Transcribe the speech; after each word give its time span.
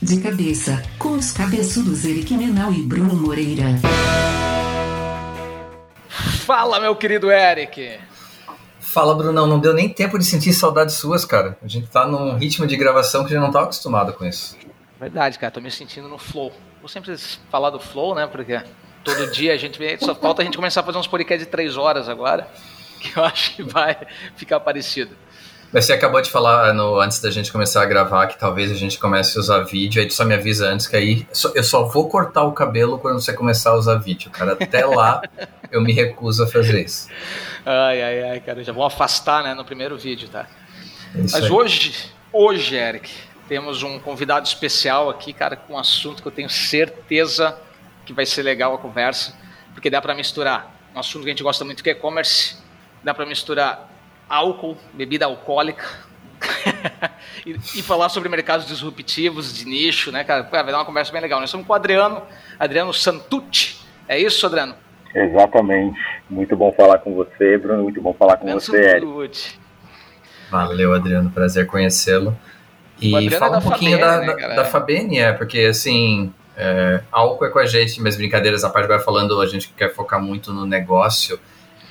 De 0.00 0.20
cabeça, 0.20 0.80
com 0.96 1.14
os 1.14 1.32
cabeçudos 1.32 2.04
Eric 2.04 2.32
Menal 2.34 2.72
e 2.72 2.82
Bruno 2.82 3.16
Moreira. 3.16 3.64
Fala, 6.08 6.78
meu 6.78 6.94
querido 6.94 7.32
Eric. 7.32 7.98
Fala, 8.78 9.12
Brunão. 9.14 9.46
Não 9.46 9.58
deu 9.58 9.74
nem 9.74 9.88
tempo 9.88 10.16
de 10.16 10.24
sentir 10.24 10.52
saudades 10.52 10.94
suas, 10.94 11.24
cara. 11.24 11.58
A 11.60 11.66
gente 11.66 11.88
tá 11.88 12.06
num 12.06 12.36
ritmo 12.36 12.64
de 12.64 12.76
gravação 12.76 13.24
que 13.24 13.32
já 13.32 13.40
não 13.40 13.50
tá 13.50 13.62
acostumado 13.62 14.12
com 14.12 14.24
isso. 14.24 14.56
Verdade, 15.00 15.36
cara. 15.36 15.50
Tô 15.50 15.60
me 15.60 15.70
sentindo 15.70 16.08
no 16.08 16.16
flow. 16.16 16.52
Vou 16.80 16.88
sempre 16.88 17.16
falar 17.50 17.70
do 17.70 17.80
flow, 17.80 18.14
né? 18.14 18.26
Porque 18.28 18.62
todo 19.02 19.30
dia 19.32 19.52
a 19.52 19.56
gente 19.56 19.78
só 19.98 20.14
falta 20.14 20.42
a 20.42 20.44
gente 20.44 20.56
começar 20.56 20.80
a 20.80 20.84
fazer 20.84 20.98
uns 20.98 21.08
podcasts 21.08 21.44
de 21.44 21.50
três 21.50 21.76
horas 21.76 22.08
agora, 22.08 22.48
que 23.00 23.18
eu 23.18 23.24
acho 23.24 23.56
que 23.56 23.64
vai 23.64 23.96
ficar 24.36 24.60
parecido. 24.60 25.16
Mas 25.72 25.84
você 25.84 25.92
acabou 25.92 26.20
de 26.22 26.30
falar 26.30 26.72
no, 26.72 26.98
antes 26.98 27.20
da 27.20 27.30
gente 27.30 27.52
começar 27.52 27.82
a 27.82 27.86
gravar 27.86 28.26
que 28.26 28.38
talvez 28.38 28.70
a 28.72 28.74
gente 28.74 28.98
comece 28.98 29.36
a 29.36 29.40
usar 29.40 29.60
vídeo, 29.60 30.00
aí 30.00 30.08
tu 30.08 30.14
só 30.14 30.24
me 30.24 30.34
avisa 30.34 30.66
antes 30.66 30.86
que 30.86 30.96
aí 30.96 31.26
eu 31.54 31.62
só 31.62 31.84
vou 31.84 32.08
cortar 32.08 32.44
o 32.44 32.52
cabelo 32.52 32.98
quando 32.98 33.20
você 33.20 33.34
começar 33.34 33.70
a 33.70 33.74
usar 33.74 33.96
vídeo, 33.96 34.30
cara. 34.30 34.52
Até 34.52 34.86
lá 34.86 35.22
eu 35.70 35.82
me 35.82 35.92
recuso 35.92 36.44
a 36.44 36.46
fazer 36.46 36.84
isso. 36.84 37.08
Ai, 37.66 38.02
ai, 38.02 38.22
ai, 38.30 38.40
cara, 38.40 38.64
já 38.64 38.72
vou 38.72 38.84
afastar, 38.84 39.42
né, 39.42 39.52
no 39.52 39.64
primeiro 39.64 39.98
vídeo, 39.98 40.28
tá? 40.28 40.46
É 41.14 41.18
Mas 41.18 41.34
aí. 41.34 41.50
hoje, 41.50 42.12
hoje, 42.32 42.74
Eric, 42.74 43.10
temos 43.46 43.82
um 43.82 43.98
convidado 43.98 44.46
especial 44.46 45.10
aqui, 45.10 45.34
cara, 45.34 45.54
com 45.54 45.74
um 45.74 45.78
assunto 45.78 46.22
que 46.22 46.28
eu 46.28 46.32
tenho 46.32 46.48
certeza 46.48 47.58
que 48.06 48.14
vai 48.14 48.24
ser 48.24 48.42
legal 48.42 48.74
a 48.74 48.78
conversa, 48.78 49.34
porque 49.74 49.90
dá 49.90 50.00
para 50.00 50.14
misturar 50.14 50.74
um 50.94 50.98
assunto 50.98 51.24
que 51.24 51.28
a 51.28 51.32
gente 51.32 51.42
gosta 51.42 51.62
muito 51.62 51.82
que 51.82 51.90
é 51.90 51.92
e-commerce, 51.92 52.56
dá 53.04 53.12
para 53.12 53.26
misturar 53.26 53.86
álcool, 54.28 54.76
bebida 54.92 55.26
alcoólica, 55.26 55.84
e, 57.46 57.50
e, 57.52 57.82
falar 57.82 58.08
sobre 58.08 58.28
mercados 58.28 58.66
disruptivos, 58.66 59.52
de 59.52 59.64
nicho, 59.64 60.12
né, 60.12 60.22
cara? 60.22 60.42
Vai 60.42 60.64
dar 60.64 60.78
uma 60.78 60.84
conversa 60.84 61.12
bem 61.12 61.20
legal. 61.20 61.40
Nós 61.40 61.48
estamos 61.48 61.66
com 61.66 61.72
o 61.72 61.76
Adriano, 61.76 62.22
Adriano 62.58 62.92
Santucci. 62.92 63.78
É 64.06 64.18
isso, 64.18 64.46
Adriano? 64.46 64.74
Exatamente. 65.14 65.98
Muito 66.30 66.56
bom 66.56 66.72
falar 66.72 66.98
com 66.98 67.14
você, 67.14 67.58
Bruno. 67.58 67.82
Muito 67.82 68.00
bom 68.00 68.14
falar 68.14 68.36
com 68.36 68.42
Adriano 68.42 68.60
você, 68.60 68.76
Eric. 68.76 69.58
Valeu, 70.50 70.94
Adriano. 70.94 71.30
Prazer 71.30 71.66
conhecê-lo. 71.66 72.36
E 73.00 73.30
fala 73.30 73.56
é 73.56 73.58
um 73.58 73.62
pouquinho 73.62 73.98
Fabene, 73.98 74.26
da, 74.26 74.34
né, 74.34 74.48
da, 74.48 74.54
da 74.56 74.64
Fabene, 74.64 75.18
é, 75.18 75.32
porque 75.32 75.60
assim, 75.60 76.32
é, 76.56 77.00
álcool 77.12 77.46
é 77.46 77.50
com 77.50 77.60
a 77.60 77.66
gente, 77.66 78.02
mas 78.02 78.16
brincadeiras 78.16 78.64
a 78.64 78.70
parte 78.70 78.88
vai 78.88 78.98
falando, 78.98 79.40
a 79.40 79.46
gente 79.46 79.72
quer 79.76 79.94
focar 79.94 80.20
muito 80.20 80.52
no 80.52 80.66
negócio. 80.66 81.38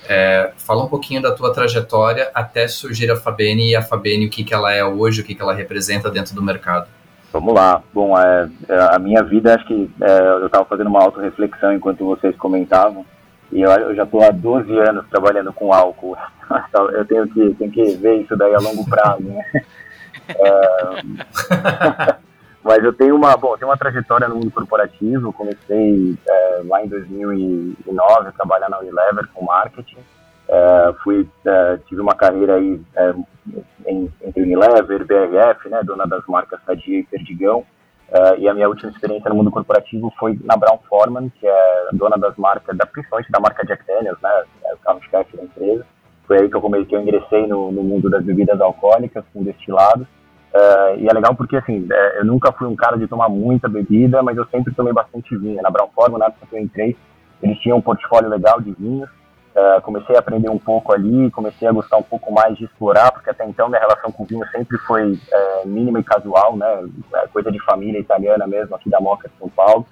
É, 0.09 0.51
fala 0.57 0.83
um 0.83 0.87
pouquinho 0.87 1.21
da 1.21 1.31
tua 1.31 1.53
trajetória 1.53 2.29
até 2.33 2.67
surgir 2.67 3.11
a 3.11 3.15
Fabene 3.15 3.71
e 3.71 3.75
a 3.75 3.81
Fabene, 3.81 4.27
o 4.27 4.29
que, 4.29 4.43
que 4.43 4.53
ela 4.53 4.73
é 4.73 4.83
hoje, 4.83 5.21
o 5.21 5.23
que, 5.23 5.35
que 5.35 5.41
ela 5.41 5.53
representa 5.53 6.09
dentro 6.09 6.33
do 6.33 6.41
mercado. 6.41 6.87
Vamos 7.31 7.53
lá. 7.53 7.83
Bom, 7.93 8.17
é, 8.17 8.49
é 8.69 8.95
a 8.95 8.99
minha 8.99 9.21
vida, 9.23 9.55
acho 9.55 9.65
que 9.65 9.89
é, 10.01 10.19
eu 10.19 10.45
estava 10.45 10.65
fazendo 10.65 10.87
uma 10.87 11.03
auto-reflexão 11.03 11.73
enquanto 11.73 12.05
vocês 12.05 12.35
comentavam, 12.37 13.05
e 13.51 13.61
eu, 13.61 13.71
eu 13.71 13.95
já 13.95 14.03
estou 14.03 14.23
há 14.23 14.31
12 14.31 14.77
anos 14.79 15.05
trabalhando 15.09 15.53
com 15.53 15.73
álcool. 15.73 16.17
Eu 16.93 17.05
tenho 17.05 17.27
que, 17.27 17.53
tenho 17.55 17.71
que 17.71 17.95
ver 17.97 18.21
isso 18.21 18.35
daí 18.37 18.53
a 18.53 18.59
longo 18.59 18.85
prazo, 18.89 19.23
né? 19.23 19.43
É, 20.29 22.15
mas 22.67 22.83
eu 22.83 22.91
tenho 22.91 23.15
uma, 23.15 23.37
bom, 23.37 23.55
tenho 23.55 23.69
uma 23.69 23.77
trajetória 23.77 24.27
no 24.27 24.35
mundo 24.35 24.51
corporativo. 24.51 25.31
Comecei 25.31 26.17
é, 26.27 26.61
lá 26.65 26.83
em 26.83 26.89
2009 26.89 28.27
a 28.27 28.31
trabalhar 28.33 28.67
na 28.67 28.79
Unilever 28.79 29.25
com 29.33 29.45
marketing. 29.45 29.99
É, 30.49 30.93
fui, 31.01 31.25
é, 31.45 31.77
tive 31.87 32.01
uma 32.01 32.13
carreira 32.13 32.55
aí 32.55 32.81
é, 32.97 33.13
em, 33.85 34.11
entre 34.21 34.41
Unilever, 34.41 35.05
BRF, 35.05 35.69
né, 35.69 35.79
dona 35.81 36.05
das 36.05 36.25
marcas 36.27 36.59
Sadia 36.65 36.99
e 36.99 37.03
Perdigão. 37.03 37.65
É, 38.11 38.39
e 38.39 38.49
a 38.49 38.53
minha 38.53 38.67
última 38.67 38.91
experiência 38.91 39.29
no 39.29 39.35
mundo 39.35 39.51
corporativo 39.51 40.13
foi 40.19 40.37
na 40.43 40.57
Brown 40.57 40.79
Forman, 40.89 41.29
que 41.39 41.47
é 41.47 41.87
dona 41.93 42.17
das 42.17 42.35
marcas, 42.35 42.75
da, 42.75 42.85
principalmente 42.85 43.31
da 43.31 43.39
marca 43.39 43.65
Jack 43.65 43.87
Daniels, 43.87 44.19
né, 44.21 44.43
é 44.65 44.73
o 44.73 44.77
carro-chefe 44.79 45.37
da 45.37 45.43
empresa. 45.43 45.85
Foi 46.25 46.39
aí 46.39 46.49
que 46.49 46.55
eu 46.57 46.61
comecei, 46.61 46.85
que 46.85 46.95
eu 46.97 47.01
ingressei 47.01 47.47
no, 47.47 47.71
no 47.71 47.81
mundo 47.81 48.09
das 48.09 48.25
bebidas 48.25 48.59
alcoólicas 48.59 49.23
com 49.33 49.41
destilados. 49.41 50.05
Uh, 50.53 50.99
e 50.99 51.07
é 51.07 51.13
legal 51.13 51.35
porque, 51.35 51.57
assim, 51.57 51.87
é, 51.91 52.19
eu 52.19 52.25
nunca 52.25 52.51
fui 52.51 52.67
um 52.67 52.75
cara 52.75 52.97
de 52.97 53.07
tomar 53.07 53.29
muita 53.29 53.67
bebida, 53.67 54.23
mas 54.23 54.37
eu 54.37 54.45
sempre 54.47 54.73
tomei 54.73 54.93
bastante 54.93 55.35
vinho. 55.37 55.61
Na 55.61 55.69
Brown 55.69 55.89
Forman, 55.93 56.17
na 56.17 56.25
época 56.25 56.47
que 56.49 56.55
eu 56.55 56.59
entrei, 56.59 56.95
eles 57.41 57.59
tinham 57.59 57.77
um 57.77 57.81
portfólio 57.81 58.29
legal 58.29 58.59
de 58.61 58.71
vinhos. 58.71 59.09
Uh, 59.55 59.81
comecei 59.81 60.15
a 60.15 60.19
aprender 60.19 60.49
um 60.49 60.57
pouco 60.57 60.93
ali, 60.93 61.31
comecei 61.31 61.67
a 61.67 61.71
gostar 61.71 61.97
um 61.97 62.03
pouco 62.03 62.31
mais 62.31 62.55
de 62.57 62.65
explorar, 62.65 63.11
porque 63.11 63.29
até 63.29 63.43
então 63.43 63.67
minha 63.67 63.81
relação 63.81 64.11
com 64.11 64.23
vinho 64.23 64.45
sempre 64.51 64.77
foi 64.79 65.13
uh, 65.13 65.67
mínima 65.67 65.99
e 65.99 66.03
casual, 66.03 66.55
né? 66.55 66.87
Coisa 67.33 67.51
de 67.51 67.59
família 67.63 67.99
italiana 67.99 68.45
mesmo, 68.45 68.75
aqui 68.75 68.89
da 68.89 68.99
Moca 68.99 69.27
de 69.27 69.37
São 69.37 69.49
Paulo. 69.49 69.85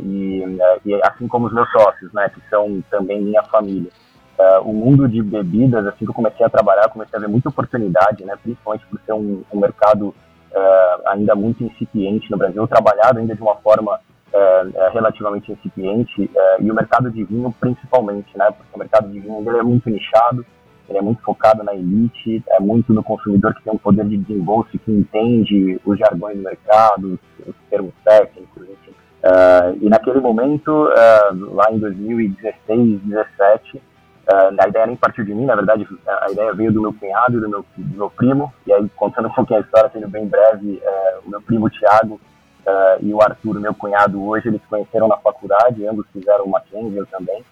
E, 0.00 0.44
e, 0.86 0.94
assim 1.02 1.26
como 1.28 1.46
os 1.46 1.52
meus 1.52 1.70
sócios, 1.72 2.12
né? 2.12 2.30
Que 2.30 2.40
são 2.48 2.82
também 2.90 3.20
minha 3.20 3.42
família 3.44 3.90
uh, 4.38 4.68
o 4.68 4.72
mundo 4.72 5.08
de 5.08 5.22
bebidas, 5.22 5.86
assim 5.86 6.04
que 6.04 6.10
eu 6.10 6.14
comecei 6.14 6.44
a 6.44 6.50
trabalhar, 6.50 6.88
comecei 6.88 7.16
a 7.16 7.20
ver 7.20 7.28
muita 7.28 7.48
oportunidade, 7.48 8.24
né, 8.24 8.34
principalmente 8.42 8.86
por 8.86 9.00
ser 9.00 9.12
um, 9.12 9.42
um 9.52 9.58
mercado 9.58 10.08
uh, 10.08 11.08
ainda 11.08 11.34
muito 11.34 11.64
incipiente 11.64 12.30
no 12.30 12.38
Brasil, 12.38 12.66
trabalhado 12.66 13.18
ainda 13.18 13.34
de 13.34 13.42
uma 13.42 13.56
forma 13.56 13.94
uh, 13.96 14.92
relativamente 14.92 15.52
incipiente, 15.52 16.30
e 16.60 16.70
o 16.70 16.74
mercado 16.74 17.10
de 17.10 17.24
vinho 17.24 17.54
principalmente, 17.60 18.36
né, 18.36 18.46
porque 18.50 18.74
o 18.74 18.78
mercado 18.78 19.08
de 19.08 19.20
vinho 19.20 19.42
ele 19.48 19.58
é 19.58 19.62
muito 19.62 19.88
nichado, 19.90 20.44
ele 20.88 20.98
é 20.98 21.02
muito 21.02 21.22
focado 21.22 21.62
na 21.62 21.72
elite, 21.72 22.42
é 22.48 22.58
muito 22.58 22.92
no 22.92 23.02
consumidor 23.02 23.54
que 23.54 23.62
tem 23.62 23.72
um 23.72 23.78
poder 23.78 24.04
de 24.06 24.16
desembolso, 24.16 24.70
que 24.76 24.90
entende 24.90 25.80
os 25.84 25.96
jargões 25.96 26.36
do 26.36 26.42
mercado, 26.42 27.18
os, 27.46 27.54
termos 27.70 27.94
técnicos, 28.04 28.62
enfim. 28.64 28.90
Uh, 29.22 29.78
e 29.80 29.88
naquele 29.88 30.18
momento, 30.18 30.88
uh, 30.88 31.54
lá 31.54 31.70
em 31.70 31.78
2016, 31.78 33.00
2017, 33.02 33.76
Uh, 33.76 33.80
a 34.58 34.68
ideia 34.68 34.86
nem 34.86 34.96
partiu 34.96 35.24
de 35.24 35.34
mim, 35.34 35.44
na 35.44 35.56
verdade, 35.56 35.86
a 36.06 36.30
ideia 36.30 36.52
veio 36.52 36.72
do 36.72 36.82
meu 36.82 36.92
cunhado 36.92 37.38
e 37.38 37.40
do 37.40 37.48
meu, 37.48 37.64
do 37.76 37.96
meu 37.96 38.10
primo. 38.10 38.52
E 38.66 38.72
aí, 38.72 38.88
contando 38.90 39.28
um 39.28 39.32
pouquinho 39.32 39.60
a 39.60 39.62
história, 39.62 39.90
sendo 39.92 40.08
bem 40.08 40.26
breve, 40.26 40.82
uh, 40.84 41.26
o 41.26 41.30
meu 41.30 41.40
primo 41.42 41.68
Tiago 41.70 42.20
uh, 42.66 43.04
e 43.04 43.12
o 43.12 43.20
Arthur, 43.20 43.58
meu 43.60 43.74
cunhado, 43.74 44.22
hoje 44.22 44.48
eles 44.48 44.60
se 44.60 44.68
conheceram 44.68 45.08
na 45.08 45.16
faculdade, 45.16 45.86
ambos 45.86 46.06
fizeram 46.12 46.44
uma 46.44 46.62
eu 46.72 47.06
também, 47.06 47.44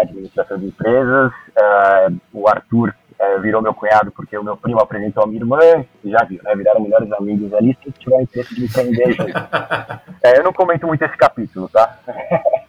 administração 0.00 0.58
de 0.58 0.66
empresas. 0.66 1.30
o 2.32 2.48
Arthur 2.48 2.94
virou 3.42 3.60
meu 3.60 3.74
cunhado 3.74 4.10
porque 4.12 4.36
o 4.36 4.42
meu 4.42 4.56
primo 4.56 4.80
apresentou 4.80 5.24
a 5.24 5.26
minha 5.26 5.40
irmã, 5.40 5.58
já 6.04 6.24
viu, 6.24 6.40
né? 6.42 6.54
Viraram 6.56 6.80
melhores 6.80 7.12
amigos 7.12 7.52
ali, 7.52 7.76
se 7.82 7.92
tiver 7.92 8.22
interesse 8.22 8.54
de 8.54 8.64
empreender 8.64 9.12
junto. 9.12 9.32
eu 10.36 10.42
não 10.42 10.52
comento 10.52 10.86
muito 10.86 11.04
esse 11.04 11.16
capítulo, 11.16 11.68
tá? 11.68 11.98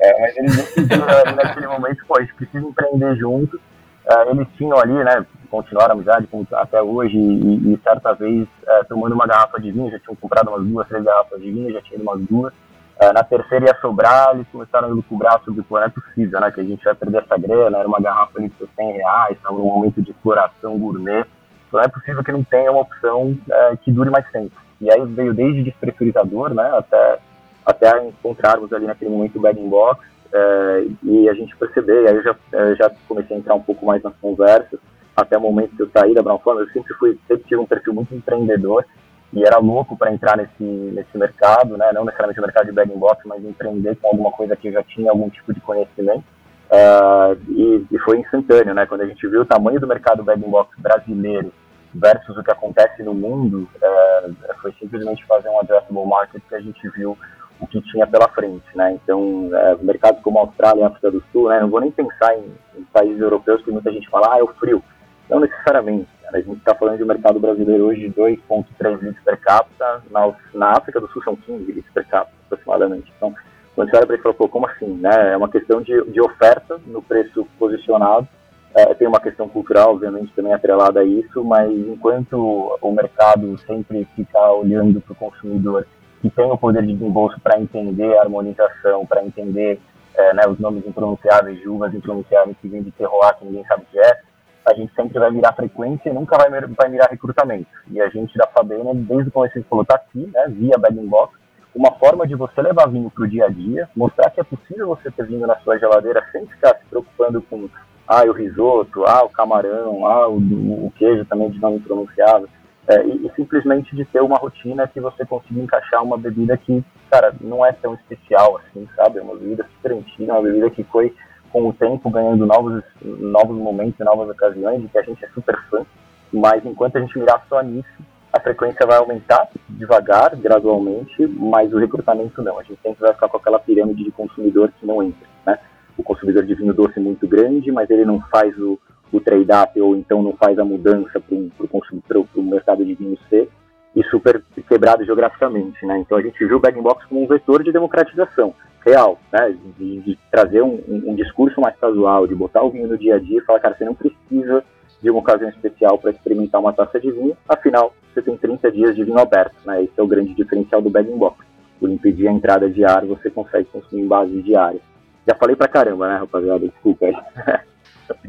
É, 0.00 0.20
mas 0.20 0.36
eles 0.36 0.56
decidiram 0.56 1.06
naquele 1.36 1.66
momento, 1.66 2.04
pô, 2.06 2.18
a 2.18 2.20
gente 2.20 2.34
precisa 2.34 2.66
empreender 2.66 3.16
juntos. 3.16 3.60
Uh, 4.04 4.30
eles 4.30 4.46
tinham 4.58 4.78
ali, 4.78 4.92
né, 4.92 5.24
continuaram 5.50 5.92
a 5.92 5.94
amizade 5.94 6.28
até 6.52 6.82
hoje 6.82 7.16
e, 7.16 7.72
e 7.72 7.80
certa 7.82 8.12
vez 8.12 8.42
uh, 8.42 8.84
tomando 8.86 9.14
uma 9.14 9.26
garrafa 9.26 9.58
de 9.58 9.72
vinho, 9.72 9.90
já 9.90 9.98
tinham 9.98 10.16
comprado 10.16 10.48
umas 10.48 10.62
duas, 10.62 10.86
três 10.88 11.02
garrafas 11.02 11.40
de 11.40 11.50
vinho, 11.50 11.72
já 11.72 11.80
tinham 11.80 12.02
umas 12.02 12.20
duas. 12.20 12.52
Uh, 12.52 13.12
na 13.14 13.24
terceira 13.24 13.64
ia 13.64 13.80
sobrar, 13.80 14.34
eles 14.34 14.46
começaram 14.52 14.88
a 14.88 14.90
lucubrar 14.90 15.40
sobre 15.42 15.64
o 15.66 15.78
é 15.78 15.88
possível, 15.88 16.38
né, 16.38 16.50
que 16.50 16.60
a 16.60 16.64
gente 16.64 16.84
vai 16.84 16.94
perder 16.94 17.22
essa 17.22 17.38
grana, 17.38 17.78
era 17.78 17.88
uma 17.88 18.00
garrafa 18.00 18.38
ali 18.38 18.50
de 18.50 18.68
100 18.76 18.92
reais, 18.92 19.36
estava 19.36 19.56
num 19.56 19.64
momento 19.64 20.02
de 20.02 20.10
exploração 20.10 20.78
gourmet, 20.78 21.24
não 21.72 21.80
é 21.80 21.88
possível 21.88 22.22
que 22.22 22.30
não 22.30 22.44
tenha 22.44 22.70
uma 22.70 22.82
opção 22.82 23.36
que 23.82 23.90
dure 23.90 24.08
mais 24.08 24.30
tempo. 24.30 24.54
E 24.80 24.88
aí 24.92 25.04
veio 25.06 25.34
desde 25.34 25.64
despressurizador, 25.64 26.54
né, 26.54 26.70
até 26.76 27.18
até 27.64 28.06
encontrarmos 28.06 28.72
ali 28.72 28.86
naquele 28.86 29.10
momento 29.10 29.38
o 29.38 29.40
bag 29.40 29.60
box 29.60 30.04
é, 30.32 30.86
e 31.02 31.28
a 31.28 31.34
gente 31.34 31.56
perceber, 31.56 32.08
aí 32.08 32.16
eu 32.16 32.22
já, 32.22 32.36
eu 32.52 32.76
já 32.76 32.90
comecei 33.08 33.36
a 33.36 33.38
entrar 33.38 33.54
um 33.54 33.62
pouco 33.62 33.86
mais 33.86 34.02
nas 34.02 34.14
conversas, 34.16 34.80
até 35.16 35.38
o 35.38 35.40
momento 35.40 35.76
que 35.76 35.82
eu 35.82 35.90
saí 35.96 36.12
da 36.12 36.22
Brown 36.22 36.38
Farm, 36.38 36.58
eu 36.58 36.68
sempre 36.70 36.92
fui, 36.94 37.18
sempre 37.28 37.44
tive 37.44 37.60
um 37.60 37.66
perfil 37.66 37.94
muito 37.94 38.14
empreendedor 38.14 38.84
e 39.32 39.44
era 39.44 39.58
louco 39.58 39.96
para 39.96 40.12
entrar 40.12 40.36
nesse, 40.36 40.62
nesse 40.62 41.16
mercado, 41.16 41.76
né, 41.76 41.92
não 41.92 42.04
necessariamente 42.04 42.40
o 42.40 42.42
mercado 42.42 42.66
de 42.66 42.72
bag 42.72 42.92
box, 42.96 43.22
mas 43.26 43.44
empreender 43.44 43.96
com 43.96 44.08
alguma 44.08 44.30
coisa 44.32 44.56
que 44.56 44.68
eu 44.68 44.72
já 44.72 44.82
tinha 44.82 45.10
algum 45.10 45.28
tipo 45.28 45.52
de 45.52 45.60
conhecimento. 45.60 46.24
Uh, 46.70 47.36
e, 47.50 47.86
e, 47.90 47.98
foi 48.00 48.18
instantâneo, 48.18 48.74
né? 48.74 48.86
Quando 48.86 49.02
a 49.02 49.06
gente 49.06 49.28
viu 49.28 49.42
o 49.42 49.44
tamanho 49.44 49.78
do 49.78 49.86
mercado 49.86 50.24
bag 50.24 50.40
box 50.40 50.70
brasileiro 50.80 51.52
versus 51.94 52.36
o 52.36 52.42
que 52.42 52.50
acontece 52.50 53.02
no 53.02 53.14
mundo, 53.14 53.68
uh, 53.76 54.34
foi 54.62 54.72
simplesmente 54.80 55.24
fazer 55.26 55.48
um 55.50 55.60
addressable 55.60 56.06
market 56.06 56.42
que 56.48 56.54
a 56.54 56.60
gente 56.60 56.88
viu 56.90 57.16
o 57.60 57.66
que 57.66 57.80
tinha 57.82 58.06
pela 58.06 58.28
frente, 58.28 58.64
né? 58.74 58.92
Então, 58.92 59.50
é, 59.52 59.76
mercados 59.80 60.20
como 60.22 60.38
a 60.38 60.42
Austrália 60.42 60.82
e 60.82 60.84
África 60.84 61.10
do 61.10 61.22
Sul, 61.32 61.48
né? 61.48 61.60
Não 61.60 61.70
vou 61.70 61.80
nem 61.80 61.90
pensar 61.90 62.36
em, 62.36 62.44
em, 62.76 62.84
países 62.92 63.20
europeus 63.20 63.62
que 63.62 63.70
muita 63.70 63.92
gente 63.92 64.08
fala, 64.08 64.34
ah, 64.34 64.38
é 64.38 64.42
o 64.42 64.48
frio. 64.54 64.82
Não 65.28 65.40
necessariamente. 65.40 66.08
A 66.32 66.38
gente 66.38 66.52
está 66.58 66.74
falando 66.74 66.96
de 66.96 67.04
um 67.04 67.06
mercado 67.06 67.38
brasileiro 67.38 67.86
hoje 67.86 68.08
de 68.08 68.14
2,3 68.14 69.00
litros 69.00 69.24
per 69.24 69.40
capita, 69.40 70.02
na, 70.10 70.32
na 70.52 70.72
África 70.72 71.00
do 71.00 71.08
Sul 71.08 71.22
são 71.22 71.36
15 71.36 71.72
litros 71.72 71.92
per 71.94 72.06
capita, 72.06 72.36
aproximadamente. 72.46 73.12
Então, 73.16 73.34
quando 73.74 73.90
você 73.90 73.96
olha 73.96 74.06
para 74.06 74.14
ele, 74.14 74.22
falou, 74.22 74.36
pô, 74.36 74.48
como 74.48 74.66
assim, 74.66 74.94
né? 74.94 75.32
É 75.32 75.36
uma 75.36 75.48
questão 75.48 75.80
de, 75.80 76.04
de 76.10 76.20
oferta 76.20 76.78
no 76.86 77.02
preço 77.02 77.46
posicionado 77.58 78.28
É, 78.74 78.92
tem 78.94 79.06
uma 79.06 79.20
questão 79.20 79.48
cultural, 79.48 79.92
obviamente, 79.92 80.32
também 80.34 80.52
atrelada 80.52 81.00
a 81.00 81.04
isso, 81.04 81.44
mas 81.44 81.70
enquanto 81.70 82.76
o 82.80 82.92
mercado 82.92 83.56
sempre 83.58 84.06
fica 84.16 84.50
olhando 84.50 85.00
para 85.00 85.12
o 85.12 85.16
consumidor 85.16 85.86
que 86.24 86.30
tem 86.30 86.50
o 86.50 86.56
poder 86.56 86.80
de 86.86 86.94
desembolso 86.94 87.38
para 87.38 87.60
entender 87.60 88.16
a 88.16 88.22
harmonização, 88.22 89.04
para 89.04 89.22
entender 89.22 89.78
é, 90.14 90.32
né, 90.32 90.44
os 90.48 90.58
nomes 90.58 90.86
impronunciáveis 90.86 91.60
de 91.60 91.68
uvas 91.68 91.92
impronunciáveis 91.92 92.56
que 92.62 92.68
vêm 92.68 92.82
de 92.82 92.90
terroir, 92.92 93.36
que 93.36 93.44
ninguém 93.44 93.62
sabe 93.66 93.82
o 93.82 93.86
que 93.92 93.98
é, 93.98 94.20
a 94.64 94.72
gente 94.72 94.94
sempre 94.94 95.18
vai 95.18 95.30
mirar 95.30 95.54
frequência 95.54 96.08
e 96.08 96.14
nunca 96.14 96.38
vai, 96.38 96.48
vai 96.50 96.88
mirar 96.88 97.10
recrutamento. 97.10 97.68
E 97.90 98.00
a 98.00 98.08
gente 98.08 98.38
da 98.38 98.46
Fabena, 98.46 98.94
desde 98.94 99.28
o 99.28 99.32
começo, 99.32 99.62
falou, 99.68 99.82
está 99.82 99.96
aqui, 99.96 100.30
né, 100.32 100.46
via 100.48 100.78
Bag 100.78 100.98
Box, 101.06 101.34
uma 101.74 101.92
forma 101.98 102.26
de 102.26 102.34
você 102.34 102.62
levar 102.62 102.88
vinho 102.88 103.10
para 103.10 103.24
o 103.24 103.28
dia 103.28 103.44
a 103.44 103.50
dia, 103.50 103.86
mostrar 103.94 104.30
que 104.30 104.40
é 104.40 104.44
possível 104.44 104.88
você 104.88 105.10
ter 105.10 105.26
vinho 105.26 105.46
na 105.46 105.56
sua 105.56 105.78
geladeira 105.78 106.24
sem 106.32 106.46
ficar 106.46 106.74
se 106.76 106.86
preocupando 106.88 107.42
com 107.42 107.68
ah, 108.08 108.24
o 108.24 108.32
risoto, 108.32 109.04
ah, 109.04 109.24
o 109.24 109.28
camarão, 109.28 110.06
ah, 110.06 110.26
o, 110.26 110.38
o 110.38 110.92
queijo 110.96 111.26
também 111.26 111.50
de 111.50 111.60
nome 111.60 111.80
pronunciável. 111.80 112.48
É, 112.86 113.02
e, 113.02 113.26
e, 113.26 113.32
simplesmente 113.34 113.96
de 113.96 114.04
ter 114.04 114.20
uma 114.20 114.36
rotina 114.36 114.86
que 114.86 115.00
você 115.00 115.24
consiga 115.24 115.60
encaixar 115.60 116.02
uma 116.02 116.18
bebida 116.18 116.56
que, 116.56 116.84
cara, 117.10 117.34
não 117.40 117.64
é 117.64 117.72
tão 117.72 117.94
especial 117.94 118.58
assim, 118.58 118.86
sabe? 118.94 119.18
É 119.18 119.22
uma 119.22 119.36
bebida 119.36 119.66
super 119.76 119.92
antiga, 119.92 120.34
uma 120.34 120.42
bebida 120.42 120.68
que 120.68 120.84
foi 120.84 121.14
com 121.50 121.68
o 121.68 121.72
tempo 121.72 122.10
ganhando 122.10 122.44
novos, 122.44 122.82
novos 123.02 123.56
momentos 123.56 124.04
novas 124.04 124.28
ocasiões, 124.28 124.84
e 124.84 124.88
que 124.88 124.98
a 124.98 125.02
gente 125.02 125.24
é 125.24 125.28
super 125.28 125.56
fã, 125.70 125.86
mas 126.32 126.64
enquanto 126.66 126.96
a 126.96 127.00
gente 127.00 127.18
mirar 127.18 127.46
só 127.48 127.62
nisso, 127.62 127.88
a 128.32 128.40
frequência 128.40 128.84
vai 128.84 128.98
aumentar 128.98 129.48
devagar, 129.70 130.34
gradualmente, 130.36 131.26
mas 131.26 131.72
o 131.72 131.78
recrutamento 131.78 132.42
não. 132.42 132.58
A 132.58 132.64
gente 132.64 132.80
sempre 132.82 133.00
vai 133.00 133.14
ficar 133.14 133.28
com 133.28 133.36
aquela 133.36 133.60
pirâmide 133.60 134.02
de 134.02 134.10
consumidor 134.10 134.72
que 134.78 134.84
não 134.84 135.00
entra, 135.00 135.26
né? 135.46 135.58
O 135.96 136.02
consumidor 136.02 136.44
de 136.44 136.54
vinho 136.56 136.74
doce 136.74 136.98
muito 136.98 137.28
grande, 137.28 137.70
mas 137.70 137.88
ele 137.88 138.04
não 138.04 138.20
faz 138.22 138.58
o, 138.58 138.76
o 139.12 139.20
trade-up 139.20 139.80
ou 139.80 139.96
então 139.96 140.22
não 140.22 140.32
faz 140.32 140.58
a 140.58 140.64
mudança 140.64 141.20
para 141.20 142.18
o 142.18 142.42
mercado 142.42 142.84
de 142.84 142.94
vinho 142.94 143.18
C 143.28 143.48
e 143.94 144.02
super 144.04 144.42
quebrado 144.68 145.04
geograficamente, 145.04 145.84
né? 145.86 145.98
Então 145.98 146.18
a 146.18 146.22
gente 146.22 146.44
viu 146.44 146.56
o 146.56 146.60
Bag 146.60 146.80
Box 146.80 147.06
como 147.06 147.22
um 147.22 147.26
vetor 147.26 147.62
de 147.62 147.70
democratização 147.70 148.54
real, 148.84 149.18
né? 149.32 149.56
De, 149.78 150.00
de 150.00 150.18
trazer 150.30 150.62
um, 150.62 150.80
um, 150.88 151.10
um, 151.10 151.14
discurso 151.14 151.60
mais 151.60 151.76
casual, 151.76 152.26
de 152.26 152.34
botar 152.34 152.62
o 152.62 152.70
vinho 152.70 152.88
no 152.88 152.98
dia 152.98 153.16
a 153.16 153.18
dia 153.18 153.38
e 153.38 153.44
falar, 153.44 153.60
cara, 153.60 153.76
você 153.76 153.84
não 153.84 153.94
precisa 153.94 154.64
de 155.00 155.10
uma 155.10 155.20
ocasião 155.20 155.48
especial 155.50 155.98
para 155.98 156.10
experimentar 156.10 156.60
uma 156.60 156.72
taça 156.72 156.98
de 156.98 157.10
vinho, 157.10 157.36
afinal, 157.48 157.92
você 158.12 158.22
tem 158.22 158.36
30 158.36 158.72
dias 158.72 158.96
de 158.96 159.04
vinho 159.04 159.18
aberto, 159.18 159.56
né? 159.64 159.82
Esse 159.82 159.92
é 159.98 160.02
o 160.02 160.06
grande 160.06 160.34
diferencial 160.34 160.80
do 160.80 160.90
bag 160.90 161.10
box. 161.12 161.44
Por 161.78 161.90
impedir 161.90 162.28
a 162.28 162.32
entrada 162.32 162.70
de 162.70 162.84
ar, 162.84 163.04
você 163.04 163.28
consegue 163.30 163.68
consumir 163.68 164.02
em 164.02 164.08
base 164.08 164.42
diária. 164.42 164.80
Já 165.26 165.34
falei 165.34 165.56
pra 165.56 165.68
caramba, 165.68 166.08
né, 166.08 166.16
rapaziada? 166.18 166.66
Desculpa 166.66 167.06
aí. 167.06 167.14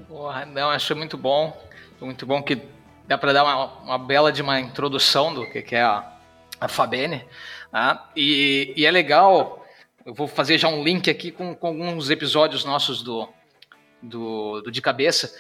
Porra, 0.08 0.46
não, 0.46 0.70
achei 0.70 0.96
muito 0.96 1.18
bom. 1.18 1.56
Muito 2.00 2.26
bom 2.26 2.42
que 2.42 2.62
dá 3.08 3.18
para 3.18 3.34
dar 3.34 3.44
uma, 3.44 3.66
uma, 3.82 3.98
bela 3.98 4.32
de 4.32 4.42
uma 4.42 4.60
introdução 4.60 5.34
do 5.34 5.50
que, 5.50 5.62
que 5.62 5.76
é 5.76 5.82
a, 5.82 6.12
a 6.60 6.68
Fabene. 6.68 7.24
Né? 7.72 8.00
E, 8.16 8.74
e, 8.76 8.86
é 8.86 8.92
legal, 8.92 9.66
eu 10.06 10.14
vou 10.14 10.28
fazer 10.28 10.58
já 10.58 10.68
um 10.68 10.84
link 10.84 11.10
aqui 11.10 11.32
com, 11.32 11.56
com 11.56 11.68
alguns 11.68 12.10
episódios 12.10 12.66
nossos 12.66 13.02
do, 13.02 13.30
do, 14.02 14.62
do 14.62 14.72
De 14.72 14.82
Cabeça, 14.82 15.34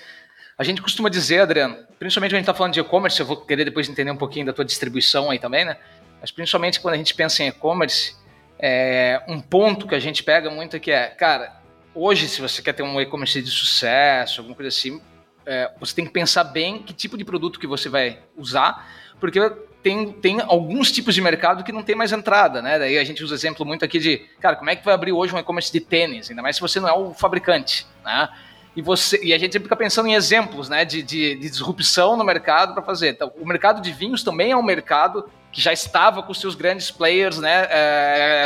a 0.58 0.64
gente 0.64 0.81
costuma 0.81 1.10
dizer, 1.10 1.42
Adriano, 1.42 1.78
principalmente 2.00 2.31
quando 2.31 2.36
a 2.36 2.40
gente 2.40 2.44
está 2.44 2.54
falando 2.54 2.74
de 2.74 2.80
e-commerce, 2.80 3.20
eu 3.20 3.26
vou 3.26 3.38
querer 3.38 3.66
depois 3.66 3.90
entender 3.90 4.12
um 4.12 4.18
pouquinho 4.18 4.46
da 4.46 4.54
tua 4.54 4.64
distribuição 4.64 5.30
aí 5.30 5.38
também, 5.38 5.66
né? 5.66 5.78
Mas 6.22 6.31
principalmente 6.31 6.80
quando 6.80 6.94
a 6.94 6.98
gente 6.98 7.14
pensa 7.14 7.44
em 7.44 7.48
e-commerce, 7.48 8.16
é, 8.58 9.22
um 9.28 9.42
ponto 9.42 9.86
que 9.86 9.94
a 9.94 10.00
gente 10.00 10.24
pega 10.24 10.50
muito 10.50 10.78
é 10.78 10.80
que 10.80 10.92
é, 10.92 11.08
cara, 11.08 11.54
hoje 11.95 12.27
se 12.27 12.42
você 12.42 12.62
quer 12.62 12.74
ter 12.74 12.83
um 12.83 13.00
e-commerce 13.00 13.42
de 13.42 13.50
sucesso, 13.50 14.42
alguma 14.42 14.56
coisa 14.56 14.69
assim, 14.69 15.01
é, 15.45 15.71
você 15.80 15.95
tem 15.95 16.06
que 16.06 16.12
pensar 16.12 16.44
bem 16.44 16.83
que 16.83 16.94
tipo 16.94 17.18
de 17.18 17.24
produto 17.24 17.59
que 17.59 17.65
você 17.65 17.89
vai 17.89 18.19
usar, 18.36 18.88
porque 19.19 19.39
tem, 19.81 20.12
tem 20.12 20.42
alguns 20.42 20.92
tipos 20.92 21.15
de 21.15 21.21
mercado 21.21 21.63
que 21.63 21.71
não 21.71 21.83
tem 21.83 21.95
mais 21.95 22.12
entrada, 22.12 22.62
né? 22.62 22.77
Daí 22.77 22.97
a 22.97 23.03
gente 23.03 23.24
usa 23.24 23.33
exemplo 23.33 23.65
muito 23.65 23.86
aqui 23.86 24.00
de, 24.00 24.18
cara, 24.42 24.56
como 24.56 24.69
é 24.69 24.75
que 24.75 24.83
vai 24.83 24.94
abrir 24.94 25.12
hoje 25.12 25.33
um 25.33 25.39
e-commerce 25.39 25.71
de 25.71 25.80
tênis, 25.80 26.30
ainda 26.30 26.42
mais 26.42 26.56
se 26.56 26.62
você 26.62 26.80
não 26.80 26.89
é 26.89 26.94
o 26.94 27.13
fabricante, 27.13 27.88
né? 28.03 28.30
e 28.75 28.81
você 28.81 29.19
e 29.24 29.33
a 29.33 29.38
gente 29.38 29.57
fica 29.57 29.75
pensando 29.75 30.07
em 30.09 30.15
exemplos 30.15 30.68
né, 30.68 30.83
de, 30.83 31.01
de, 31.01 31.36
de 31.36 31.50
disrupção 31.50 32.18
no 32.18 32.24
mercado 32.24 32.74
para 32.74 32.83
fazer. 32.83 33.09
Então, 33.09 33.31
o 33.39 33.45
mercado 33.45 33.81
de 33.81 33.92
vinhos 33.92 34.21
também 34.21 34.51
é 34.51 34.57
um 34.57 34.63
mercado 34.63 35.30
que 35.51 35.62
já 35.62 35.71
estava 35.71 36.21
com 36.21 36.33
seus 36.33 36.56
grandes 36.56 36.92
players 36.92 37.38
né, 37.39 37.68
é, 37.69 38.45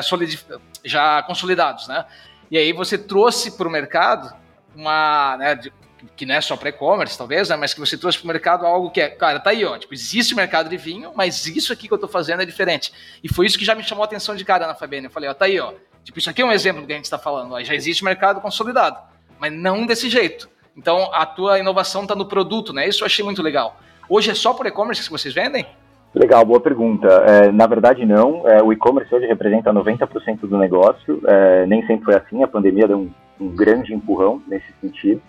já 0.85 1.23
consolidados. 1.23 1.87
Né? 1.87 2.05
E 2.49 2.57
aí 2.57 2.73
você 2.73 2.97
trouxe 2.97 3.51
para 3.51 3.67
o 3.67 3.71
mercado 3.71 4.33
uma. 4.75 5.37
Né, 5.37 5.55
de, 5.55 5.73
que 6.15 6.25
não 6.25 6.35
é 6.35 6.41
só 6.41 6.55
para 6.55 6.69
e-commerce, 6.69 7.17
talvez, 7.17 7.49
né, 7.49 7.57
mas 7.57 7.73
que 7.73 7.79
você 7.79 7.97
trouxe 7.97 8.17
para 8.17 8.25
o 8.25 8.27
mercado 8.27 8.65
algo 8.65 8.89
que 8.89 9.01
é, 9.01 9.09
cara, 9.09 9.37
tá 9.37 9.49
aí, 9.49 9.65
ó, 9.65 9.77
tipo, 9.77 9.93
existe 9.93 10.33
o 10.33 10.37
mercado 10.37 10.69
de 10.69 10.77
vinho, 10.77 11.11
mas 11.13 11.45
isso 11.45 11.73
aqui 11.73 11.87
que 11.87 11.93
eu 11.93 11.97
estou 11.97 12.09
fazendo 12.09 12.41
é 12.41 12.45
diferente. 12.45 12.93
E 13.21 13.27
foi 13.27 13.45
isso 13.45 13.59
que 13.59 13.65
já 13.65 13.75
me 13.75 13.83
chamou 13.83 14.03
a 14.03 14.05
atenção 14.05 14.33
de 14.33 14.45
cara 14.45 14.65
na 14.65 14.73
Fabiana. 14.73 15.07
Eu 15.07 15.11
falei, 15.11 15.29
ó, 15.29 15.33
tá 15.33 15.43
aí, 15.43 15.59
ó, 15.59 15.73
tipo, 16.01 16.17
isso 16.17 16.29
aqui 16.29 16.41
é 16.41 16.45
um 16.45 16.53
exemplo 16.53 16.81
do 16.81 16.87
que 16.87 16.93
a 16.93 16.95
gente 16.95 17.05
está 17.05 17.19
falando, 17.19 17.53
ó, 17.53 17.61
já 17.61 17.75
existe 17.75 18.03
mercado 18.05 18.39
consolidado 18.39 18.97
mas 19.39 19.53
não 19.53 19.85
desse 19.85 20.09
jeito. 20.09 20.49
Então 20.75 21.11
a 21.13 21.25
tua 21.25 21.57
inovação 21.57 22.03
está 22.03 22.13
no 22.13 22.25
produto, 22.25 22.73
né? 22.73 22.87
Isso 22.87 23.03
eu 23.03 23.05
achei 23.05 23.23
muito 23.23 23.41
legal. 23.41 23.79
Hoje 24.07 24.29
é 24.29 24.35
só 24.35 24.53
por 24.53 24.65
e-commerce 24.65 25.03
que 25.03 25.09
vocês 25.09 25.33
vendem? 25.33 25.65
Legal, 26.13 26.43
boa 26.43 26.59
pergunta. 26.59 27.07
É, 27.07 27.51
na 27.51 27.67
verdade, 27.67 28.05
não. 28.05 28.47
É, 28.47 28.63
o 28.63 28.73
e-commerce 28.73 29.13
hoje 29.13 29.27
representa 29.27 29.71
90% 29.71 30.41
do 30.41 30.57
negócio. 30.57 31.21
É, 31.25 31.65
nem 31.67 31.85
sempre 31.85 32.05
foi 32.05 32.15
assim. 32.15 32.43
A 32.43 32.47
pandemia 32.47 32.87
deu 32.87 32.97
um, 32.97 33.11
um 33.39 33.55
grande 33.55 33.93
empurrão 33.93 34.41
nesse 34.47 34.71
sentido. 34.81 35.21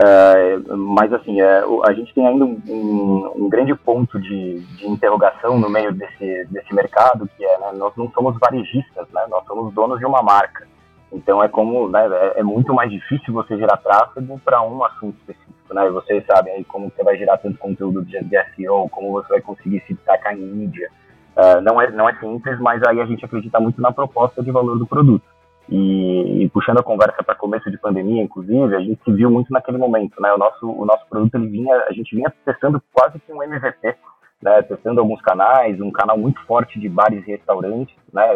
É, 0.00 0.58
mas, 0.76 1.12
assim, 1.12 1.40
é, 1.40 1.64
a 1.84 1.92
gente 1.92 2.14
tem 2.14 2.24
ainda 2.24 2.44
um, 2.44 2.62
um, 2.68 3.44
um 3.44 3.48
grande 3.48 3.74
ponto 3.74 4.20
de, 4.20 4.60
de, 4.60 4.86
interrogação 4.86 5.58
no 5.58 5.68
meio 5.68 5.92
desse, 5.92 6.46
desse 6.50 6.72
mercado, 6.72 7.28
que 7.36 7.44
é, 7.44 7.58
né, 7.58 7.72
nós 7.74 7.92
não 7.96 8.08
somos 8.12 8.38
varejistas, 8.38 9.08
né, 9.12 9.26
nós 9.28 9.44
somos 9.44 9.74
donos 9.74 9.98
de 9.98 10.06
uma 10.06 10.22
marca. 10.22 10.68
Então 11.12 11.42
é 11.42 11.48
como, 11.48 11.88
né, 11.88 12.06
é, 12.06 12.40
é 12.40 12.42
muito 12.42 12.74
mais 12.74 12.90
difícil 12.90 13.32
você 13.32 13.56
gerar 13.56 13.78
tráfego 13.78 14.38
para 14.44 14.62
um 14.62 14.84
assunto 14.84 15.16
específico, 15.18 15.74
né? 15.74 15.88
Vocês 15.90 16.24
sabem 16.26 16.54
aí 16.54 16.64
como 16.64 16.90
você 16.90 17.02
vai 17.02 17.16
gerar 17.16 17.38
tanto 17.38 17.58
conteúdo 17.58 18.04
de, 18.04 18.22
de 18.22 18.36
SEO, 18.54 18.88
como 18.90 19.12
você 19.12 19.28
vai 19.28 19.40
conseguir 19.40 19.82
se 19.86 19.94
destacar 19.94 20.34
em 20.34 20.42
mídia. 20.42 20.90
Uh, 21.34 21.60
não, 21.62 21.80
é, 21.80 21.90
não 21.90 22.08
é 22.08 22.14
simples, 22.18 22.58
mas 22.60 22.82
aí 22.82 23.00
a 23.00 23.06
gente 23.06 23.24
acredita 23.24 23.58
muito 23.58 23.80
na 23.80 23.92
proposta 23.92 24.42
de 24.42 24.50
valor 24.50 24.78
do 24.78 24.86
produto. 24.86 25.24
E, 25.70 26.44
e 26.44 26.48
puxando 26.50 26.80
a 26.80 26.82
conversa 26.82 27.22
para 27.22 27.34
começo 27.34 27.70
de 27.70 27.78
pandemia, 27.78 28.22
inclusive, 28.22 28.74
a 28.74 28.80
gente 28.80 29.02
se 29.02 29.12
viu 29.12 29.30
muito 29.30 29.50
naquele 29.52 29.78
momento, 29.78 30.20
né? 30.20 30.32
O 30.32 30.38
nosso, 30.38 30.68
o 30.68 30.84
nosso 30.84 31.06
produto, 31.08 31.34
ele 31.36 31.46
vinha, 31.46 31.74
a 31.88 31.92
gente 31.92 32.14
vinha 32.14 32.32
testando 32.44 32.82
quase 32.92 33.18
que 33.20 33.32
um 33.32 33.42
MVP, 33.42 33.94
né? 34.42 34.62
Testando 34.62 35.00
alguns 35.00 35.22
canais, 35.22 35.80
um 35.80 35.90
canal 35.90 36.18
muito 36.18 36.40
forte 36.44 36.78
de 36.78 36.88
bares 36.88 37.26
e 37.26 37.30
restaurantes, 37.30 37.94
né? 38.12 38.26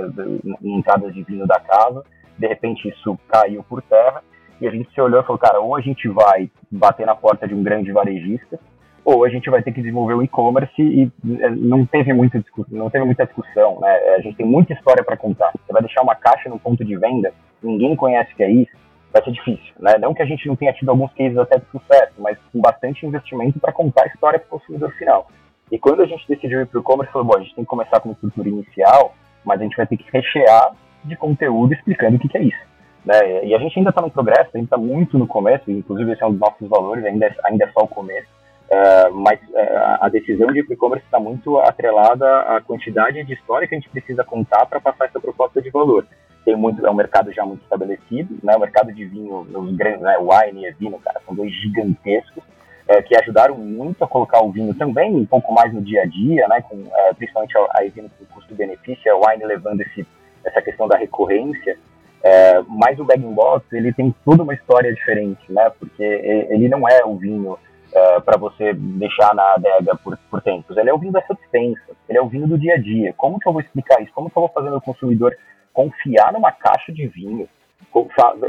Entradas 0.62 1.12
de 1.12 1.22
vinho 1.22 1.46
da 1.46 1.60
casa 1.60 2.02
de 2.38 2.46
repente 2.46 2.88
isso 2.88 3.18
caiu 3.28 3.62
por 3.62 3.82
terra 3.82 4.22
e 4.60 4.68
a 4.68 4.70
gente 4.70 4.92
se 4.92 5.00
olhou 5.00 5.20
e 5.20 5.24
falou, 5.24 5.38
cara, 5.38 5.60
ou 5.60 5.74
a 5.74 5.80
gente 5.80 6.08
vai 6.08 6.50
bater 6.70 7.04
na 7.04 7.16
porta 7.16 7.48
de 7.48 7.54
um 7.54 7.62
grande 7.62 7.90
varejista, 7.90 8.60
ou 9.04 9.24
a 9.24 9.28
gente 9.28 9.50
vai 9.50 9.62
ter 9.62 9.72
que 9.72 9.80
desenvolver 9.80 10.14
o 10.14 10.22
e-commerce 10.22 10.80
e 10.80 11.10
é, 11.40 11.50
não 11.50 11.84
teve 11.84 12.12
muita 12.12 12.38
discussão, 12.38 12.78
não 12.78 12.88
teve 12.88 13.04
muita 13.04 13.26
discussão, 13.26 13.80
né? 13.80 13.90
A 14.16 14.20
gente 14.20 14.36
tem 14.36 14.46
muita 14.46 14.72
história 14.72 15.02
para 15.02 15.16
contar. 15.16 15.50
Você 15.50 15.72
vai 15.72 15.82
deixar 15.82 16.02
uma 16.02 16.14
caixa 16.14 16.48
no 16.48 16.60
ponto 16.60 16.84
de 16.84 16.96
venda, 16.96 17.32
ninguém 17.60 17.96
conhece 17.96 18.32
o 18.32 18.36
que 18.36 18.44
é 18.44 18.50
isso, 18.50 18.70
vai 19.12 19.22
ser 19.24 19.32
difícil, 19.32 19.74
né? 19.80 19.98
Não 19.98 20.14
que 20.14 20.22
a 20.22 20.26
gente 20.26 20.46
não 20.46 20.54
tenha 20.54 20.72
tido 20.72 20.90
alguns 20.90 21.12
cases 21.14 21.36
até 21.36 21.58
de 21.58 21.66
sucesso, 21.66 22.12
mas 22.18 22.38
com 22.52 22.60
bastante 22.60 23.04
investimento 23.04 23.58
para 23.58 23.72
contar 23.72 24.04
a 24.04 24.06
história 24.06 24.38
para 24.38 24.46
o 24.46 24.60
consumidor 24.60 24.92
final. 24.92 25.28
E 25.72 25.78
quando 25.78 26.02
a 26.02 26.06
gente 26.06 26.26
decidiu 26.28 26.60
ir 26.60 26.66
para 26.66 26.78
o 26.78 26.80
e-commerce, 26.82 27.12
falou, 27.12 27.26
bom, 27.26 27.36
a 27.36 27.40
gente 27.40 27.54
tem 27.54 27.64
que 27.64 27.70
começar 27.70 27.98
com 27.98 28.10
uma 28.10 28.14
estrutura 28.14 28.48
inicial, 28.48 29.14
mas 29.44 29.60
a 29.60 29.64
gente 29.64 29.76
vai 29.76 29.86
ter 29.86 29.96
que 29.96 30.06
rechear 30.12 30.72
de 31.04 31.16
conteúdo 31.16 31.74
explicando 31.74 32.16
o 32.16 32.18
que, 32.18 32.28
que 32.28 32.38
é 32.38 32.42
isso. 32.42 32.72
Né? 33.04 33.46
E 33.46 33.54
a 33.54 33.58
gente 33.58 33.78
ainda 33.78 33.90
está 33.90 34.00
no 34.00 34.10
progresso, 34.10 34.50
a 34.54 34.58
gente 34.58 34.66
está 34.66 34.76
muito 34.76 35.18
no 35.18 35.26
começo, 35.26 35.70
inclusive 35.70 36.12
esse 36.12 36.22
é 36.22 36.26
um 36.26 36.30
dos 36.30 36.40
nossos 36.40 36.68
valores, 36.68 37.04
ainda, 37.04 37.26
é, 37.26 37.34
ainda 37.44 37.64
é 37.64 37.72
só 37.72 37.80
o 37.80 37.88
começo, 37.88 38.28
uh, 38.70 39.14
mas 39.14 39.40
uh, 39.40 39.98
a 40.00 40.08
decisão 40.08 40.46
de 40.48 40.60
e-commerce 40.60 41.04
está 41.04 41.18
muito 41.18 41.58
atrelada 41.58 42.26
à 42.42 42.60
quantidade 42.60 43.22
de 43.24 43.32
história 43.32 43.66
que 43.66 43.74
a 43.74 43.78
gente 43.78 43.90
precisa 43.90 44.22
contar 44.22 44.66
para 44.66 44.80
passar 44.80 45.06
essa 45.06 45.20
proposta 45.20 45.60
de 45.60 45.70
valor. 45.70 46.06
Tem 46.44 46.56
muito, 46.56 46.84
é 46.84 46.90
um 46.90 46.94
mercado 46.94 47.32
já 47.32 47.44
muito 47.44 47.62
estabelecido, 47.62 48.38
né? 48.42 48.54
o 48.56 48.60
mercado 48.60 48.92
de 48.92 49.04
vinho, 49.04 49.46
os 49.52 49.76
grandes, 49.76 50.00
né? 50.00 50.16
wine 50.18 50.66
e 50.66 50.72
vinho, 50.72 50.98
cara, 50.98 51.20
são 51.24 51.34
dois 51.34 51.52
gigantescos, 51.52 52.42
é, 52.88 53.00
que 53.00 53.16
ajudaram 53.16 53.56
muito 53.56 54.02
a 54.02 54.08
colocar 54.08 54.42
o 54.42 54.50
vinho 54.50 54.74
também 54.74 55.14
um 55.14 55.24
pouco 55.24 55.52
mais 55.52 55.72
no 55.72 55.80
dia 55.80 56.02
a 56.02 56.06
dia, 56.06 56.48
né, 56.48 56.60
com, 56.68 56.84
principalmente 57.16 57.56
a, 57.56 57.60
a 57.60 57.90
com 57.90 58.34
custo-benefício, 58.34 59.12
a 59.12 59.30
Wine 59.30 59.46
levando 59.46 59.80
esse 59.82 60.04
essa 60.44 60.62
questão 60.62 60.88
da 60.88 60.96
recorrência, 60.96 61.78
é, 62.22 62.62
mas 62.68 62.98
o 62.98 63.04
bag 63.04 63.20
box 63.20 63.66
ele 63.72 63.92
tem 63.92 64.14
toda 64.24 64.42
uma 64.42 64.54
história 64.54 64.92
diferente, 64.94 65.40
né? 65.50 65.70
Porque 65.78 66.02
ele 66.02 66.68
não 66.68 66.88
é 66.88 67.04
o 67.04 67.16
vinho 67.16 67.58
é, 67.92 68.20
para 68.20 68.38
você 68.38 68.72
deixar 68.72 69.34
na 69.34 69.54
adega 69.54 69.96
por, 69.96 70.16
por 70.30 70.40
tempos. 70.40 70.76
Ele 70.76 70.88
é 70.88 70.94
o 70.94 70.98
vinho 70.98 71.12
dessa 71.12 71.34
dispensa. 71.34 71.96
Ele 72.08 72.18
é 72.18 72.22
o 72.22 72.28
vinho 72.28 72.46
do 72.46 72.58
dia 72.58 72.74
a 72.74 72.78
dia. 72.78 73.12
Como 73.16 73.38
que 73.38 73.48
eu 73.48 73.52
vou 73.52 73.60
explicar 73.60 74.00
isso? 74.00 74.12
Como 74.12 74.30
que 74.30 74.36
eu 74.36 74.42
vou 74.42 74.50
fazer 74.50 74.70
meu 74.70 74.80
consumidor 74.80 75.36
confiar 75.72 76.32
numa 76.32 76.52
caixa 76.52 76.92
de 76.92 77.06
vinho 77.06 77.48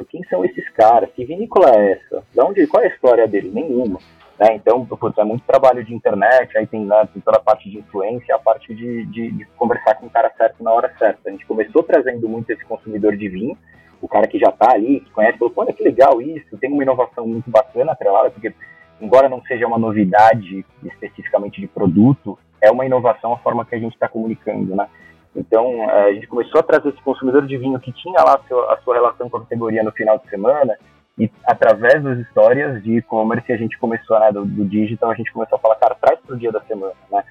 quem 0.10 0.24
são 0.30 0.46
esses 0.46 0.70
caras? 0.70 1.10
Que 1.16 1.26
vinícola 1.26 1.70
é 1.76 1.94
essa? 1.94 2.24
De 2.32 2.40
onde, 2.40 2.68
qual 2.68 2.84
é 2.84 2.88
a 2.88 2.90
história 2.90 3.28
dele? 3.28 3.50
Nenhuma. 3.52 4.00
Né? 4.40 4.56
Então, 4.56 4.86
putz, 4.86 5.18
é 5.18 5.24
muito 5.24 5.46
trabalho 5.46 5.84
de 5.84 5.94
internet, 5.94 6.58
aí 6.58 6.66
tem, 6.66 6.86
né, 6.86 7.08
tem 7.14 7.22
toda 7.22 7.38
a 7.38 7.42
parte 7.42 7.70
de 7.70 7.78
influência, 7.78 8.36
a 8.36 8.40
parte 8.40 8.74
de, 8.74 9.06
de, 9.06 9.32
de, 9.32 9.46
conversar 9.58 9.96
com 9.96 10.08
o 10.08 10.10
cara 10.10 10.32
certo 10.36 10.64
na 10.64 10.72
hora 10.72 10.94
certa. 10.98 11.30
A 11.30 11.32
gente 11.32 11.46
começou 11.46 11.84
trazendo 11.84 12.28
muito 12.28 12.50
esse 12.50 12.66
consumidor 12.66 13.16
de 13.16 13.30
vinho, 13.30 13.58
o 14.02 14.08
cara 14.08 14.28
que 14.28 14.40
já 14.40 14.50
está 14.50 14.74
ali, 14.74 15.00
que 15.02 15.12
conhece, 15.12 15.38
falou, 15.38 15.54
olha 15.56 15.74
que 15.74 15.84
legal 15.84 16.22
isso, 16.22 16.58
tem 16.58 16.72
uma 16.72 16.84
inovação 16.84 17.28
muito 17.28 17.50
bacana 17.50 17.92
atrelada, 17.92 18.32
porque 18.32 18.54
embora 19.00 19.30
não 19.30 19.42
seja 19.44 19.68
uma 19.68 19.78
novidade 19.78 20.66
especificamente 20.84 21.62
de 21.62 21.68
produto, 21.68 22.38
é 22.62 22.72
uma 22.72 22.86
inovação 22.86 23.34
a 23.34 23.38
forma 23.38 23.66
que 23.66 23.76
a 23.76 23.80
gente 23.80 23.94
está 23.94 24.08
comunicando, 24.08 24.76
né? 24.76 24.88
Então, 25.36 25.90
é, 25.90 26.10
a 26.10 26.14
gente 26.14 26.28
começou 26.28 26.60
a 26.60 26.64
trazer 26.64 26.90
esse 26.90 27.02
consumidor 27.02 27.46
de 27.46 27.58
vinho 27.58 27.80
que 27.80 27.92
tinha 27.92 28.22
lá 28.22 28.40
a 28.70 28.78
sua 28.84 28.94
relação 28.94 29.30
com 29.30 29.38
a 29.38 29.42
categoria 29.42 29.84
no 29.84 29.92
final 29.92 30.18
de 30.20 30.30
semana, 30.30 30.78
e 31.18 31.30
através 31.46 32.04
das 32.04 32.20
histórias 32.20 32.84
de 32.84 32.98
e-commerce 32.98 33.52
a 33.52 33.58
gente 33.58 33.78
começou, 33.78 34.20
né, 34.20 34.32
do, 34.32 34.46
do, 34.46 34.66
digital, 34.66 35.12
a 35.12 35.16
gente 35.16 35.32
começou 35.32 35.58
a 35.58 35.62
falar, 35.62 35.76
cara, 35.76 35.96
traz 35.96 36.20
para 36.20 36.36
o 36.36 36.40
dia 36.40 36.52
da 36.52 36.62
semana, 36.62 36.94
né? 37.12 37.24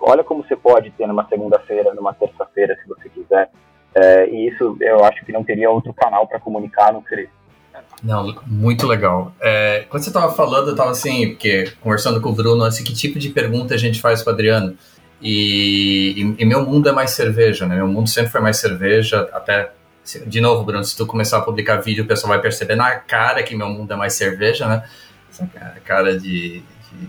Olha 0.00 0.24
como 0.24 0.42
você 0.42 0.56
pode 0.56 0.90
ter 0.92 1.06
numa 1.06 1.28
segunda-feira, 1.28 1.94
numa 1.94 2.12
terça-feira, 2.14 2.76
se 2.82 2.88
você 2.88 3.08
quiser. 3.08 3.50
É, 3.94 4.28
e 4.28 4.48
isso 4.48 4.76
eu 4.80 5.04
acho 5.04 5.24
que 5.24 5.32
não 5.32 5.44
teria 5.44 5.70
outro 5.70 5.92
canal 5.94 6.26
para 6.26 6.40
comunicar 6.40 6.92
no 6.92 7.02
ser 7.08 7.30
Não, 8.02 8.34
muito 8.46 8.86
legal. 8.86 9.32
É, 9.40 9.86
quando 9.88 10.02
você 10.02 10.10
estava 10.10 10.32
falando, 10.34 10.68
eu 10.68 10.72
estava 10.72 10.90
assim, 10.90 11.30
porque 11.30 11.72
conversando 11.80 12.20
com 12.20 12.30
o 12.30 12.34
Bruno, 12.34 12.64
assim, 12.64 12.82
que 12.82 12.92
tipo 12.92 13.18
de 13.18 13.28
pergunta 13.30 13.74
a 13.74 13.78
gente 13.78 14.00
faz 14.00 14.22
para 14.22 14.32
Adriano? 14.32 14.76
E, 15.20 16.34
e, 16.38 16.42
e, 16.42 16.44
meu 16.44 16.64
mundo 16.66 16.88
é 16.88 16.92
mais 16.92 17.12
cerveja, 17.12 17.64
né? 17.66 17.76
Meu 17.76 17.86
mundo 17.86 18.08
sempre 18.08 18.32
foi 18.32 18.40
mais 18.40 18.58
cerveja, 18.58 19.28
até 19.32 19.70
de 20.26 20.40
novo, 20.40 20.64
Bruno, 20.64 20.84
se 20.84 20.96
tu 20.96 21.06
começar 21.06 21.38
a 21.38 21.40
publicar 21.40 21.76
vídeo, 21.76 22.04
o 22.04 22.06
pessoal 22.06 22.30
vai 22.30 22.40
perceber 22.40 22.76
na 22.76 22.96
cara 22.96 23.42
que 23.42 23.56
meu 23.56 23.68
mundo 23.68 23.92
é 23.92 23.96
mais 23.96 24.14
cerveja, 24.14 24.66
né? 24.66 24.84
Essa 25.30 25.46
cara 25.84 26.18
de, 26.18 26.60
de 26.60 27.08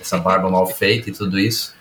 essa 0.00 0.18
barba 0.18 0.48
mal 0.48 0.66
feita 0.66 1.10
e 1.10 1.12
tudo 1.12 1.38
isso. 1.38 1.74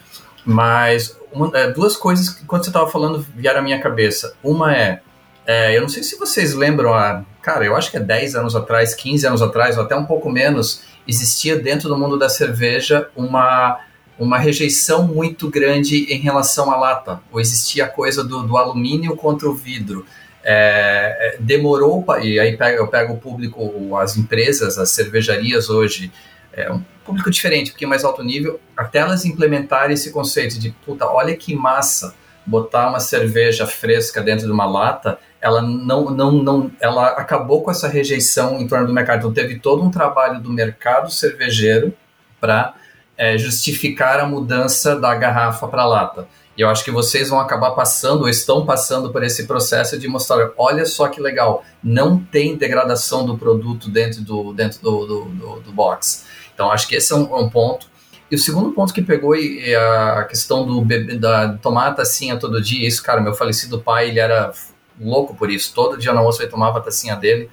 Mas 0.44 1.18
uma, 1.32 1.52
é, 1.58 1.72
duas 1.72 1.96
coisas 1.96 2.30
que 2.30 2.46
quando 2.46 2.64
você 2.64 2.70
estava 2.70 2.90
falando 2.90 3.26
vieram 3.36 3.60
à 3.60 3.64
minha 3.64 3.80
cabeça. 3.80 4.36
Uma 4.44 4.76
é, 4.76 5.02
é, 5.46 5.78
eu 5.78 5.82
não 5.82 5.90
sei 5.90 6.02
se 6.04 6.18
vocês 6.18 6.54
lembram, 6.54 6.94
a, 6.94 7.24
cara, 7.42 7.64
eu 7.66 7.76
acho 7.76 7.92
que 7.92 7.98
é 7.98 8.00
10 8.00 8.36
anos 8.36 8.56
atrás, 8.56 8.96
15 8.96 9.28
anos 9.28 9.42
atrás, 9.42 9.78
ou 9.78 9.84
até 9.84 9.96
um 9.96 10.06
pouco 10.06 10.30
menos, 10.30 10.84
existia 11.08 11.56
dentro 11.58 11.88
do 11.88 11.98
mundo 11.98 12.18
da 12.18 12.30
cerveja 12.30 13.10
uma 13.16 13.80
uma 14.18 14.38
rejeição 14.38 15.06
muito 15.06 15.50
grande 15.50 16.06
em 16.06 16.20
relação 16.20 16.72
à 16.72 16.78
lata, 16.78 17.22
ou 17.32 17.40
existia 17.40 17.84
a 17.84 17.88
coisa 17.90 18.24
do, 18.24 18.44
do 18.44 18.58
alumínio 18.58 19.16
contra 19.16 19.50
o 19.50 19.54
vidro. 19.54 20.06
É, 20.48 21.18
é 21.20 21.38
demorou, 21.40 22.06
e 22.22 22.40
aí 22.40 22.56
eu 22.78 22.88
pego 22.88 23.14
o 23.14 23.18
público, 23.18 23.98
as 23.98 24.16
empresas, 24.16 24.78
as 24.78 24.92
cervejarias 24.92 25.70
hoje, 25.70 26.12
é 26.54 26.72
um 26.72 26.82
público 27.04 27.30
diferente, 27.30 27.72
porque 27.72 27.86
mais 27.86 28.04
alto 28.04 28.24
nível, 28.24 28.60
até 28.78 29.00
elas 29.00 29.26
implementarem 29.26 29.94
esse 29.94 30.12
conceito 30.12 30.58
de, 30.60 30.70
puta, 30.86 31.06
olha 31.06 31.36
que 31.36 31.54
massa, 31.56 32.16
botar 32.46 32.90
uma 32.90 33.00
cerveja 33.00 33.66
fresca 33.66 34.22
dentro 34.22 34.46
de 34.46 34.52
uma 34.52 34.66
lata, 34.66 35.18
ela 35.42 35.62
não, 35.62 36.10
não, 36.12 36.32
não, 36.32 36.72
ela 36.80 37.08
acabou 37.10 37.62
com 37.62 37.72
essa 37.72 37.88
rejeição 37.88 38.60
em 38.60 38.68
torno 38.68 38.88
do 38.88 38.94
mercado. 38.94 39.20
Então 39.20 39.34
teve 39.34 39.60
todo 39.60 39.84
um 39.84 39.92
trabalho 39.92 40.40
do 40.40 40.52
mercado 40.52 41.12
cervejeiro 41.12 41.94
para 42.40 42.74
é, 43.18 43.38
justificar 43.38 44.20
a 44.20 44.26
mudança 44.26 44.96
da 44.96 45.14
garrafa 45.16 45.68
para 45.68 45.86
lata. 45.86 46.28
E 46.58 46.62
eu 46.62 46.70
acho 46.70 46.86
que 46.86 46.92
vocês 46.92 47.30
vão 47.30 47.40
acabar 47.40 47.72
passando, 47.72 48.22
ou 48.22 48.30
estão 48.30 48.66
passando 48.66 49.12
por 49.12 49.24
esse 49.24 49.46
processo 49.46 50.00
de 50.00 50.08
mostrar, 50.08 50.52
olha 50.58 50.86
só 50.86 51.08
que 51.10 51.20
legal, 51.20 51.66
não 51.84 52.18
tem 52.18 52.56
degradação 52.56 53.26
do 53.26 53.38
produto 53.38 53.90
dentro 53.90 54.22
do, 54.22 54.54
dentro 54.54 54.82
do, 54.82 55.06
do, 55.06 55.26
do, 55.26 55.60
do 55.60 55.72
box. 55.74 56.26
Então, 56.54 56.72
acho 56.72 56.88
que 56.88 56.96
esse 56.96 57.12
é 57.12 57.16
um, 57.16 57.38
um, 57.38 57.50
ponto. 57.50 57.88
E 58.32 58.36
o 58.36 58.40
segundo 58.40 58.72
ponto 58.72 58.94
que 58.94 59.02
pegou 59.02 59.36
é 59.36 59.76
a 59.76 60.24
questão 60.24 60.66
do 60.66 60.82
bebê, 60.82 61.18
da 61.18 61.58
tomar 61.58 61.88
a 61.88 61.94
tacinha 61.94 62.38
todo 62.38 62.62
dia. 62.62 62.88
Isso, 62.88 63.04
cara, 63.04 63.20
meu 63.20 63.34
falecido 63.34 63.82
pai, 63.82 64.08
ele 64.08 64.20
era 64.20 64.54
louco 65.00 65.36
por 65.36 65.52
isso. 65.52 65.74
Todo 65.76 65.98
dia 65.98 66.14
no 66.14 66.20
almoço 66.20 66.42
ele 66.42 66.50
tomava 66.50 66.80
a 66.80 66.82
tacinha 66.82 67.16
dele. 67.18 67.50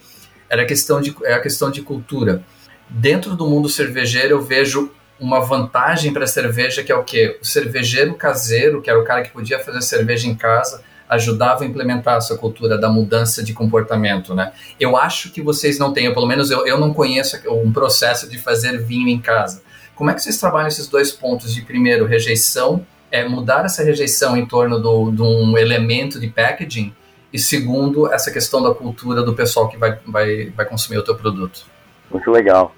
Era 0.49 0.65
questão 0.65 1.01
de, 1.01 1.13
é 1.23 1.33
a 1.33 1.41
questão 1.41 1.69
de 1.69 1.81
cultura. 1.81 2.43
Dentro 2.89 3.35
do 3.35 3.47
mundo 3.47 3.67
cervejeiro, 3.67 4.35
eu 4.35 4.41
vejo 4.41 4.91
uma 5.23 5.39
vantagem 5.39 6.11
para 6.11 6.25
a 6.25 6.27
cerveja 6.27 6.83
que 6.83 6.91
é 6.91 6.95
o 6.95 7.03
quê? 7.03 7.39
O 7.41 7.45
cervejeiro 7.45 8.13
caseiro, 8.13 8.81
que 8.81 8.89
era 8.89 8.99
o 8.99 9.05
cara 9.05 9.21
que 9.21 9.31
podia 9.31 9.57
fazer 9.57 9.81
cerveja 9.81 10.27
em 10.27 10.35
casa, 10.35 10.83
ajudava 11.07 11.63
a 11.63 11.67
implementar 11.67 12.17
essa 12.17 12.37
cultura 12.37 12.77
da 12.77 12.89
mudança 12.89 13.41
de 13.41 13.53
comportamento, 13.53 14.35
né? 14.35 14.51
Eu 14.77 14.97
acho 14.97 15.31
que 15.31 15.41
vocês 15.41 15.79
não 15.79 15.93
têm, 15.93 16.13
pelo 16.13 16.27
menos 16.27 16.51
eu, 16.51 16.67
eu 16.67 16.77
não 16.77 16.93
conheço 16.93 17.39
um 17.49 17.71
processo 17.71 18.29
de 18.29 18.37
fazer 18.37 18.83
vinho 18.83 19.07
em 19.07 19.19
casa. 19.19 19.61
Como 19.95 20.09
é 20.09 20.13
que 20.13 20.21
vocês 20.21 20.37
trabalham 20.37 20.67
esses 20.67 20.87
dois 20.87 21.11
pontos 21.11 21.53
de 21.53 21.61
primeiro 21.61 22.05
rejeição, 22.05 22.85
é 23.09 23.25
mudar 23.25 23.63
essa 23.63 23.83
rejeição 23.83 24.35
em 24.35 24.45
torno 24.45 24.79
do, 24.79 25.11
de 25.11 25.21
um 25.21 25.57
elemento 25.57 26.19
de 26.19 26.27
packaging 26.27 26.93
e 27.31 27.39
segundo 27.39 28.11
essa 28.11 28.29
questão 28.29 28.61
da 28.61 28.73
cultura 28.73 29.23
do 29.23 29.33
pessoal 29.33 29.69
que 29.69 29.77
vai, 29.77 29.99
vai, 30.05 30.49
vai 30.49 30.65
consumir 30.65 30.97
o 30.97 31.03
teu 31.03 31.15
produto? 31.15 31.65
Muito 32.11 32.29
legal. 32.29 32.75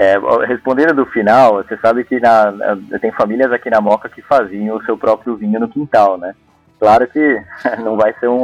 É, 0.00 0.14
respondendo 0.46 0.94
do 0.94 1.06
final, 1.06 1.56
você 1.56 1.76
sabe 1.78 2.04
que 2.04 2.20
na, 2.20 2.54
tem 3.00 3.10
famílias 3.10 3.50
aqui 3.50 3.68
na 3.68 3.80
Moca 3.80 4.08
que 4.08 4.22
faziam 4.22 4.76
o 4.76 4.84
seu 4.84 4.96
próprio 4.96 5.34
vinho 5.34 5.58
no 5.58 5.68
quintal, 5.68 6.16
né? 6.16 6.36
Claro 6.78 7.04
que 7.08 7.42
não 7.82 7.96
vai 7.96 8.14
ser 8.20 8.28
um, 8.28 8.36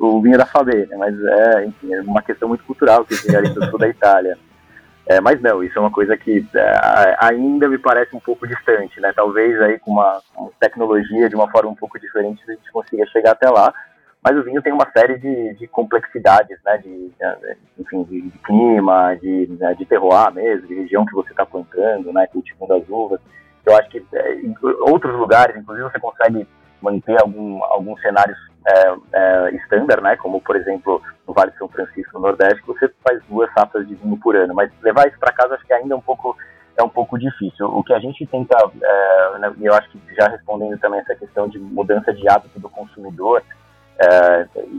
o, 0.00 0.22
vinho 0.22 0.38
da 0.38 0.46
Fabê, 0.46 0.86
né? 0.86 0.96
mas 0.96 1.14
é, 1.22 1.66
enfim, 1.66 1.92
é 1.92 2.00
uma 2.00 2.22
questão 2.22 2.48
muito 2.48 2.64
cultural 2.64 3.04
que 3.04 3.36
ali 3.36 3.50
do 3.50 3.66
sul 3.66 3.78
da 3.78 3.86
Itália. 3.86 4.38
É, 5.04 5.20
mas 5.20 5.38
não, 5.42 5.62
isso 5.62 5.78
é 5.78 5.80
uma 5.80 5.90
coisa 5.90 6.16
que 6.16 6.46
é, 6.54 7.16
ainda 7.20 7.68
me 7.68 7.76
parece 7.76 8.16
um 8.16 8.20
pouco 8.20 8.48
distante, 8.48 8.98
né? 8.98 9.12
Talvez 9.14 9.60
aí 9.60 9.78
com 9.78 9.90
uma 9.90 10.22
tecnologia 10.58 11.28
de 11.28 11.34
uma 11.34 11.50
forma 11.50 11.70
um 11.70 11.76
pouco 11.76 12.00
diferente 12.00 12.42
a 12.48 12.52
gente 12.52 12.72
consiga 12.72 13.04
chegar 13.08 13.32
até 13.32 13.50
lá, 13.50 13.74
mas 14.28 14.36
o 14.36 14.42
vinho 14.42 14.60
tem 14.60 14.74
uma 14.74 14.86
série 14.94 15.18
de, 15.18 15.54
de 15.54 15.66
complexidades, 15.66 16.58
né, 16.62 16.76
de, 16.76 17.10
enfim, 17.78 18.02
de, 18.02 18.20
de 18.20 18.38
clima, 18.40 19.16
de, 19.16 19.46
né, 19.58 19.72
de 19.72 19.86
terroir 19.86 20.30
mesmo, 20.34 20.66
de 20.66 20.74
região 20.74 21.06
que 21.06 21.14
você 21.14 21.30
está 21.30 21.46
plantando, 21.46 22.12
né, 22.12 22.26
cultivando 22.26 22.74
as 22.74 22.86
uvas. 22.90 23.20
Eu 23.64 23.74
acho 23.74 23.88
que 23.88 24.04
é, 24.12 24.34
em 24.34 24.54
outros 24.82 25.16
lugares, 25.16 25.56
inclusive, 25.56 25.88
você 25.90 25.98
consegue 25.98 26.46
manter 26.82 27.18
algum, 27.18 27.64
alguns 27.64 27.98
cenários 28.02 28.36
é, 28.66 28.94
é, 29.14 29.54
estándar, 29.56 30.02
né, 30.02 30.14
como 30.16 30.42
por 30.42 30.56
exemplo 30.56 31.00
no 31.26 31.32
Vale 31.32 31.50
de 31.52 31.56
São 31.56 31.68
Francisco, 31.68 32.18
no 32.18 32.26
Nordeste, 32.26 32.62
você 32.66 32.92
faz 33.02 33.22
duas 33.30 33.50
safras 33.54 33.88
de 33.88 33.94
vinho 33.94 34.18
por 34.18 34.36
ano. 34.36 34.54
Mas 34.54 34.70
levar 34.82 35.08
isso 35.08 35.18
para 35.18 35.32
casa 35.32 35.54
acho 35.54 35.64
que 35.64 35.72
ainda 35.72 35.94
é 35.94 35.96
um 35.96 36.02
pouco 36.02 36.36
é 36.76 36.82
um 36.82 36.88
pouco 36.88 37.18
difícil. 37.18 37.66
O 37.66 37.82
que 37.82 37.92
a 37.92 37.98
gente 37.98 38.24
tenta, 38.26 38.56
é, 38.80 39.38
né, 39.38 39.52
eu 39.60 39.74
acho 39.74 39.88
que 39.88 40.14
já 40.14 40.28
respondendo 40.28 40.78
também 40.78 41.00
essa 41.00 41.14
questão 41.14 41.48
de 41.48 41.58
mudança 41.58 42.12
de 42.12 42.28
hábito 42.28 42.60
do 42.60 42.68
consumidor, 42.68 43.42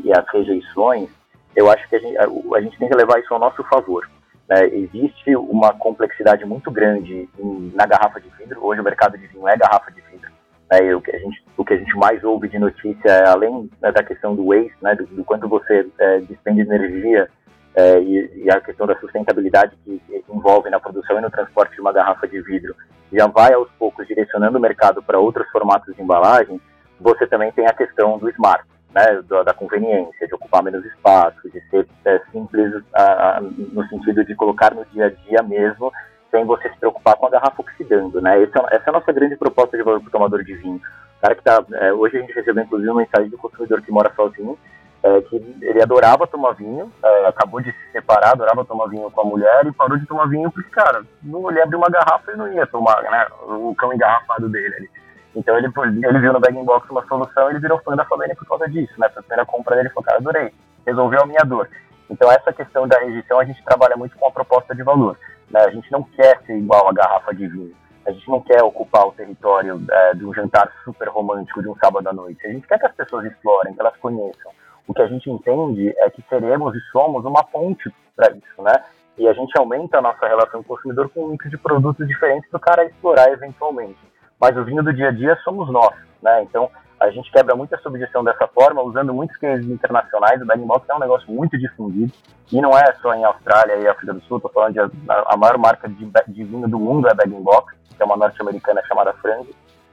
e 0.04 0.12
as 0.12 0.26
rejeições, 0.32 1.10
eu 1.56 1.70
acho 1.70 1.88
que 1.90 1.96
a 1.96 2.00
gente, 2.00 2.18
a, 2.18 2.24
a 2.56 2.62
gente 2.62 2.78
tem 2.78 2.90
que 2.90 2.96
levar 2.96 3.20
isso 3.20 3.34
ao 3.34 3.40
nosso 3.40 3.64
favor. 3.64 4.10
Né? 4.48 4.68
Existe 4.68 5.36
uma 5.36 5.74
complexidade 5.74 6.46
muito 6.46 6.72
grande 6.72 7.30
em, 7.38 7.72
na 7.76 7.86
garrafa 7.86 8.20
de 8.20 8.30
vidro. 8.30 8.66
Hoje 8.66 8.82
o 8.82 8.84
mercado 8.84 9.18
de 9.18 9.28
vinho 9.28 9.48
é 9.48 9.56
garrafa 9.56 9.92
de 9.92 10.02
vidro. 10.02 10.32
Né? 10.72 10.96
o, 10.96 11.02
que 11.02 11.16
a 11.16 11.20
gente, 11.20 11.44
o 11.58 11.66
que 11.66 11.74
a 11.74 11.78
gente 11.78 11.96
mais 11.96 12.24
ouve 12.24 12.48
de 12.48 12.58
notícia 12.58 13.10
é, 13.10 13.28
além 13.28 13.70
né, 13.82 13.92
da 13.92 14.04
questão 14.04 14.36
do 14.36 14.48
waste, 14.48 14.76
né, 14.82 14.96
do, 14.96 15.06
do 15.06 15.24
quanto 15.24 15.48
você 15.48 15.88
é, 16.00 16.20
despende 16.22 16.62
energia 16.62 17.30
é, 17.76 18.00
e, 18.00 18.44
e, 18.46 18.52
a 18.52 18.60
questão 18.60 18.88
da 18.88 18.98
sustentabilidade 19.00 19.76
que 19.86 20.02
envolve 20.30 20.70
na 20.70 20.80
produção 20.80 21.18
e 21.18 21.22
no 21.22 21.30
transporte 21.30 21.76
de 21.76 21.82
uma 21.82 21.94
garrafa 21.94 22.28
de 22.28 22.42
vidro, 22.42 22.76
já 23.12 23.28
vai 23.28 23.54
aos 23.54 23.70
poucos 23.78 24.08
direcionando 24.08 24.58
o 24.58 24.62
mercado 24.62 25.02
para 25.02 25.20
outros 25.20 25.48
formatos 25.50 25.96
de 25.96 26.02
embalagem, 26.02 26.60
você 27.00 27.26
também 27.28 27.52
tem 27.52 27.66
a 27.68 27.74
questão 27.74 28.18
do 28.18 28.30
smart 28.30 28.64
né, 28.94 29.22
da, 29.28 29.44
da, 29.44 29.54
conveniência, 29.54 30.28
de 30.28 30.36
ocupar 30.36 30.64
menos 30.64 30.84
espaço, 30.86 31.50
de 31.50 31.62
ser 31.70 31.88
é, 32.06 32.20
simples 32.32 32.74
uh, 32.76 33.42
no 33.74 33.88
sentido 33.88 34.24
de 34.26 34.36
colocar 34.36 34.74
no 34.74 34.86
dia 34.86 35.06
a 35.06 35.10
dia 35.10 35.44
mesmo, 35.44 35.92
sem 36.32 36.46
você 36.46 36.70
se 36.70 36.78
preocupar 36.78 37.16
com 37.16 37.28
a 37.28 37.30
garrafa 37.30 37.62
oxidando, 37.62 38.22
né? 38.22 38.42
Essa, 38.44 38.60
essa 38.72 38.84
é 38.88 38.90
a 38.90 38.94
nossa 38.94 39.12
grande 39.12 39.36
proposta 39.36 39.78
de 39.78 39.84
valor 39.84 40.00
para 40.00 40.08
o 40.08 40.12
tomador 40.12 40.44
de 40.44 40.54
vinho. 40.56 40.82
Cara 41.22 41.36
que 41.36 41.44
tá, 41.44 41.64
é, 41.74 41.94
hoje 41.94 42.18
a 42.18 42.22
gente 42.22 42.34
recebeu 42.34 42.64
inclusive 42.64 42.90
uma 42.90 43.02
mensagem 43.02 43.30
do 43.30 43.38
consumidor 43.38 43.82
que 43.82 43.92
mora 43.92 44.12
sozinho, 44.16 44.58
é, 45.02 45.22
que 45.22 45.36
ele 45.62 45.82
adorava 45.82 46.28
tomar 46.28 46.54
vinho, 46.54 46.92
é, 47.04 47.26
acabou 47.28 47.62
de 47.62 47.72
se 47.72 47.92
separar, 47.92 48.32
adorava 48.32 48.66
tomar 48.66 48.88
vinho 48.88 49.10
com 49.12 49.22
a 49.22 49.26
mulher 49.26 49.66
e 49.66 49.72
parou 49.72 49.98
de 49.98 50.06
tomar 50.06 50.28
vinho 50.28 50.52
porque, 50.52 50.70
cara, 50.70 51.04
não 51.24 51.50
ele 51.50 51.62
abriu 51.62 51.80
uma 51.80 51.90
garrafa 51.90 52.32
e 52.32 52.38
não 52.38 52.52
ia 52.52 52.66
tomar, 52.68 53.02
né, 53.04 53.28
o 53.48 53.74
cão 53.76 53.94
engarrafado 53.94 54.50
dele 54.50 54.76
ali. 54.76 54.90
Então 55.36 55.58
ele, 55.58 55.68
ele 55.68 56.20
viu 56.20 56.34
no 56.34 56.40
Bag 56.40 56.54
Box 56.64 56.90
uma 56.90 57.06
solução 57.08 57.48
e 57.48 57.52
ele 57.54 57.60
virou 57.60 57.80
fã 57.80 57.96
da 57.96 58.06
Fabene 58.06 58.36
por 58.36 58.48
causa 58.48 58.68
disso, 58.68 58.94
né? 58.98 59.10
Foi 59.10 59.20
a 59.20 59.24
primeira 59.24 59.46
compra 59.46 59.76
dele 59.76 59.90
falou, 59.90 60.04
cara, 60.04 60.18
adorei, 60.18 60.54
resolveu 60.86 61.22
a 61.22 61.26
minha 61.26 61.44
dor. 61.46 61.70
Então 62.10 62.32
essa 62.32 62.52
questão 62.52 62.88
da 62.88 63.00
rejeição 63.00 63.40
a 63.40 63.46
gente 63.46 63.64
trabalha 63.64 63.96
muito 63.96 64.18
com 64.18 64.28
a 64.28 64.32
proposta 64.32 64.74
de 64.76 64.84
valor. 64.84 65.18
Né? 65.50 65.60
A 65.62 65.70
gente 65.70 65.92
não 65.92 66.04
quer 66.04 66.42
ser 66.46 66.58
igual 66.58 66.88
a 66.88 66.94
garrafa 66.94 67.34
de 67.34 67.48
vinho. 67.48 67.76
A 68.06 68.12
gente 68.12 68.28
não 68.28 68.42
quer 68.42 68.64
ocupar 68.64 69.06
o 69.06 69.12
território 69.12 69.80
é, 69.92 70.16
de 70.16 70.26
um 70.26 70.34
jantar 70.34 70.72
super 70.84 71.08
romântico 71.10 71.62
de 71.62 71.68
um 71.68 71.76
sábado 71.76 72.08
à 72.08 72.14
noite. 72.14 72.46
A 72.48 72.52
gente 72.52 72.68
quer 72.68 72.80
que 72.80 72.88
as 72.88 72.96
pessoas 72.96 73.26
explorem, 73.26 73.74
que 73.74 73.80
elas 73.80 73.96
conheçam. 73.98 74.52
o 74.88 74.94
que 74.94 75.02
a 75.02 75.08
gente 75.08 75.30
entende 75.30 75.94
é 76.00 76.10
que 76.10 76.24
seremos 76.28 76.76
e 76.76 76.80
somos 76.92 77.24
uma 77.24 77.44
ponte 77.44 77.94
para 78.16 78.32
isso, 78.32 78.64
né? 78.64 78.74
E 79.18 79.28
a 79.28 79.34
gente 79.34 79.56
aumenta 79.60 80.00
a 80.00 80.02
nossa 80.02 80.28
relação 80.28 80.64
com 80.64 80.74
o 80.74 80.78
consumidor 80.78 81.10
com 81.10 81.26
um 81.26 81.28
mix 81.30 81.50
de 81.50 81.58
produtos 81.58 82.08
diferentes 82.08 82.50
para 82.50 82.58
o 82.58 82.62
cara 82.62 82.86
explorar 82.86 83.32
eventualmente. 83.32 84.00
Mas 84.40 84.56
o 84.56 84.64
vinho 84.64 84.84
do 84.84 84.94
dia 84.94 85.10
a 85.10 85.12
dia 85.12 85.36
somos 85.44 85.72
nós, 85.72 85.94
né? 86.22 86.44
Então, 86.44 86.70
a 87.00 87.10
gente 87.12 87.32
quebra 87.32 87.56
muita 87.56 87.78
subjeção 87.80 88.24
dessa 88.24 88.48
forma, 88.48 88.82
usando 88.82 89.14
muitos 89.14 89.36
cases 89.38 89.66
internacionais. 89.70 90.42
O 90.42 90.46
bag 90.46 90.62
box 90.62 90.86
é 90.90 90.96
um 90.96 91.00
negócio 91.00 91.32
muito 91.32 91.58
difundido 91.58 92.12
e 92.52 92.62
não 92.62 92.78
é 92.78 92.94
só 93.02 93.14
em 93.14 93.24
Austrália 93.24 93.76
e 93.76 93.88
África 93.88 94.14
do 94.14 94.22
Sul. 94.22 94.38
Estou 94.38 94.52
falando 94.52 94.74
de 94.74 94.80
a, 94.80 94.90
a, 95.28 95.38
maior 95.38 95.58
marca 95.58 95.88
de, 95.88 96.12
de, 96.28 96.44
vinho 96.44 96.68
do 96.68 96.78
mundo 96.78 97.08
é 97.08 97.14
bag 97.14 97.30
box, 97.30 97.74
que 97.96 98.02
é 98.02 98.06
uma 98.06 98.18
norte-americana 98.18 98.82
chamada 98.86 99.14
Franz. 99.14 99.48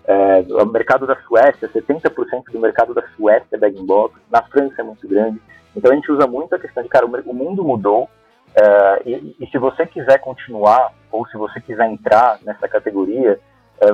É, 0.04 0.44
o 0.48 0.66
mercado 0.66 1.06
da 1.06 1.16
Suécia, 1.22 1.68
70% 1.68 2.52
do 2.52 2.60
mercado 2.60 2.92
da 2.92 3.02
Suécia 3.16 3.46
é 3.52 3.58
bag 3.58 3.80
box. 3.84 4.20
Na 4.30 4.42
França 4.42 4.80
é 4.80 4.84
muito 4.84 5.06
grande. 5.06 5.40
Então 5.76 5.92
a 5.92 5.94
gente 5.94 6.10
usa 6.10 6.26
muito 6.26 6.54
a 6.54 6.58
questão 6.58 6.82
de, 6.82 6.88
cara, 6.88 7.06
o 7.06 7.34
mundo 7.34 7.62
mudou. 7.62 8.08
É, 8.54 9.02
e, 9.04 9.36
e 9.38 9.46
se 9.48 9.58
você 9.58 9.86
quiser 9.86 10.18
continuar 10.18 10.92
ou 11.12 11.26
se 11.28 11.36
você 11.36 11.60
quiser 11.60 11.86
entrar 11.88 12.38
nessa 12.42 12.66
categoria, 12.66 13.38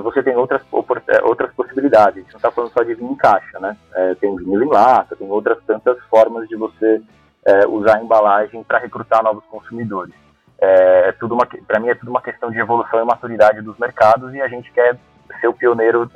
você 0.03 0.23
tem 0.23 0.37
outras, 0.37 0.63
é, 1.09 1.23
outras 1.23 1.53
possibilidades. 1.55 2.19
A 2.19 2.21
gente 2.21 2.33
não 2.33 2.37
está 2.37 2.51
falando 2.51 2.73
só 2.73 2.83
de 2.83 2.95
vinho 2.95 3.13
em 3.13 3.17
caixa, 3.17 3.59
né? 3.59 3.77
É, 3.95 4.15
tem 4.15 4.35
vinho 4.37 4.63
em 4.63 4.69
lata, 4.69 5.17
tem 5.17 5.29
outras 5.29 5.59
tantas 5.67 5.99
formas 6.05 6.49
de 6.49 6.57
você 6.57 7.03
é, 7.45 7.67
usar 7.67 7.97
a 7.97 8.03
embalagem 8.03 8.63
para 8.63 8.79
recrutar 8.79 9.23
novos 9.23 9.45
consumidores. 9.47 10.15
É, 10.61 11.09
é 11.09 11.13
tudo 11.13 11.37
para 11.67 11.81
mim 11.81 11.89
é 11.89 11.95
tudo 11.95 12.11
uma 12.11 12.23
questão 12.23 12.51
de 12.51 12.59
evolução 12.59 13.03
e 13.03 13.05
maturidade 13.05 13.61
dos 13.61 13.77
mercados 13.79 14.33
e 14.35 14.41
a 14.41 14.47
gente 14.47 14.71
quer 14.71 14.97
ser 15.41 15.49
o 15.49 15.55
pioneiro 15.55 16.09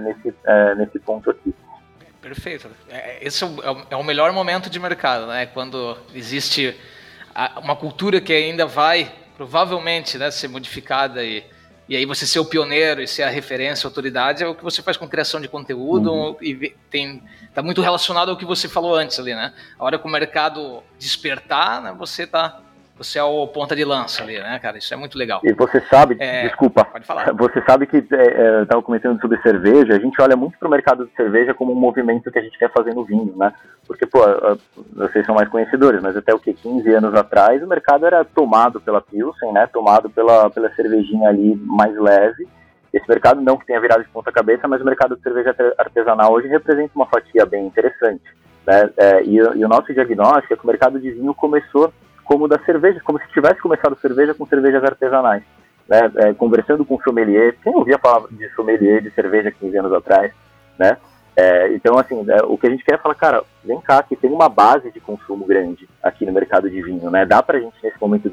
nesse, 0.00 0.34
nesse 0.76 0.98
ponto 0.98 1.30
aqui. 1.30 1.54
Perfeito. 2.20 2.68
Esse 3.20 3.44
é 3.88 3.96
o 3.96 4.02
melhor 4.02 4.32
momento 4.32 4.68
de 4.68 4.80
mercado, 4.80 5.26
né? 5.26 5.46
Quando 5.46 5.96
existe 6.12 6.76
uma 7.62 7.76
cultura 7.76 8.20
que 8.20 8.32
ainda 8.32 8.66
vai 8.66 9.10
provavelmente 9.36 10.18
né, 10.18 10.30
ser 10.30 10.48
modificada 10.48 11.22
e 11.22 11.44
e 11.88 11.96
aí 11.96 12.06
você 12.06 12.26
ser 12.26 12.38
o 12.38 12.44
pioneiro 12.44 13.02
e 13.02 13.06
ser 13.06 13.22
a 13.24 13.28
referência, 13.28 13.86
a 13.86 13.90
autoridade, 13.90 14.42
é 14.42 14.46
o 14.46 14.54
que 14.54 14.64
você 14.64 14.82
faz 14.82 14.96
com 14.96 15.08
criação 15.08 15.40
de 15.40 15.48
conteúdo 15.48 16.10
uhum. 16.10 16.36
e 16.40 16.74
tem 16.90 17.22
tá 17.52 17.62
muito 17.62 17.80
relacionado 17.82 18.30
ao 18.30 18.36
que 18.36 18.44
você 18.44 18.68
falou 18.68 18.94
antes 18.96 19.18
ali, 19.18 19.34
né? 19.34 19.52
A 19.78 19.84
hora 19.84 19.98
que 19.98 20.06
o 20.06 20.10
mercado 20.10 20.82
despertar, 20.98 21.82
né, 21.82 21.94
você 21.96 22.26
tá 22.26 22.60
você 22.96 23.18
é 23.18 23.24
o 23.24 23.46
ponta 23.48 23.74
de 23.74 23.84
lança 23.84 24.22
ali, 24.22 24.38
né, 24.38 24.58
cara? 24.60 24.78
Isso 24.78 24.94
é 24.94 24.96
muito 24.96 25.18
legal. 25.18 25.40
E 25.42 25.52
você 25.52 25.80
sabe, 25.90 26.16
é, 26.20 26.46
desculpa, 26.46 26.84
pode 26.84 27.04
falar. 27.04 27.32
Você 27.34 27.60
sabe 27.62 27.86
que 27.86 27.96
é, 27.96 28.00
é, 28.12 28.62
estava 28.62 28.82
comentando 28.82 29.20
sobre 29.20 29.40
cerveja, 29.42 29.94
a 29.94 29.98
gente 29.98 30.20
olha 30.22 30.36
muito 30.36 30.56
para 30.58 30.68
o 30.68 30.70
mercado 30.70 31.06
de 31.06 31.12
cerveja 31.14 31.52
como 31.52 31.72
um 31.72 31.76
movimento 31.76 32.30
que 32.30 32.38
a 32.38 32.42
gente 32.42 32.56
quer 32.56 32.70
fazer 32.70 32.94
no 32.94 33.04
vinho, 33.04 33.34
né? 33.36 33.52
Porque, 33.86 34.06
pô, 34.06 34.20
vocês 34.92 35.26
são 35.26 35.34
mais 35.34 35.48
conhecedores, 35.48 36.00
mas 36.00 36.16
até 36.16 36.32
o 36.32 36.38
que 36.38 36.54
15 36.54 36.88
anos 36.94 37.14
atrás 37.14 37.62
o 37.62 37.66
mercado 37.66 38.06
era 38.06 38.24
tomado 38.24 38.80
pela 38.80 39.00
Pilsen, 39.00 39.52
né? 39.52 39.66
Tomado 39.72 40.08
pela, 40.08 40.48
pela 40.50 40.72
cervejinha 40.74 41.28
ali 41.28 41.56
mais 41.56 41.96
leve. 41.98 42.46
Esse 42.92 43.08
mercado 43.08 43.40
não 43.40 43.56
que 43.56 43.66
tenha 43.66 43.80
virado 43.80 44.04
de 44.04 44.10
ponta 44.10 44.30
cabeça, 44.30 44.68
mas 44.68 44.80
o 44.80 44.84
mercado 44.84 45.16
de 45.16 45.22
cerveja 45.22 45.54
artesanal 45.76 46.32
hoje 46.32 46.46
representa 46.46 46.92
uma 46.94 47.06
fatia 47.06 47.44
bem 47.44 47.66
interessante. 47.66 48.22
Né? 48.64 48.90
É, 48.96 49.24
e, 49.24 49.34
e 49.34 49.64
o 49.64 49.68
nosso 49.68 49.92
diagnóstico 49.92 50.54
é 50.54 50.56
que 50.56 50.64
o 50.64 50.68
mercado 50.68 51.00
de 51.00 51.10
vinho 51.10 51.34
começou 51.34 51.92
como 52.24 52.48
das 52.48 52.64
cervejas, 52.64 53.02
como 53.02 53.18
se 53.18 53.28
tivesse 53.28 53.60
começado 53.60 53.98
cerveja 54.00 54.34
com 54.34 54.46
cervejas 54.46 54.82
artesanais. 54.82 55.42
Né? 55.88 56.10
É, 56.16 56.34
conversando 56.34 56.84
com 56.84 57.00
sommelier, 57.00 57.56
quem 57.62 57.74
ouvia 57.74 57.96
a 57.96 57.98
palavra 57.98 58.28
de 58.32 58.48
sommelier 58.54 59.02
de 59.02 59.10
cerveja 59.10 59.50
15 59.50 59.78
anos 59.78 59.92
atrás, 59.92 60.32
né? 60.78 60.96
É, 61.36 61.74
então, 61.74 61.98
assim, 61.98 62.24
é, 62.30 62.44
o 62.44 62.56
que 62.56 62.66
a 62.66 62.70
gente 62.70 62.84
quer 62.84 62.94
é 62.94 62.98
falar, 62.98 63.16
cara, 63.16 63.42
vem 63.64 63.80
cá, 63.80 64.02
que 64.02 64.14
tem 64.14 64.30
uma 64.30 64.48
base 64.48 64.90
de 64.92 65.00
consumo 65.00 65.44
grande 65.44 65.88
aqui 66.02 66.24
no 66.24 66.32
mercado 66.32 66.70
de 66.70 66.80
vinho, 66.80 67.10
né? 67.10 67.26
Dá 67.26 67.42
pra 67.42 67.58
gente, 67.58 67.74
nesse 67.82 68.00
momento, 68.00 68.32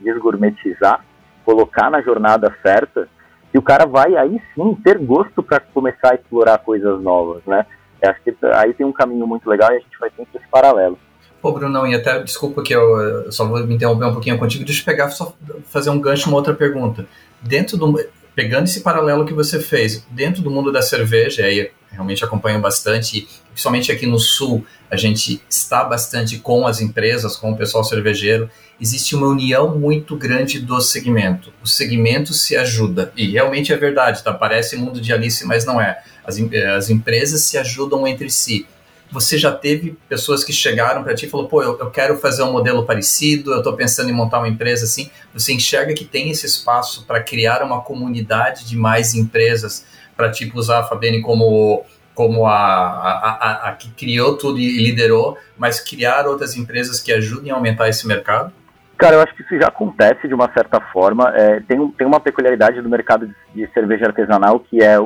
desgourmetizar, 0.00 1.04
colocar 1.44 1.90
na 1.90 2.00
jornada 2.00 2.52
certa, 2.62 3.06
e 3.52 3.58
o 3.58 3.62
cara 3.62 3.84
vai 3.84 4.16
aí 4.16 4.40
sim 4.54 4.74
ter 4.82 4.98
gosto 4.98 5.42
para 5.42 5.60
começar 5.60 6.12
a 6.12 6.14
explorar 6.14 6.58
coisas 6.58 7.00
novas, 7.02 7.44
né? 7.44 7.66
acho 8.08 8.20
que 8.22 8.34
aí 8.54 8.74
tem 8.74 8.84
um 8.84 8.92
caminho 8.92 9.26
muito 9.26 9.48
legal 9.48 9.70
e 9.72 9.76
a 9.76 9.78
gente 9.78 9.98
vai 9.98 10.10
sempre 10.10 10.38
esse 10.38 10.48
paralelo. 10.48 10.98
Pô, 11.42 11.50
Brunão, 11.50 11.84
e 11.88 11.92
até, 11.92 12.22
desculpa 12.22 12.62
que 12.62 12.72
eu 12.72 13.32
só 13.32 13.44
vou 13.44 13.66
me 13.66 13.74
interromper 13.74 14.04
um 14.04 14.12
pouquinho 14.12 14.38
contigo, 14.38 14.64
deixa 14.64 14.80
eu 14.80 14.84
pegar, 14.84 15.10
só 15.10 15.34
fazer 15.66 15.90
um 15.90 16.00
gancho, 16.00 16.28
uma 16.28 16.36
outra 16.36 16.54
pergunta. 16.54 17.04
Dentro 17.42 17.76
do, 17.76 18.00
pegando 18.32 18.66
esse 18.66 18.80
paralelo 18.80 19.26
que 19.26 19.34
você 19.34 19.58
fez, 19.58 20.06
dentro 20.08 20.40
do 20.40 20.52
mundo 20.52 20.70
da 20.70 20.80
cerveja, 20.80 21.44
aí 21.44 21.72
realmente 21.90 22.24
acompanho 22.24 22.60
bastante, 22.60 23.26
principalmente 23.50 23.90
aqui 23.90 24.06
no 24.06 24.20
Sul, 24.20 24.64
a 24.88 24.96
gente 24.96 25.42
está 25.50 25.82
bastante 25.82 26.38
com 26.38 26.64
as 26.64 26.80
empresas, 26.80 27.36
com 27.36 27.50
o 27.50 27.56
pessoal 27.56 27.82
cervejeiro, 27.82 28.48
existe 28.80 29.16
uma 29.16 29.26
união 29.26 29.76
muito 29.76 30.14
grande 30.14 30.60
do 30.60 30.80
segmento. 30.80 31.52
O 31.60 31.66
segmento 31.66 32.32
se 32.32 32.56
ajuda, 32.56 33.12
e 33.16 33.32
realmente 33.32 33.72
é 33.72 33.76
verdade, 33.76 34.22
tá? 34.22 34.32
Parece 34.32 34.76
mundo 34.76 35.00
de 35.00 35.12
Alice, 35.12 35.44
mas 35.44 35.64
não 35.64 35.80
é. 35.80 36.04
As, 36.24 36.38
as 36.76 36.88
empresas 36.88 37.42
se 37.42 37.58
ajudam 37.58 38.06
entre 38.06 38.30
si 38.30 38.64
você 39.12 39.36
já 39.36 39.52
teve 39.52 39.96
pessoas 40.08 40.42
que 40.42 40.52
chegaram 40.52 41.04
para 41.04 41.14
ti 41.14 41.26
e 41.26 41.28
falou, 41.28 41.46
pô, 41.46 41.62
eu, 41.62 41.78
eu, 41.78 41.90
quero 41.90 42.16
fazer 42.16 42.42
um 42.42 42.50
modelo 42.50 42.84
parecido, 42.86 43.52
eu 43.52 43.58
estou 43.58 43.74
pensando 43.74 44.08
em 44.08 44.12
montar 44.12 44.38
uma 44.38 44.48
empresa 44.48 44.86
assim. 44.86 45.10
Você 45.34 45.52
enxerga 45.52 45.92
que 45.92 46.04
tem 46.04 46.30
esse 46.30 46.46
espaço 46.46 47.04
para 47.04 47.22
criar 47.22 47.62
uma 47.62 47.82
comunidade 47.82 48.64
de 48.64 48.74
mais 48.74 49.14
empresas 49.14 49.84
para 50.16 50.30
tipo 50.30 50.58
usar 50.58 50.80
a 50.80 50.84
Fabiane 50.84 51.20
como 51.20 51.84
como 52.14 52.46
a, 52.46 52.54
a, 52.54 53.38
a, 53.40 53.68
a 53.70 53.72
que 53.72 53.90
criou 53.90 54.36
tudo 54.36 54.58
e 54.58 54.82
liderou, 54.82 55.38
mas 55.56 55.80
criar 55.80 56.26
outras 56.26 56.54
empresas 56.54 57.00
que 57.00 57.10
ajudem 57.10 57.50
a 57.50 57.54
aumentar 57.54 57.88
esse 57.88 58.06
mercado? 58.06 58.52
Cara, 58.96 59.16
eu 59.16 59.20
acho 59.22 59.34
que 59.34 59.42
isso 59.42 59.58
já 59.58 59.68
acontece 59.68 60.28
de 60.28 60.34
uma 60.34 60.52
certa 60.52 60.80
forma. 60.80 61.32
É, 61.34 61.60
tem, 61.60 61.88
tem 61.90 62.06
uma 62.06 62.20
peculiaridade 62.20 62.80
do 62.80 62.88
mercado 62.88 63.26
de, 63.26 63.34
de, 63.54 63.72
cerveja 63.72 64.06
artesanal 64.06 64.60
que 64.60 64.82
é, 64.82 64.96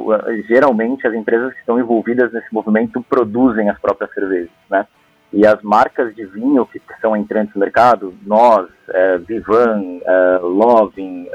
geralmente, 0.46 1.06
as 1.06 1.14
empresas 1.14 1.52
que 1.54 1.60
estão 1.60 1.78
envolvidas 1.78 2.32
nesse 2.32 2.52
movimento 2.52 3.02
produzem 3.08 3.70
as 3.70 3.78
próprias 3.78 4.12
cervejas, 4.12 4.50
né? 4.70 4.86
E 5.32 5.46
as 5.46 5.60
marcas 5.62 6.14
de 6.14 6.24
vinho 6.24 6.64
que 6.66 6.80
são 7.00 7.16
entrantes 7.16 7.54
no 7.54 7.60
mercado, 7.60 8.14
nós, 8.24 8.68
é, 8.88 9.18
Vivan, 9.18 9.98
é, 10.04 10.38
Lovin, 10.42 11.28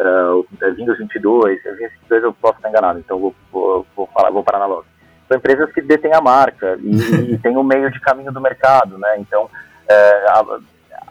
é, 0.62 0.72
Vinhos 0.72 0.98
22, 0.98 1.62
Vinhos 1.64 1.92
22 1.94 2.24
eu 2.24 2.34
posso 2.34 2.56
estar 2.56 2.70
enganado, 2.70 3.00
então 3.00 3.20
vou, 3.20 3.36
vou, 3.52 3.86
vou, 3.96 4.08
falar, 4.08 4.32
vou 4.32 4.44
parar 4.44 4.60
na 4.60 4.66
Lovin. 4.66 4.88
São 5.28 5.38
empresas 5.38 5.72
que 5.74 5.82
detêm 5.82 6.14
a 6.14 6.22
marca 6.22 6.78
e, 6.80 6.96
e 7.34 7.38
têm 7.38 7.58
o 7.58 7.62
um 7.62 7.64
meio 7.64 7.92
de 7.92 8.00
caminho 8.00 8.32
do 8.32 8.42
mercado, 8.42 8.98
né? 8.98 9.18
Então, 9.18 9.50
é, 9.90 10.26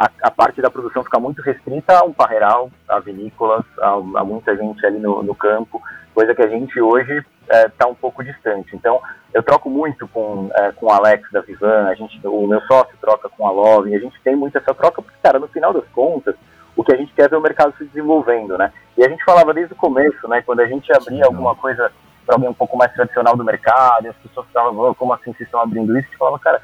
a, 0.01 0.11
a, 0.23 0.31
parte 0.31 0.63
da 0.63 0.71
produção 0.71 1.05
fica 1.05 1.21
muito 1.21 1.43
restrita 1.43 1.99
a 1.99 2.05
um 2.05 2.13
parreiral, 2.13 2.71
a 2.89 2.99
vinícolas, 3.01 3.67
a, 3.79 3.91
a 3.91 4.25
muita 4.25 4.57
gente 4.57 4.85
ali 4.87 4.99
no, 4.99 5.23
no, 5.23 5.35
campo, 5.35 5.83
coisa 6.15 6.35
que 6.35 6.41
a 6.41 6.49
gente 6.49 6.81
hoje 6.81 7.23
está 7.43 7.57
é, 7.57 7.69
tá 7.69 7.87
um 7.87 7.95
pouco 7.95 8.25
distante. 8.25 8.75
Então, 8.75 8.99
eu 9.35 9.43
troco 9.43 9.69
muito 9.69 10.09
com, 10.09 10.49
é, 10.55 10.73
com 10.73 10.87
o 10.87 10.91
Alex 10.91 11.31
da 11.31 11.43
Vivan, 11.43 11.87
a 11.87 11.95
gente, 11.95 12.19
o 12.27 12.47
meu 12.47 12.63
sócio 12.63 12.97
troca 12.99 13.29
com 13.29 13.47
a 13.47 13.51
Love, 13.51 13.95
a 13.95 13.99
gente 13.99 14.19
tem 14.23 14.35
muito 14.35 14.57
essa 14.57 14.73
troca, 14.73 15.03
porque, 15.03 15.19
cara, 15.23 15.39
no 15.39 15.49
final 15.49 15.71
das 15.75 15.87
contas, 15.89 16.35
o 16.75 16.83
que 16.83 16.95
a 16.95 16.97
gente 16.97 17.13
quer 17.13 17.27
é 17.27 17.29
ver 17.29 17.37
o 17.37 17.43
mercado 17.43 17.75
se 17.77 17.85
desenvolvendo, 17.85 18.57
né? 18.57 18.73
E 18.97 19.05
a 19.05 19.09
gente 19.09 19.23
falava 19.23 19.53
desde 19.53 19.75
o 19.75 19.77
começo, 19.77 20.27
né, 20.29 20.41
quando 20.41 20.61
a 20.61 20.67
gente 20.67 20.91
abria 20.95 21.27
alguma 21.27 21.55
coisa 21.55 21.93
para 22.25 22.37
alguém 22.37 22.49
um 22.49 22.55
pouco 22.55 22.75
mais 22.75 22.91
tradicional 22.95 23.37
do 23.37 23.45
mercado, 23.45 24.07
e 24.07 24.09
as 24.09 24.17
pessoas 24.17 24.47
falavam, 24.51 24.95
como 24.95 25.13
assim 25.13 25.35
vocês 25.35 25.47
estão 25.47 25.61
abrindo 25.61 25.95
isso? 25.99 26.07
A 26.07 26.11
gente 26.11 26.17
falava, 26.17 26.39
cara, 26.39 26.63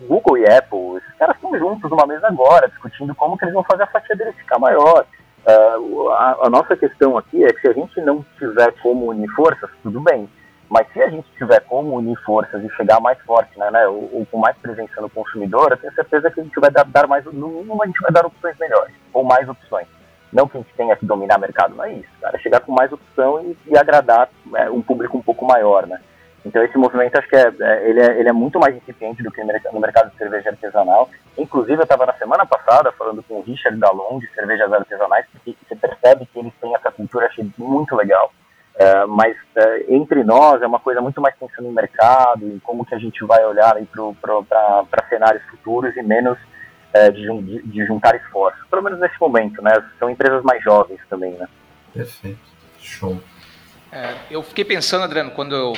Google 0.00 0.38
e 0.38 0.46
Apple, 0.46 0.96
esses 0.98 1.14
caras 1.18 1.36
estão 1.36 1.56
juntos 1.58 1.90
numa 1.90 2.06
mesa 2.06 2.26
agora, 2.26 2.68
discutindo 2.68 3.14
como 3.14 3.36
que 3.38 3.44
eles 3.44 3.54
vão 3.54 3.64
fazer 3.64 3.84
a 3.84 3.88
fatia 3.88 4.16
deles 4.16 4.34
ficar 4.36 4.58
maior. 4.58 5.06
Uh, 5.46 6.08
a, 6.10 6.46
a, 6.46 6.50
nossa 6.50 6.76
questão 6.76 7.18
aqui 7.18 7.44
é 7.44 7.52
que 7.52 7.60
se 7.60 7.68
a 7.68 7.72
gente 7.72 8.00
não 8.00 8.24
tiver 8.38 8.72
como 8.82 9.10
unir 9.10 9.28
forças, 9.34 9.70
tudo 9.82 10.00
bem. 10.00 10.28
Mas 10.68 10.90
se 10.92 11.02
a 11.02 11.08
gente 11.08 11.30
tiver 11.36 11.60
como 11.60 11.96
unir 11.96 12.16
forças 12.24 12.64
e 12.64 12.70
chegar 12.70 12.98
mais 12.98 13.20
forte, 13.20 13.56
né, 13.58 13.70
né 13.70 13.86
ou, 13.86 14.10
ou 14.12 14.26
com 14.26 14.38
mais 14.38 14.56
presença 14.56 15.00
no 15.00 15.10
consumidor, 15.10 15.70
eu 15.70 15.76
tenho 15.76 15.92
certeza 15.94 16.30
que 16.30 16.40
a 16.40 16.42
gente 16.42 16.58
vai 16.58 16.70
dar, 16.70 16.84
dar 16.84 17.06
mais, 17.06 17.24
no 17.26 17.48
mínimo 17.48 17.82
a 17.82 17.86
gente 17.86 18.00
vai 18.00 18.10
dar 18.10 18.24
opções 18.24 18.56
melhores, 18.58 18.94
ou 19.12 19.22
mais 19.22 19.48
opções. 19.48 19.86
Não 20.32 20.48
que 20.48 20.56
a 20.56 20.60
gente 20.60 20.74
tenha 20.74 20.96
que 20.96 21.06
dominar 21.06 21.38
o 21.38 21.40
mercado, 21.40 21.76
não 21.76 21.84
é 21.84 21.92
isso, 21.92 22.08
cara. 22.20 22.36
É 22.36 22.40
chegar 22.40 22.60
com 22.60 22.72
mais 22.72 22.90
opção 22.90 23.40
e, 23.42 23.56
e 23.70 23.78
agradar 23.78 24.28
é, 24.56 24.68
um 24.70 24.82
público 24.82 25.18
um 25.18 25.22
pouco 25.22 25.44
maior, 25.44 25.86
né. 25.86 26.00
Então 26.44 26.62
esse 26.62 26.76
movimento 26.76 27.16
acho 27.16 27.28
que 27.28 27.36
é, 27.36 27.52
é, 27.60 27.88
ele, 27.88 28.00
é, 28.00 28.20
ele 28.20 28.28
é 28.28 28.32
muito 28.32 28.58
mais 28.58 28.76
incipiente 28.76 29.22
do 29.22 29.30
que 29.30 29.42
no 29.42 29.80
mercado 29.80 30.10
de 30.10 30.18
cerveja 30.18 30.50
artesanal. 30.50 31.08
Inclusive 31.38 31.78
eu 31.78 31.84
estava 31.84 32.06
na 32.06 32.12
semana 32.14 32.44
passada 32.44 32.92
falando 32.92 33.22
com 33.22 33.34
o 33.38 33.42
Richard 33.42 33.78
Dalon 33.78 34.18
de 34.18 34.28
cervejas 34.34 34.70
artesanais, 34.72 35.26
porque 35.32 35.56
você 35.66 35.74
percebe 35.74 36.26
que 36.26 36.38
eles 36.38 36.52
têm 36.60 36.74
essa 36.74 36.92
cultura, 36.92 37.26
achei 37.26 37.46
muito 37.56 37.96
legal. 37.96 38.30
É, 38.76 39.06
mas 39.06 39.36
é, 39.54 39.84
entre 39.88 40.24
nós 40.24 40.60
é 40.60 40.66
uma 40.66 40.80
coisa 40.80 41.00
muito 41.00 41.20
mais 41.20 41.34
pensando 41.36 41.68
em 41.68 41.72
mercado, 41.72 42.44
em 42.46 42.58
como 42.58 42.84
que 42.84 42.94
a 42.94 42.98
gente 42.98 43.24
vai 43.24 43.44
olhar 43.44 43.74
para 44.20 45.08
cenários 45.08 45.44
futuros 45.44 45.96
e 45.96 46.02
menos 46.02 46.36
é, 46.92 47.10
de, 47.10 47.26
de, 47.62 47.86
juntar 47.86 48.16
esforços. 48.16 48.60
Pelo 48.68 48.82
menos 48.82 48.98
nesse 49.00 49.18
momento, 49.20 49.62
né? 49.62 49.72
São 49.98 50.10
empresas 50.10 50.42
mais 50.42 50.62
jovens 50.62 51.00
também, 51.08 51.32
né? 51.32 51.48
Perfeito. 51.92 52.40
Show. 52.78 53.18
É, 53.94 54.16
eu 54.28 54.42
fiquei 54.42 54.64
pensando, 54.64 55.04
Adriano, 55.04 55.30
quando 55.30 55.54
eu, 55.54 55.72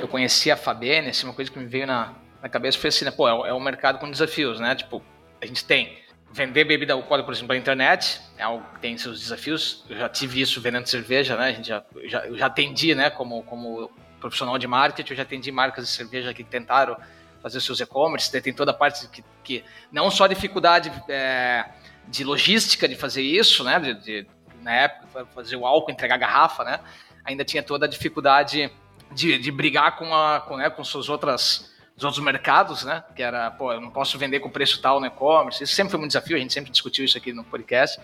eu 0.00 0.06
conheci 0.06 0.52
a 0.52 0.56
Fabienne, 0.56 1.08
assim, 1.08 1.26
uma 1.26 1.34
coisa 1.34 1.50
que 1.50 1.58
me 1.58 1.66
veio 1.66 1.84
na, 1.84 2.14
na 2.40 2.48
cabeça 2.48 2.78
foi 2.78 2.88
assim, 2.88 3.04
né? 3.04 3.10
Pô, 3.10 3.28
é, 3.28 3.48
é 3.48 3.52
um 3.52 3.58
mercado 3.58 3.98
com 3.98 4.08
desafios, 4.08 4.60
né? 4.60 4.76
Tipo, 4.76 5.02
a 5.42 5.46
gente 5.46 5.64
tem 5.64 5.98
vender 6.32 6.64
bebida 6.64 6.92
alcoólica, 6.92 7.26
por 7.26 7.32
exemplo, 7.32 7.48
pela 7.48 7.58
internet, 7.58 8.20
é 8.38 8.44
algo 8.44 8.64
que 8.74 8.80
tem 8.80 8.96
seus 8.96 9.18
desafios. 9.18 9.84
Eu 9.90 9.96
já 9.96 10.08
tive 10.08 10.40
isso 10.40 10.60
vendendo 10.60 10.86
cerveja, 10.86 11.36
né? 11.36 11.48
A 11.48 11.52
gente 11.52 11.66
já, 11.66 11.82
já, 12.04 12.26
eu 12.26 12.38
já 12.38 12.46
atendi, 12.46 12.94
né? 12.94 13.10
Como, 13.10 13.42
como 13.42 13.90
profissional 14.20 14.56
de 14.58 14.68
marketing, 14.68 15.12
eu 15.12 15.16
já 15.16 15.22
atendi 15.24 15.50
marcas 15.50 15.86
de 15.86 15.90
cerveja 15.90 16.32
que 16.32 16.44
tentaram 16.44 16.96
fazer 17.42 17.60
seus 17.60 17.80
e-commerce, 17.80 18.30
tem 18.40 18.52
toda 18.52 18.70
a 18.70 18.74
parte 18.74 19.08
que, 19.08 19.24
que 19.42 19.64
não 19.90 20.08
só 20.08 20.24
a 20.24 20.28
dificuldade 20.28 20.92
é, 21.08 21.64
de 22.06 22.22
logística 22.22 22.88
de 22.88 22.94
fazer 22.94 23.22
isso, 23.22 23.64
né? 23.64 23.80
De, 23.80 23.94
de, 23.94 24.26
na 24.62 24.72
época, 24.72 25.26
fazer 25.34 25.56
o 25.56 25.66
álcool, 25.66 25.90
entregar 25.90 26.14
a 26.14 26.18
garrafa, 26.18 26.62
né? 26.62 26.80
Ainda 27.26 27.44
tinha 27.44 27.62
toda 27.62 27.84
a 27.84 27.88
dificuldade 27.88 28.70
de, 29.12 29.38
de 29.38 29.50
brigar 29.50 29.96
com, 29.96 30.14
a, 30.14 30.40
com, 30.40 30.56
né, 30.56 30.70
com 30.70 30.82
suas 30.82 31.08
outras 31.08 31.74
os 31.96 32.04
outros 32.04 32.22
mercados, 32.22 32.84
né? 32.84 33.02
Que 33.14 33.22
era, 33.22 33.50
pô, 33.50 33.72
eu 33.72 33.80
não 33.80 33.90
posso 33.90 34.18
vender 34.18 34.40
com 34.40 34.50
preço 34.50 34.82
tal 34.82 35.00
no 35.00 35.06
e-commerce. 35.06 35.64
Isso 35.64 35.74
sempre 35.74 35.92
foi 35.92 36.00
um 36.00 36.06
desafio, 36.06 36.36
a 36.36 36.38
gente 36.38 36.52
sempre 36.52 36.70
discutiu 36.70 37.04
isso 37.04 37.16
aqui 37.16 37.32
no 37.32 37.42
podcast. 37.42 37.98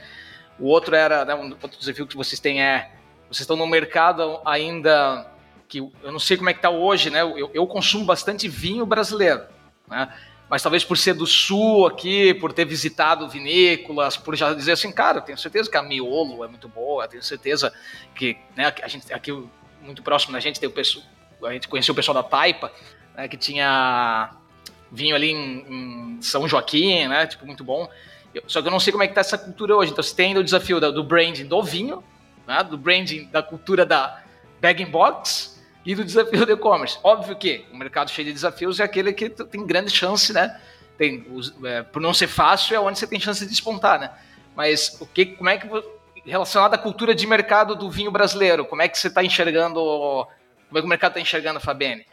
O 0.58 0.66
outro 0.66 0.96
era, 0.96 1.24
né, 1.24 1.34
um 1.34 1.50
outro 1.50 1.78
desafio 1.78 2.06
que 2.06 2.16
vocês 2.16 2.40
têm 2.40 2.62
é, 2.62 2.90
vocês 3.28 3.40
estão 3.40 3.56
no 3.56 3.66
mercado 3.66 4.40
ainda 4.44 5.26
que 5.68 5.78
eu 5.78 6.12
não 6.12 6.18
sei 6.18 6.36
como 6.36 6.50
é 6.50 6.52
que 6.52 6.58
está 6.58 6.68
hoje, 6.68 7.08
né? 7.08 7.22
Eu, 7.22 7.50
eu, 7.54 7.66
consumo 7.66 8.04
bastante 8.04 8.46
vinho 8.46 8.84
brasileiro, 8.84 9.42
né? 9.88 10.12
Mas 10.52 10.62
talvez 10.62 10.84
por 10.84 10.98
ser 10.98 11.14
do 11.14 11.26
sul 11.26 11.86
aqui, 11.86 12.34
por 12.34 12.52
ter 12.52 12.66
visitado 12.66 13.26
vinícolas, 13.26 14.18
por 14.18 14.36
já 14.36 14.52
dizer 14.52 14.72
assim, 14.72 14.92
cara, 14.92 15.16
eu 15.16 15.22
tenho 15.22 15.38
certeza 15.38 15.70
que 15.70 15.78
a 15.78 15.82
Miolo 15.82 16.44
é 16.44 16.46
muito 16.46 16.68
boa, 16.68 17.04
eu 17.04 17.08
tenho 17.08 17.22
certeza 17.22 17.72
que, 18.14 18.36
né, 18.54 18.70
a 18.82 18.86
gente 18.86 19.10
aqui 19.14 19.32
muito 19.80 20.02
próximo 20.02 20.34
da 20.34 20.40
gente 20.40 20.60
tem 20.60 20.68
o 20.68 20.72
pessoal, 20.72 21.06
a 21.44 21.54
gente 21.54 21.66
conheceu 21.68 21.92
o 21.92 21.94
pessoal 21.94 22.14
da 22.14 22.22
Taipa, 22.22 22.70
né, 23.16 23.28
que 23.28 23.38
tinha 23.38 24.34
vinho 24.90 25.16
ali 25.16 25.30
em, 25.30 26.16
em, 26.16 26.18
São 26.20 26.46
Joaquim, 26.46 27.08
né, 27.08 27.26
tipo, 27.26 27.46
muito 27.46 27.64
bom. 27.64 27.88
Só 28.46 28.60
que 28.60 28.68
eu 28.68 28.72
não 28.72 28.78
sei 28.78 28.92
como 28.92 29.04
é 29.04 29.08
que 29.08 29.14
tá 29.14 29.22
essa 29.22 29.38
cultura 29.38 29.74
hoje. 29.74 29.92
Então, 29.92 30.04
você 30.04 30.14
tem 30.14 30.36
o 30.36 30.44
desafio 30.44 30.78
do 30.78 31.02
branding 31.02 31.46
do 31.46 31.62
vinho, 31.62 32.04
né, 32.46 32.62
do 32.62 32.76
branding 32.76 33.24
da 33.32 33.42
cultura 33.42 33.86
da 33.86 34.22
bag 34.60 34.82
in 34.82 34.90
box 34.90 35.51
e 35.84 35.94
do 35.94 36.04
desafio 36.04 36.46
do 36.46 36.52
e-commerce. 36.52 36.98
Óbvio 37.02 37.36
que 37.36 37.64
o 37.72 37.76
mercado 37.76 38.10
cheio 38.10 38.26
de 38.26 38.32
desafios 38.32 38.80
é 38.80 38.84
aquele 38.84 39.12
que 39.12 39.30
tem 39.30 39.66
grande 39.66 39.90
chance, 39.90 40.32
né? 40.32 40.58
Tem, 40.96 41.26
é, 41.64 41.82
por 41.82 42.00
não 42.00 42.14
ser 42.14 42.28
fácil, 42.28 42.76
é 42.76 42.80
onde 42.80 42.98
você 42.98 43.06
tem 43.06 43.18
chance 43.18 43.40
de 43.40 43.50
despontar, 43.50 43.98
né? 43.98 44.10
Mas 44.54 44.98
o 45.00 45.06
que, 45.06 45.26
como 45.26 45.48
é 45.48 45.58
que 45.58 45.68
relacionado 46.24 46.74
à 46.74 46.78
cultura 46.78 47.14
de 47.14 47.26
mercado 47.26 47.74
do 47.74 47.90
vinho 47.90 48.10
brasileiro, 48.10 48.64
como 48.64 48.82
é 48.82 48.88
que 48.88 48.98
você 48.98 49.08
está 49.08 49.24
enxergando, 49.24 49.80
como 49.80 50.78
é 50.78 50.80
que 50.80 50.86
o 50.86 50.88
mercado 50.88 51.12
está 51.12 51.20
enxergando, 51.20 51.60
Fabiane? 51.60 52.04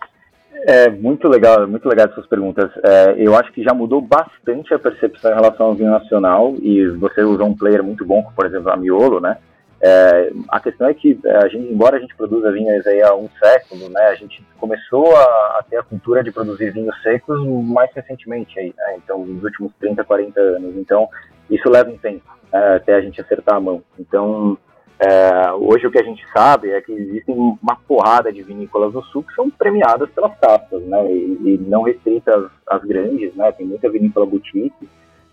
É 0.65 0.89
muito 0.89 1.27
legal, 1.27 1.67
muito 1.67 1.87
legal 1.87 2.07
essas 2.07 2.25
perguntas. 2.25 2.71
É, 2.83 3.15
eu 3.17 3.35
acho 3.35 3.51
que 3.51 3.63
já 3.63 3.73
mudou 3.73 4.01
bastante 4.01 4.73
a 4.73 4.79
percepção 4.79 5.31
em 5.31 5.35
relação 5.35 5.67
ao 5.67 5.75
vinho 5.75 5.91
nacional 5.91 6.55
e 6.61 6.87
você 6.87 7.21
usou 7.21 7.45
um 7.45 7.55
player 7.55 7.83
muito 7.83 8.03
bom, 8.03 8.23
por 8.35 8.45
exemplo 8.45 8.71
a 8.71 8.75
Miolo, 8.75 9.19
né? 9.19 9.37
É, 9.81 10.31
a 10.49 10.59
questão 10.59 10.87
é 10.87 10.93
que 10.93 11.17
é, 11.25 11.37
a 11.37 11.47
gente, 11.47 11.71
embora 11.71 11.97
a 11.97 11.99
gente 11.99 12.15
produza 12.15 12.51
vinhos 12.51 12.85
aí 12.85 13.01
há 13.01 13.15
um 13.15 13.29
século, 13.41 13.89
né, 13.89 14.07
a 14.07 14.15
gente 14.15 14.43
começou 14.57 15.15
a, 15.15 15.23
a 15.59 15.65
ter 15.69 15.77
a 15.77 15.83
cultura 15.83 16.21
de 16.21 16.31
produzir 16.31 16.71
vinhos 16.71 17.01
secos 17.01 17.45
mais 17.65 17.89
recentemente 17.93 18.59
aí, 18.59 18.73
né, 18.75 18.95
então 18.97 19.25
nos 19.25 19.41
últimos 19.41 19.71
30, 19.79 20.03
40 20.03 20.39
anos. 20.39 20.75
Então 20.75 21.07
isso 21.49 21.69
leva 21.69 21.89
um 21.89 21.97
tempo 21.97 22.25
é, 22.51 22.75
até 22.75 22.95
a 22.95 23.01
gente 23.01 23.21
acertar 23.21 23.55
a 23.55 23.59
mão. 23.61 23.81
Então 23.97 24.57
é, 24.99 25.53
hoje 25.53 25.87
o 25.87 25.91
que 25.91 25.99
a 25.99 26.03
gente 26.03 26.25
sabe 26.33 26.71
é 26.71 26.81
que 26.81 26.91
existem 26.91 27.33
uma 27.33 27.77
porrada 27.87 28.33
de 28.33 28.43
vinícolas 28.43 28.93
no 28.93 29.01
sul 29.05 29.23
que 29.23 29.33
são 29.33 29.49
premiadas 29.49 30.09
pelas 30.09 30.37
taças, 30.39 30.83
né? 30.83 31.09
E, 31.09 31.53
e 31.53 31.57
não 31.57 31.83
restritas 31.83 32.51
às 32.67 32.83
grandes, 32.83 33.33
né? 33.33 33.49
Tem 33.53 33.65
muita 33.65 33.89
vinícola 33.89 34.25
boutique 34.25 34.89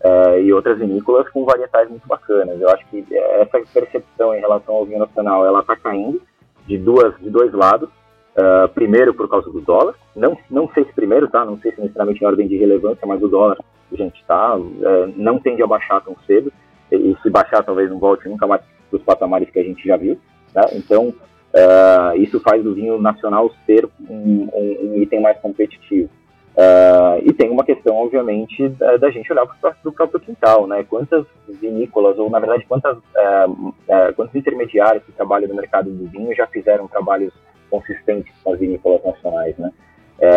é, 0.06 0.42
e 0.42 0.52
outras 0.52 0.78
vinícolas 0.78 1.28
com 1.30 1.44
varietais 1.44 1.88
muito 1.88 2.06
bacanas. 2.06 2.60
Eu 2.60 2.68
acho 2.70 2.86
que 2.86 3.04
essa 3.16 3.58
percepção 3.72 4.34
em 4.34 4.40
relação 4.40 4.74
ao 4.74 4.84
vinho 4.84 5.00
nacional, 5.00 5.44
ela 5.44 5.60
está 5.60 5.76
caindo 5.76 6.20
de 6.66 6.78
duas, 6.78 7.14
de 7.18 7.30
dois 7.30 7.52
lados. 7.52 7.88
Uh, 8.36 8.68
primeiro 8.74 9.14
por 9.14 9.30
causa 9.30 9.50
do 9.50 9.62
dólar, 9.62 9.94
não, 10.14 10.36
não 10.50 10.68
sei 10.74 10.84
se 10.84 10.92
primeiro, 10.92 11.26
tá? 11.26 11.42
Não 11.42 11.58
sei 11.58 11.72
se 11.72 11.80
necessariamente 11.80 12.22
em 12.22 12.26
ordem 12.26 12.46
de 12.46 12.58
relevância, 12.58 13.06
mas 13.06 13.22
o 13.22 13.28
dólar, 13.28 13.56
gente, 13.90 14.22
tá? 14.26 14.58
É, 14.82 15.08
não 15.16 15.38
tende 15.38 15.62
a 15.62 15.66
baixar 15.66 16.02
tão 16.02 16.14
cedo. 16.26 16.52
E, 16.92 16.96
e 16.96 17.16
se 17.22 17.30
baixar, 17.30 17.64
talvez 17.64 17.88
não 17.88 17.98
volte 17.98 18.28
nunca 18.28 18.46
mais 18.46 18.60
dos 18.92 19.02
patamares 19.02 19.48
que 19.48 19.58
a 19.58 19.62
gente 19.62 19.82
já 19.88 19.96
viu. 19.96 20.18
Né? 20.54 20.62
Então, 20.74 21.08
uh, 21.08 22.16
isso 22.16 22.38
faz 22.40 22.64
o 22.66 22.74
vinho 22.74 23.00
nacional 23.00 23.50
ser 23.64 23.88
um, 24.08 24.48
um, 24.52 24.78
um 24.82 25.02
item 25.02 25.22
mais 25.22 25.38
competitivo. 25.40 26.10
Uh, 26.56 27.20
e 27.22 27.34
tem 27.34 27.50
uma 27.50 27.64
questão, 27.64 27.94
obviamente, 27.96 28.66
da, 28.70 28.96
da 28.96 29.10
gente 29.10 29.30
olhar 29.30 29.46
para 29.46 29.76
o 29.84 29.92
próprio 29.92 30.18
quintal, 30.18 30.66
né? 30.66 30.82
Quantas 30.88 31.26
vinícolas, 31.46 32.18
ou 32.18 32.30
na 32.30 32.38
verdade, 32.38 32.64
quantas, 32.66 32.96
uh, 32.96 33.50
uh, 33.50 34.14
quantos 34.16 34.34
intermediários 34.34 35.04
que 35.04 35.12
trabalham 35.12 35.48
no 35.48 35.54
mercado 35.54 35.90
do 35.90 36.06
vinho 36.06 36.34
já 36.34 36.46
fizeram 36.46 36.88
trabalhos 36.88 37.34
consistentes 37.70 38.32
com 38.42 38.54
as 38.54 38.58
vinícolas 38.58 39.04
nacionais, 39.04 39.56
né? 39.58 39.70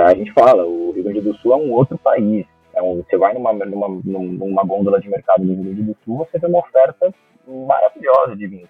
a 0.03 0.13
gente 0.13 0.33
fala, 0.33 0.65
o 0.65 0.91
Rio 0.91 1.05
Grande 1.05 1.21
do 1.21 1.33
Sul 1.37 1.53
é 1.53 1.55
um 1.55 1.71
outro 1.71 1.97
país. 1.97 2.45
É 2.73 2.81
um, 2.81 2.97
você 2.97 3.15
vai 3.15 3.33
numa, 3.33 3.53
numa, 3.53 3.87
numa 3.87 4.63
gôndola 4.65 4.99
de 4.99 5.07
mercado 5.07 5.45
do 5.45 5.53
Rio 5.53 5.63
Grande 5.63 5.83
do 5.83 5.95
Sul, 6.03 6.17
você 6.17 6.37
vê 6.37 6.47
uma 6.47 6.59
oferta 6.59 7.13
maravilhosa 7.47 8.35
de 8.35 8.45
vinho 8.45 8.67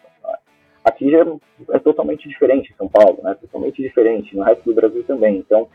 Aqui 0.83 1.11
já 1.11 1.25
é 1.71 1.79
totalmente 1.79 2.29
diferente 2.29 2.73
São 2.77 2.87
Paulo, 2.87 3.19
né? 3.23 3.35
Totalmente 3.41 3.81
diferente, 3.81 4.35
no 4.35 4.43
resto 4.43 4.63
do 4.65 4.73
Brasil 4.73 5.03
também. 5.03 5.37
Então, 5.37 5.67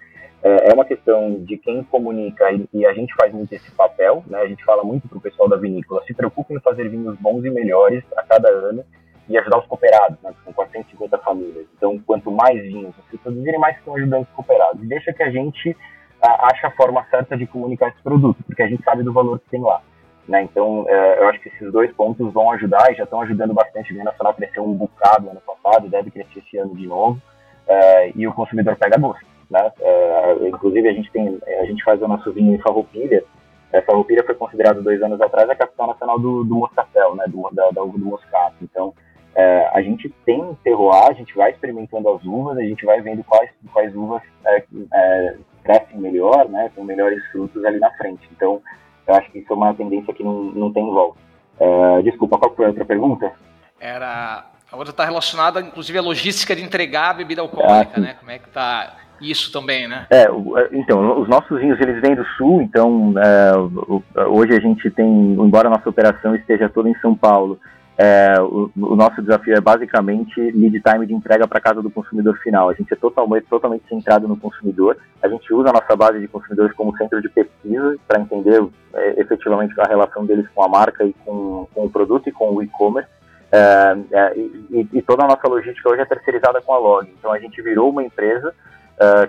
é, 0.44 0.70
é 0.70 0.74
uma 0.74 0.84
questão 0.84 1.42
de 1.42 1.56
quem 1.56 1.82
comunica 1.84 2.44
e, 2.72 2.84
a 2.84 2.92
gente 2.92 3.14
faz 3.14 3.32
muito 3.32 3.50
esse 3.54 3.70
papel, 3.70 4.22
né? 4.26 4.38
A 4.38 4.46
gente 4.46 4.62
fala 4.62 4.84
muito 4.84 5.08
para 5.08 5.16
o 5.16 5.20
pessoal 5.20 5.48
da 5.48 5.56
vinícola, 5.56 6.04
se 6.04 6.12
preocupem 6.12 6.58
em 6.58 6.60
fazer 6.60 6.86
vinhos 6.90 7.16
bons 7.18 7.42
e 7.46 7.50
melhores 7.50 8.04
a 8.14 8.22
cada 8.22 8.50
ano 8.50 8.84
e 9.26 9.38
ajudar 9.38 9.60
os 9.60 9.66
cooperados, 9.66 10.20
né? 10.22 10.34
São 10.44 10.52
450 10.52 11.16
famílias. 11.18 11.66
Então, 11.74 11.98
quanto 12.06 12.30
mais 12.30 12.60
vinhos 12.62 12.94
vocês 12.94 13.22
produzirem, 13.22 13.58
mais 13.58 13.74
estão 13.78 13.96
ajudando 13.96 14.24
os 14.24 14.28
cooperados. 14.30 14.86
Deixa 14.86 15.14
que 15.14 15.22
a 15.22 15.30
gente 15.30 15.74
a, 16.20 16.48
ache 16.48 16.66
a 16.66 16.70
forma 16.72 17.02
certa 17.08 17.38
de 17.38 17.46
comunicar 17.46 17.88
esse 17.88 18.02
produto, 18.02 18.44
porque 18.44 18.62
a 18.62 18.68
gente 18.68 18.84
sabe 18.84 19.02
do 19.02 19.14
valor 19.14 19.40
que 19.40 19.48
tem 19.48 19.62
lá. 19.62 19.80
Né? 20.28 20.42
Então, 20.42 20.84
é, 20.86 21.20
eu 21.20 21.28
acho 21.28 21.40
que 21.40 21.48
esses 21.48 21.72
dois 21.72 21.90
pontos 21.92 22.30
vão 22.34 22.50
ajudar 22.50 22.92
e 22.92 22.96
já 22.96 23.04
estão 23.04 23.22
ajudando 23.22 23.54
bastante. 23.54 23.90
O 23.90 23.94
Vinho 23.94 24.04
Nacional 24.04 24.34
cresceu 24.34 24.62
um 24.62 24.74
bocado 24.74 25.30
ano 25.30 25.40
passado, 25.40 25.88
deve 25.88 26.10
crescer 26.10 26.40
esse 26.40 26.58
ano 26.58 26.74
de 26.76 26.86
novo, 26.86 27.18
é, 27.66 28.12
e 28.14 28.28
o 28.28 28.34
consumidor 28.34 28.76
pega 28.76 28.98
gosto. 28.98 29.33
Né? 29.50 29.72
É, 29.80 30.48
inclusive, 30.48 30.88
a 30.88 30.92
gente, 30.92 31.10
tem, 31.10 31.38
a 31.60 31.64
gente 31.64 31.82
faz 31.84 32.00
o 32.02 32.08
nosso 32.08 32.32
vinho 32.32 32.54
em 32.54 32.58
Farroupilha. 32.58 33.24
É, 33.72 33.80
Farroupilha 33.82 34.24
foi 34.24 34.34
considerado 34.34 34.82
dois 34.82 35.02
anos 35.02 35.20
atrás 35.20 35.48
a 35.50 35.56
capital 35.56 35.88
nacional 35.88 36.18
do, 36.18 36.44
do 36.44 36.54
moscatel, 36.54 37.16
né? 37.16 37.24
do, 37.28 37.48
da, 37.52 37.70
da 37.70 37.82
uva 37.82 37.98
do 37.98 38.04
moscato. 38.04 38.56
Então, 38.62 38.94
é, 39.34 39.70
a 39.72 39.82
gente 39.82 40.08
tem 40.24 40.56
terroir, 40.62 41.08
a 41.08 41.12
gente 41.12 41.34
vai 41.34 41.50
experimentando 41.50 42.08
as 42.08 42.24
uvas, 42.24 42.56
a 42.56 42.62
gente 42.62 42.84
vai 42.84 43.00
vendo 43.00 43.24
quais, 43.24 43.50
quais 43.72 43.94
uvas 43.94 44.22
é, 44.46 44.64
é, 44.92 45.36
crescem 45.64 45.98
melhor, 45.98 46.48
né? 46.48 46.70
com 46.74 46.84
melhores 46.84 47.24
frutos 47.32 47.64
ali 47.64 47.78
na 47.78 47.90
frente. 47.92 48.28
Então, 48.36 48.62
eu 49.06 49.14
acho 49.14 49.30
que 49.30 49.38
isso 49.38 49.52
é 49.52 49.56
uma 49.56 49.74
tendência 49.74 50.14
que 50.14 50.22
não, 50.22 50.44
não 50.52 50.72
tem 50.72 50.84
volta. 50.84 51.18
Uh, 51.60 52.02
desculpa, 52.02 52.38
qual 52.38 52.54
foi 52.54 52.64
a 52.64 52.68
outra 52.68 52.84
pergunta? 52.84 53.32
Era. 53.78 54.46
A 54.70 54.76
outra 54.76 54.90
está 54.90 55.04
relacionada, 55.04 55.60
inclusive, 55.60 55.96
à 55.98 56.02
logística 56.02 56.56
de 56.56 56.62
entregar 56.62 57.10
a 57.10 57.14
bebida 57.14 57.42
alcoólica, 57.42 57.92
ah, 57.96 58.00
né? 58.00 58.14
Como 58.18 58.30
é 58.30 58.38
que 58.38 58.48
está 58.48 58.96
isso 59.20 59.52
também, 59.52 59.88
né? 59.88 60.06
É, 60.10 60.24
é, 60.24 60.68
então, 60.72 61.20
os 61.20 61.28
nossos 61.28 61.60
vinhos, 61.60 61.80
eles 61.80 62.00
vêm 62.00 62.14
do 62.14 62.24
sul, 62.36 62.62
então, 62.62 63.14
é, 63.16 64.24
hoje 64.26 64.54
a 64.54 64.60
gente 64.60 64.90
tem, 64.90 65.06
embora 65.06 65.68
a 65.68 65.70
nossa 65.70 65.88
operação 65.88 66.34
esteja 66.34 66.68
toda 66.68 66.88
em 66.88 66.98
São 67.00 67.14
Paulo, 67.14 67.58
é, 67.96 68.34
o, 68.40 68.70
o, 68.76 68.96
nosso 68.96 69.22
desafio 69.22 69.54
é 69.54 69.60
basicamente 69.60 70.40
lead 70.40 70.80
time 70.80 71.06
de 71.06 71.14
entrega 71.14 71.46
para 71.46 71.60
casa 71.60 71.80
do 71.80 71.90
consumidor 71.90 72.36
final. 72.38 72.68
A 72.68 72.74
gente 72.74 72.92
é 72.92 72.96
totalmente, 72.96 73.46
totalmente 73.46 73.84
centrado 73.88 74.26
no 74.26 74.36
consumidor. 74.36 74.96
A 75.22 75.28
gente 75.28 75.52
usa 75.54 75.70
a 75.70 75.72
nossa 75.72 75.94
base 75.94 76.18
de 76.18 76.26
consumidores 76.26 76.74
como 76.74 76.96
centro 76.96 77.22
de 77.22 77.28
pesquisa 77.28 77.96
para 78.08 78.20
entender 78.20 78.66
é, 78.94 79.20
efetivamente 79.20 79.80
a 79.80 79.86
relação 79.86 80.26
deles 80.26 80.46
com 80.52 80.64
a 80.64 80.68
marca 80.68 81.04
e 81.04 81.12
com, 81.24 81.68
com 81.72 81.84
o 81.84 81.90
produto 81.90 82.28
e 82.28 82.32
com 82.32 82.52
o 82.52 82.62
e-commerce. 82.62 83.08
É, 83.52 83.96
é 84.10 84.36
e, 84.36 84.88
e, 84.92 85.02
toda 85.02 85.22
a 85.22 85.28
nossa 85.28 85.46
logística 85.46 85.88
hoje 85.88 86.02
é 86.02 86.04
terceirizada 86.04 86.60
com 86.60 86.72
a 86.72 86.78
Log. 86.78 87.08
Então 87.16 87.30
a 87.32 87.38
gente 87.38 87.62
virou 87.62 87.90
uma 87.90 88.02
empresa 88.02 88.52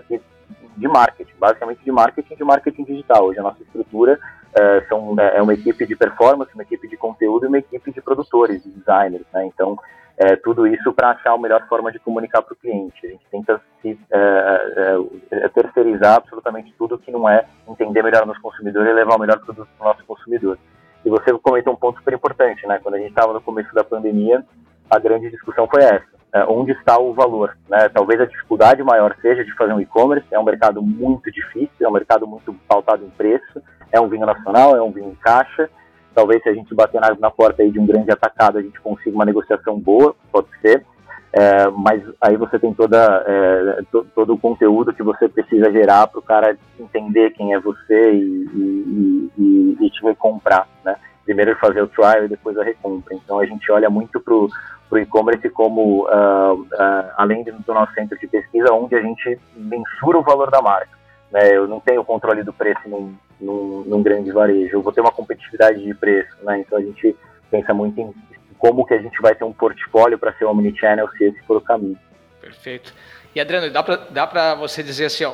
que, 0.07 0.21
de 0.77 0.87
marketing, 0.87 1.33
basicamente 1.39 1.83
de 1.83 1.91
marketing 1.91 2.35
de 2.35 2.43
marketing 2.43 2.83
digital. 2.83 3.25
Hoje 3.25 3.39
a 3.39 3.43
nossa 3.43 3.61
estrutura 3.61 4.19
é, 4.53 4.81
são, 4.87 5.15
é, 5.19 5.37
é 5.37 5.41
uma 5.41 5.53
equipe 5.53 5.85
de 5.85 5.95
performance, 5.95 6.53
uma 6.53 6.63
equipe 6.63 6.87
de 6.87 6.97
conteúdo 6.97 7.45
e 7.45 7.47
uma 7.47 7.57
equipe 7.57 7.91
de 7.91 8.01
produtores, 8.01 8.63
de 8.63 8.69
designers, 8.71 9.25
né? 9.33 9.45
Então, 9.45 9.77
é, 10.17 10.35
tudo 10.37 10.65
isso 10.65 10.93
para 10.93 11.09
achar 11.09 11.33
a 11.33 11.37
melhor 11.37 11.67
forma 11.67 11.91
de 11.91 11.99
comunicar 11.99 12.41
para 12.41 12.53
o 12.53 12.55
cliente. 12.55 13.05
A 13.05 13.09
gente 13.09 13.25
tenta 13.29 13.61
se, 13.81 13.99
é, 14.11 14.97
é, 15.31 15.49
terceirizar 15.49 16.15
absolutamente 16.15 16.73
tudo 16.77 16.97
que 16.97 17.11
não 17.11 17.27
é 17.27 17.45
entender 17.67 18.01
melhor 18.01 18.23
o 18.23 18.27
nosso 18.27 18.41
consumidor 18.41 18.87
e 18.87 18.93
levar 18.93 19.15
o 19.15 19.19
melhor 19.19 19.39
produto 19.39 19.67
para 19.77 19.85
o 19.85 19.89
nosso 19.89 20.05
consumidor. 20.05 20.57
E 21.03 21.09
você 21.09 21.33
comentou 21.39 21.73
um 21.73 21.75
ponto 21.77 21.97
super 21.97 22.13
importante, 22.13 22.65
né? 22.65 22.79
Quando 22.81 22.95
a 22.95 22.97
gente 22.97 23.09
estava 23.09 23.33
no 23.33 23.41
começo 23.41 23.73
da 23.75 23.83
pandemia, 23.83 24.43
a 24.89 24.99
grande 24.99 25.29
discussão 25.29 25.67
foi 25.67 25.83
essa. 25.83 26.14
É, 26.35 26.43
onde 26.49 26.73
está 26.73 26.99
o 26.99 27.13
valor. 27.13 27.57
Né? 27.69 27.87
Talvez 27.87 28.19
a 28.19 28.25
dificuldade 28.25 28.83
maior 28.83 29.15
seja 29.21 29.45
de 29.45 29.55
fazer 29.55 29.71
um 29.71 29.79
e-commerce, 29.79 30.27
é 30.29 30.37
um 30.37 30.43
mercado 30.43 30.81
muito 30.81 31.31
difícil, 31.31 31.69
é 31.79 31.87
um 31.87 31.93
mercado 31.93 32.27
muito 32.27 32.53
pautado 32.67 33.05
em 33.05 33.09
preço, 33.09 33.61
é 33.89 34.01
um 34.01 34.09
vinho 34.09 34.25
nacional, 34.25 34.75
é 34.75 34.81
um 34.81 34.91
vinho 34.91 35.11
em 35.11 35.15
caixa. 35.15 35.69
Talvez 36.13 36.43
se 36.43 36.49
a 36.49 36.53
gente 36.53 36.75
bater 36.75 36.99
na, 36.99 37.15
na 37.17 37.31
porta 37.31 37.63
aí 37.63 37.71
de 37.71 37.79
um 37.79 37.85
grande 37.85 38.11
atacado, 38.11 38.57
a 38.57 38.61
gente 38.61 38.79
consiga 38.81 39.15
uma 39.15 39.23
negociação 39.23 39.79
boa, 39.79 40.13
pode 40.29 40.47
ser. 40.59 40.85
É, 41.31 41.69
mas 41.69 42.01
aí 42.19 42.35
você 42.35 42.59
tem 42.59 42.73
toda, 42.73 43.23
é, 43.25 43.83
to, 43.89 44.05
todo 44.13 44.33
o 44.33 44.37
conteúdo 44.37 44.93
que 44.93 45.03
você 45.03 45.29
precisa 45.29 45.71
gerar 45.71 46.07
para 46.07 46.19
o 46.19 46.23
cara 46.23 46.57
entender 46.77 47.31
quem 47.31 47.53
é 47.53 47.59
você 47.59 48.11
e, 48.13 48.45
e, 48.53 49.31
e, 49.37 49.77
e 49.85 49.89
te 49.89 50.01
comprar, 50.15 50.67
né? 50.83 50.97
Primeiro 51.25 51.57
fazer 51.57 51.81
o 51.81 51.87
trial 51.87 52.25
e 52.25 52.29
depois 52.29 52.57
a 52.57 52.63
recompra. 52.63 53.15
Então 53.15 53.39
a 53.39 53.45
gente 53.45 53.69
olha 53.71 53.89
muito 53.89 54.19
para 54.19 54.33
o 54.33 54.97
e-commerce 54.97 55.49
como, 55.49 56.05
uh, 56.05 56.53
uh, 56.53 57.11
além 57.17 57.43
do 57.43 57.73
nosso 57.73 57.93
centro 57.93 58.17
de 58.17 58.27
pesquisa, 58.27 58.71
onde 58.71 58.95
a 58.95 59.01
gente 59.01 59.39
mensura 59.55 60.19
o 60.19 60.23
valor 60.23 60.51
da 60.51 60.61
marca. 60.61 60.95
Né? 61.31 61.55
Eu 61.55 61.67
não 61.67 61.79
tenho 61.79 62.05
controle 62.05 62.43
do 62.43 62.53
preço 62.53 62.87
num, 62.87 63.15
num, 63.41 63.83
num 63.85 64.03
grande 64.03 64.31
varejo, 64.31 64.77
eu 64.77 64.81
vou 64.81 64.93
ter 64.93 65.01
uma 65.01 65.11
competitividade 65.11 65.83
de 65.83 65.93
preço, 65.93 66.35
né? 66.43 66.59
Então 66.59 66.77
a 66.77 66.81
gente 66.81 67.15
pensa 67.49 67.73
muito 67.73 67.99
em 67.99 68.13
como 68.57 68.85
que 68.85 68.93
a 68.93 69.01
gente 69.01 69.21
vai 69.21 69.35
ter 69.35 69.43
um 69.43 69.51
portfólio 69.53 70.17
para 70.17 70.33
ser 70.33 70.45
omnichannel 70.45 71.09
se 71.17 71.25
esse 71.25 71.41
for 71.43 71.57
o 71.57 71.61
caminho. 71.61 71.97
Perfeito. 72.39 72.93
E 73.33 73.39
Adriano, 73.39 73.69
dá 73.71 74.27
para 74.27 74.55
você 74.55 74.81
dizer 74.81 75.05
assim, 75.05 75.25
ó, 75.25 75.33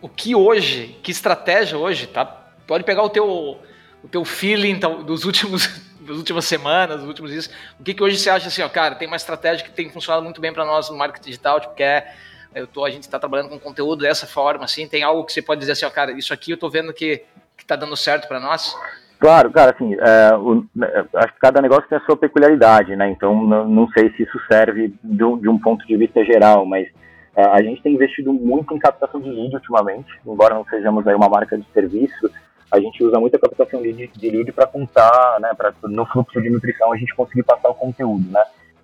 o 0.00 0.08
que 0.08 0.34
hoje, 0.34 0.98
que 1.02 1.10
estratégia 1.10 1.78
hoje, 1.78 2.06
tá? 2.06 2.24
Pode 2.66 2.84
pegar 2.84 3.02
o 3.02 3.10
teu 3.10 3.58
o 4.04 4.08
teu 4.08 4.24
feeling 4.24 4.78
dos 4.78 5.24
últimos 5.24 5.82
das 6.04 6.18
últimas 6.18 6.44
semanas, 6.44 6.98
dos 6.98 7.08
últimos 7.08 7.30
dias. 7.30 7.50
O 7.80 7.82
que 7.82 7.94
que 7.94 8.02
hoje 8.02 8.18
você 8.18 8.28
acha 8.28 8.48
assim, 8.48 8.60
ó, 8.62 8.68
cara, 8.68 8.94
tem 8.94 9.08
uma 9.08 9.16
estratégia 9.16 9.64
que 9.64 9.72
tem 9.72 9.88
funcionado 9.88 10.22
muito 10.22 10.38
bem 10.38 10.52
para 10.52 10.64
nós 10.64 10.90
no 10.90 10.96
marketing 10.98 11.24
digital, 11.24 11.60
tipo, 11.60 11.74
que 11.74 11.82
é 11.82 12.14
eu 12.54 12.68
tô, 12.68 12.84
a 12.84 12.90
gente 12.90 13.02
está 13.02 13.18
trabalhando 13.18 13.48
com 13.48 13.58
conteúdo 13.58 14.02
dessa 14.02 14.26
forma, 14.26 14.64
assim, 14.64 14.86
tem 14.86 15.02
algo 15.02 15.24
que 15.24 15.32
você 15.32 15.42
pode 15.42 15.60
dizer 15.60 15.72
assim, 15.72 15.86
ó, 15.86 15.90
cara, 15.90 16.12
isso 16.12 16.32
aqui 16.32 16.52
eu 16.52 16.56
tô 16.56 16.68
vendo 16.68 16.92
que 16.92 17.24
que 17.56 17.64
tá 17.64 17.76
dando 17.76 17.96
certo 17.96 18.28
para 18.28 18.40
nós? 18.40 18.76
Claro, 19.18 19.50
cara, 19.50 19.72
assim, 19.72 19.94
é, 19.94 20.34
o, 20.36 20.64
é, 20.82 21.04
acho 21.14 21.32
que 21.32 21.40
cada 21.40 21.62
negócio 21.62 21.88
tem 21.88 21.96
a 21.96 22.00
sua 22.02 22.16
peculiaridade, 22.16 22.94
né? 22.94 23.08
Então, 23.08 23.42
não, 23.42 23.66
não 23.66 23.88
sei 23.88 24.10
se 24.10 24.22
isso 24.22 24.38
serve 24.50 24.92
um, 25.02 25.38
de 25.38 25.48
um 25.48 25.58
ponto 25.58 25.86
de 25.86 25.96
vista 25.96 26.22
geral, 26.24 26.66
mas 26.66 26.88
é, 27.34 27.42
a 27.42 27.62
gente 27.62 27.82
tem 27.82 27.94
investido 27.94 28.32
muito 28.32 28.74
em 28.74 28.78
captação 28.78 29.20
de 29.20 29.30
lead 29.30 29.54
ultimamente, 29.54 30.12
embora 30.26 30.54
não 30.54 30.64
sejamos 30.66 31.06
aí 31.06 31.14
uma 31.14 31.28
marca 31.28 31.56
de 31.56 31.64
serviço, 31.72 32.30
a 32.74 32.80
gente 32.80 33.04
usa 33.04 33.20
muito 33.20 33.36
a 33.36 33.38
captação 33.38 33.80
de, 33.80 34.08
de 34.08 34.30
lead 34.30 34.50
para 34.50 34.66
contar, 34.66 35.38
né? 35.40 35.52
Para 35.56 35.72
no 35.84 36.04
fluxo 36.06 36.42
de 36.42 36.50
nutrição 36.50 36.92
a 36.92 36.96
gente 36.96 37.14
conseguir 37.14 37.44
passar 37.44 37.68
o 37.68 37.74
conteúdo, 37.74 38.28
né? 38.30 38.42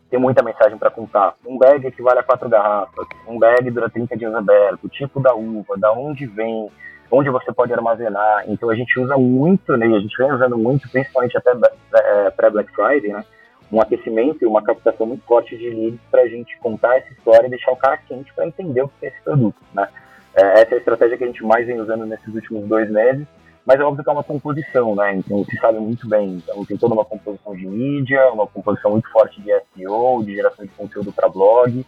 Tem 0.09 0.19
muita 0.19 0.45
mensagem 0.45 0.79
para 0.79 0.91
contar. 0.91 1.35
Um 1.45 1.59
bag 1.59 1.85
equivale 1.85 2.21
a 2.21 2.23
quatro 2.23 2.49
garrafas, 2.49 3.07
um 3.27 3.37
bag 3.37 3.69
dura 3.71 3.91
30 3.91 4.17
dias 4.17 4.33
aberto, 4.33 4.89
tipo 4.89 5.19
da 5.19 5.35
uva, 5.35 5.77
da 5.77 5.93
onde 5.93 6.25
vem, 6.25 6.71
onde 7.11 7.31
você 7.31 7.53
pode 7.53 7.73
armazenar. 7.73 8.45
Então 8.47 8.71
a 8.71 8.77
gente 8.77 8.99
usa 8.99 9.17
muito, 9.17 9.77
né, 9.77 9.87
a 9.87 10.01
gente 10.01 10.17
vem 10.17 10.33
usando 10.33 10.57
muito, 10.57 10.89
principalmente 10.89 11.37
até 11.37 11.53
é, 11.95 12.31
pré-Black 12.31 12.73
Friday, 12.73 13.13
né, 13.13 13.25
um 13.73 13.81
aquecimento 13.81 14.39
e 14.43 14.47
uma 14.47 14.63
captação 14.63 15.07
muito 15.07 15.25
forte 15.25 15.57
de 15.57 15.69
leads 15.69 16.01
para 16.11 16.23
a 16.23 16.29
gente 16.29 16.57
contar 16.59 16.97
essa 16.99 17.13
história 17.13 17.49
e 17.49 17.51
deixar 17.51 17.73
o 17.73 17.77
cara 17.77 17.97
quente 17.97 18.33
para 18.35 18.47
entender 18.47 18.83
o 18.83 18.89
que 18.89 19.07
é 19.07 19.09
esse 19.09 19.21
produto. 19.23 19.59
Né. 19.75 19.89
É, 20.35 20.61
essa 20.61 20.75
é 20.75 20.77
a 20.77 20.79
estratégia 20.79 21.17
que 21.17 21.25
a 21.25 21.27
gente 21.27 21.45
mais 21.45 21.67
vem 21.67 21.81
usando 21.81 22.07
nesses 22.07 22.33
últimos 22.33 22.69
dois 22.69 22.89
meses, 22.91 23.27
mas 23.67 23.79
é 23.79 23.85
óbvio 23.85 24.03
que 24.03 24.11
é 24.11 24.13
uma 24.13 24.25
composição, 24.25 24.95
né, 24.95 25.15
então 25.15 25.45
se 25.45 25.57
sabe 25.59 25.79
muito 25.79 26.09
bem, 26.09 26.43
então 26.43 26.65
tem 26.65 26.77
toda 26.77 26.95
uma 26.95 27.05
composição 27.05 27.55
de 27.55 27.67
mídia, 27.67 28.31
uma 28.33 28.47
composição 28.47 28.93
muito 28.93 29.11
forte 29.11 29.41
de 29.41 29.51
SEO, 29.75 30.23
de 30.25 30.35
geração 30.35 30.65
de 30.65 30.73
conteúdo 30.73 31.13
para 31.13 31.29
blog, 31.29 31.85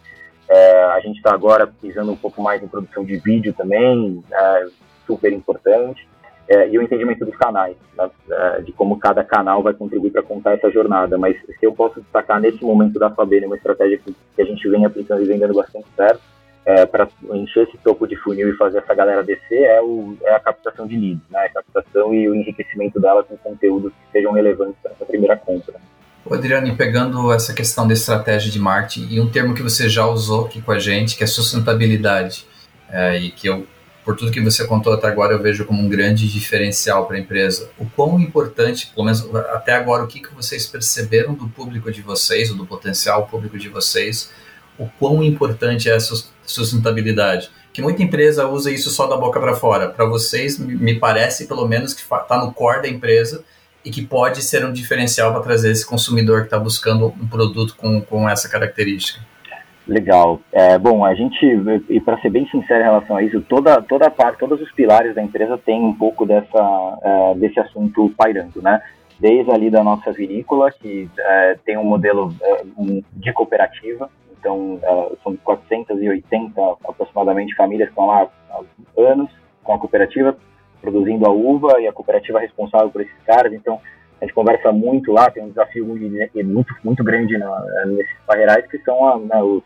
é, 0.49 0.83
a 0.85 0.99
gente 0.99 1.17
está 1.17 1.33
agora 1.33 1.67
pisando 1.67 2.11
um 2.11 2.17
pouco 2.17 2.41
mais 2.41 2.61
em 2.61 2.67
produção 2.67 3.03
de 3.03 3.17
vídeo 3.17 3.53
também, 3.53 4.23
é, 4.31 4.67
super 5.05 5.31
importante, 5.31 6.07
é, 6.47 6.69
e 6.69 6.77
o 6.77 6.81
entendimento 6.81 7.25
dos 7.25 7.35
canais, 7.37 7.75
né, 7.97 8.09
é, 8.29 8.61
de 8.61 8.71
como 8.73 8.99
cada 8.99 9.23
canal 9.23 9.63
vai 9.63 9.73
contribuir 9.73 10.11
para 10.11 10.21
contar 10.21 10.53
essa 10.53 10.69
jornada. 10.69 11.17
Mas 11.17 11.37
se 11.41 11.65
eu 11.65 11.73
posso 11.73 12.01
destacar 12.01 12.39
nesse 12.39 12.63
momento 12.63 12.99
da 12.99 13.09
Fabene 13.09 13.45
uma 13.45 13.55
estratégia 13.55 13.97
que, 13.97 14.13
que, 14.35 14.41
a 14.41 14.45
gente 14.45 14.67
vem 14.69 14.85
aplicando 14.85 15.23
e 15.23 15.25
vem 15.25 15.39
dando 15.39 15.53
bastante 15.53 15.87
certo, 15.95 16.21
é, 16.65 16.85
para 16.85 17.07
encher 17.33 17.67
esse 17.67 17.77
topo 17.77 18.07
de 18.07 18.15
funil 18.17 18.49
e 18.49 18.57
fazer 18.57 18.79
essa 18.79 18.93
galera 18.93 19.23
descer, 19.23 19.63
é, 19.63 19.81
o, 19.81 20.17
é 20.23 20.35
a 20.35 20.39
captação 20.39 20.87
de 20.87 20.95
leads, 20.95 21.29
né, 21.29 21.39
a 21.39 21.49
captação 21.49 22.13
e 22.13 22.29
o 22.29 22.35
enriquecimento 22.35 22.99
dela 22.99 23.23
com 23.23 23.35
conteúdos 23.37 23.91
que 23.91 24.11
sejam 24.11 24.31
relevantes 24.31 24.75
para 24.81 24.91
essa 24.91 25.05
primeira 25.05 25.35
compra. 25.35 25.75
Adriane, 26.31 26.73
pegando 26.75 27.33
essa 27.33 27.53
questão 27.53 27.85
da 27.85 27.93
estratégia 27.93 28.49
de 28.49 28.57
marketing 28.57 29.07
e 29.11 29.19
um 29.19 29.29
termo 29.29 29.53
que 29.53 29.61
você 29.61 29.89
já 29.89 30.05
usou 30.05 30.45
aqui 30.45 30.61
com 30.61 30.71
a 30.71 30.79
gente, 30.79 31.17
que 31.17 31.23
é 31.23 31.27
sustentabilidade, 31.27 32.47
é, 32.89 33.17
e 33.17 33.29
que 33.29 33.47
eu 33.47 33.67
por 34.03 34.17
tudo 34.17 34.31
que 34.31 34.41
você 34.41 34.67
contou 34.67 34.93
até 34.93 35.07
agora, 35.07 35.33
eu 35.33 35.41
vejo 35.41 35.65
como 35.65 35.81
um 35.81 35.87
grande 35.87 36.27
diferencial 36.27 37.05
para 37.05 37.15
a 37.15 37.19
empresa. 37.19 37.69
O 37.77 37.85
quão 37.85 38.19
importante, 38.19 38.91
pelo 38.93 39.05
menos 39.05 39.33
até 39.53 39.73
agora, 39.73 40.03
o 40.03 40.07
que, 40.07 40.19
que 40.19 40.33
vocês 40.33 40.67
perceberam 40.67 41.33
do 41.33 41.47
público 41.47 41.91
de 41.91 42.01
vocês, 42.01 42.51
ou 42.51 42.57
do 42.57 42.65
potencial 42.65 43.27
público 43.27 43.57
de 43.57 43.69
vocês, 43.69 44.29
o 44.77 44.87
quão 44.99 45.23
importante 45.23 45.89
é 45.89 45.95
essa 45.95 46.07
sustentabilidade? 46.07 46.32
Que 47.73 47.81
muita 47.81 48.03
empresa 48.03 48.47
usa 48.47 48.71
isso 48.71 48.89
só 48.89 49.07
da 49.07 49.17
boca 49.17 49.39
para 49.39 49.55
fora. 49.55 49.89
Para 49.89 50.05
vocês, 50.05 50.59
me 50.59 50.95
parece, 50.95 51.47
pelo 51.47 51.67
menos, 51.67 51.93
que 51.93 52.01
está 52.01 52.37
no 52.37 52.53
core 52.53 52.83
da 52.83 52.87
empresa 52.87 53.43
e 53.83 53.89
que 53.89 54.01
pode 54.01 54.41
ser 54.41 54.65
um 54.65 54.71
diferencial 54.71 55.31
para 55.31 55.41
trazer 55.41 55.71
esse 55.71 55.85
consumidor 55.85 56.41
que 56.41 56.47
está 56.47 56.59
buscando 56.59 57.07
um 57.07 57.27
produto 57.27 57.75
com, 57.75 58.01
com 58.01 58.29
essa 58.29 58.47
característica. 58.47 59.19
Legal. 59.87 60.39
É, 60.51 60.77
bom, 60.77 61.03
a 61.03 61.13
gente, 61.13 61.45
e 61.89 61.99
para 61.99 62.17
ser 62.21 62.29
bem 62.29 62.47
sincero 62.47 62.79
em 62.79 62.85
relação 62.85 63.17
a 63.17 63.23
isso, 63.23 63.41
toda, 63.41 63.81
toda 63.81 64.07
a 64.07 64.11
parte, 64.11 64.39
todos 64.39 64.61
os 64.61 64.71
pilares 64.71 65.13
da 65.13 65.21
empresa 65.21 65.57
tem 65.57 65.81
um 65.83 65.93
pouco 65.93 66.25
dessa, 66.25 66.99
é, 67.03 67.35
desse 67.35 67.59
assunto 67.59 68.13
pairando, 68.15 68.61
né? 68.61 68.81
Desde 69.19 69.51
ali 69.51 69.69
da 69.69 69.83
nossa 69.83 70.11
vinícola, 70.11 70.71
que 70.71 71.09
é, 71.17 71.57
tem 71.65 71.77
um 71.77 71.83
modelo 71.83 72.33
é, 72.41 72.63
de 73.13 73.33
cooperativa, 73.33 74.09
então 74.43 74.77
é, 74.83 75.15
são 75.23 75.35
480 75.37 76.61
aproximadamente 76.83 77.55
famílias 77.55 77.87
que 77.87 77.93
estão 77.93 78.07
lá 78.07 78.29
há 78.51 78.61
anos 79.01 79.31
com 79.63 79.73
a 79.73 79.79
cooperativa, 79.79 80.35
produzindo 80.81 81.25
a 81.25 81.31
uva 81.31 81.79
e 81.79 81.87
a 81.87 81.93
cooperativa 81.93 82.39
responsável 82.39 82.89
por 82.89 83.01
esses 83.01 83.23
caras, 83.25 83.53
então 83.53 83.79
a 84.19 84.25
gente 84.25 84.33
conversa 84.33 84.71
muito 84.71 85.13
lá, 85.13 85.31
tem 85.31 85.43
um 85.43 85.49
desafio 85.49 85.85
muito, 85.85 86.75
muito 86.83 87.03
grande 87.03 87.37
na, 87.37 87.85
nesses 87.85 88.17
parreirais, 88.27 88.67
que 88.67 88.77
são 88.79 89.07
a, 89.07 89.17
né, 89.17 89.41
os, 89.41 89.63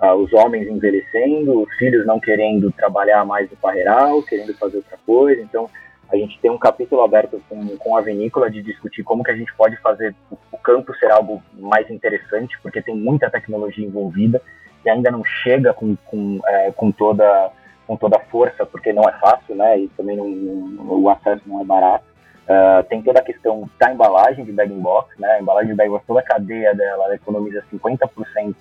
a, 0.00 0.14
os 0.14 0.32
homens 0.32 0.68
envelhecendo, 0.68 1.62
os 1.62 1.72
filhos 1.76 2.06
não 2.06 2.20
querendo 2.20 2.70
trabalhar 2.72 3.24
mais 3.24 3.50
no 3.50 3.56
parreiral, 3.56 4.22
querendo 4.22 4.54
fazer 4.54 4.78
outra 4.78 4.98
coisa. 5.04 5.40
Então, 5.40 5.68
a 6.10 6.16
gente 6.16 6.38
tem 6.40 6.50
um 6.50 6.58
capítulo 6.58 7.02
aberto 7.02 7.42
com, 7.48 7.76
com 7.76 7.96
a 7.96 8.00
vinícola 8.00 8.50
de 8.50 8.62
discutir 8.62 9.02
como 9.02 9.22
que 9.22 9.30
a 9.30 9.36
gente 9.36 9.54
pode 9.54 9.76
fazer 9.78 10.14
o 10.50 10.58
campo 10.58 10.94
ser 10.96 11.10
algo 11.10 11.42
mais 11.54 11.90
interessante, 11.90 12.58
porque 12.62 12.80
tem 12.80 12.96
muita 12.96 13.30
tecnologia 13.30 13.86
envolvida 13.86 14.40
e 14.84 14.88
ainda 14.88 15.10
não 15.10 15.24
chega 15.24 15.74
com, 15.74 15.96
com, 16.06 16.40
é, 16.46 16.72
com 16.72 16.90
toda 16.90 17.50
com 17.88 17.96
toda 17.96 18.18
a 18.18 18.24
força, 18.26 18.66
porque 18.66 18.92
não 18.92 19.02
é 19.08 19.12
fácil, 19.12 19.56
né? 19.56 19.78
E 19.78 19.88
também 19.88 20.14
não, 20.14 20.28
não, 20.28 21.00
o 21.00 21.08
acesso 21.08 21.42
não 21.46 21.62
é 21.62 21.64
barato. 21.64 22.04
Uh, 22.44 22.82
tem 22.86 23.00
toda 23.00 23.18
a 23.18 23.24
questão 23.24 23.68
da 23.80 23.90
embalagem 23.90 24.44
de 24.44 24.52
bag 24.52 24.70
box, 24.74 25.18
né? 25.18 25.26
A 25.32 25.40
embalagem 25.40 25.70
de 25.70 25.76
bag 25.76 25.88
box, 25.88 26.04
toda 26.06 26.20
a 26.20 26.22
cadeia 26.22 26.74
dela, 26.74 27.06
ela 27.06 27.14
economiza 27.14 27.64
50% 27.72 28.54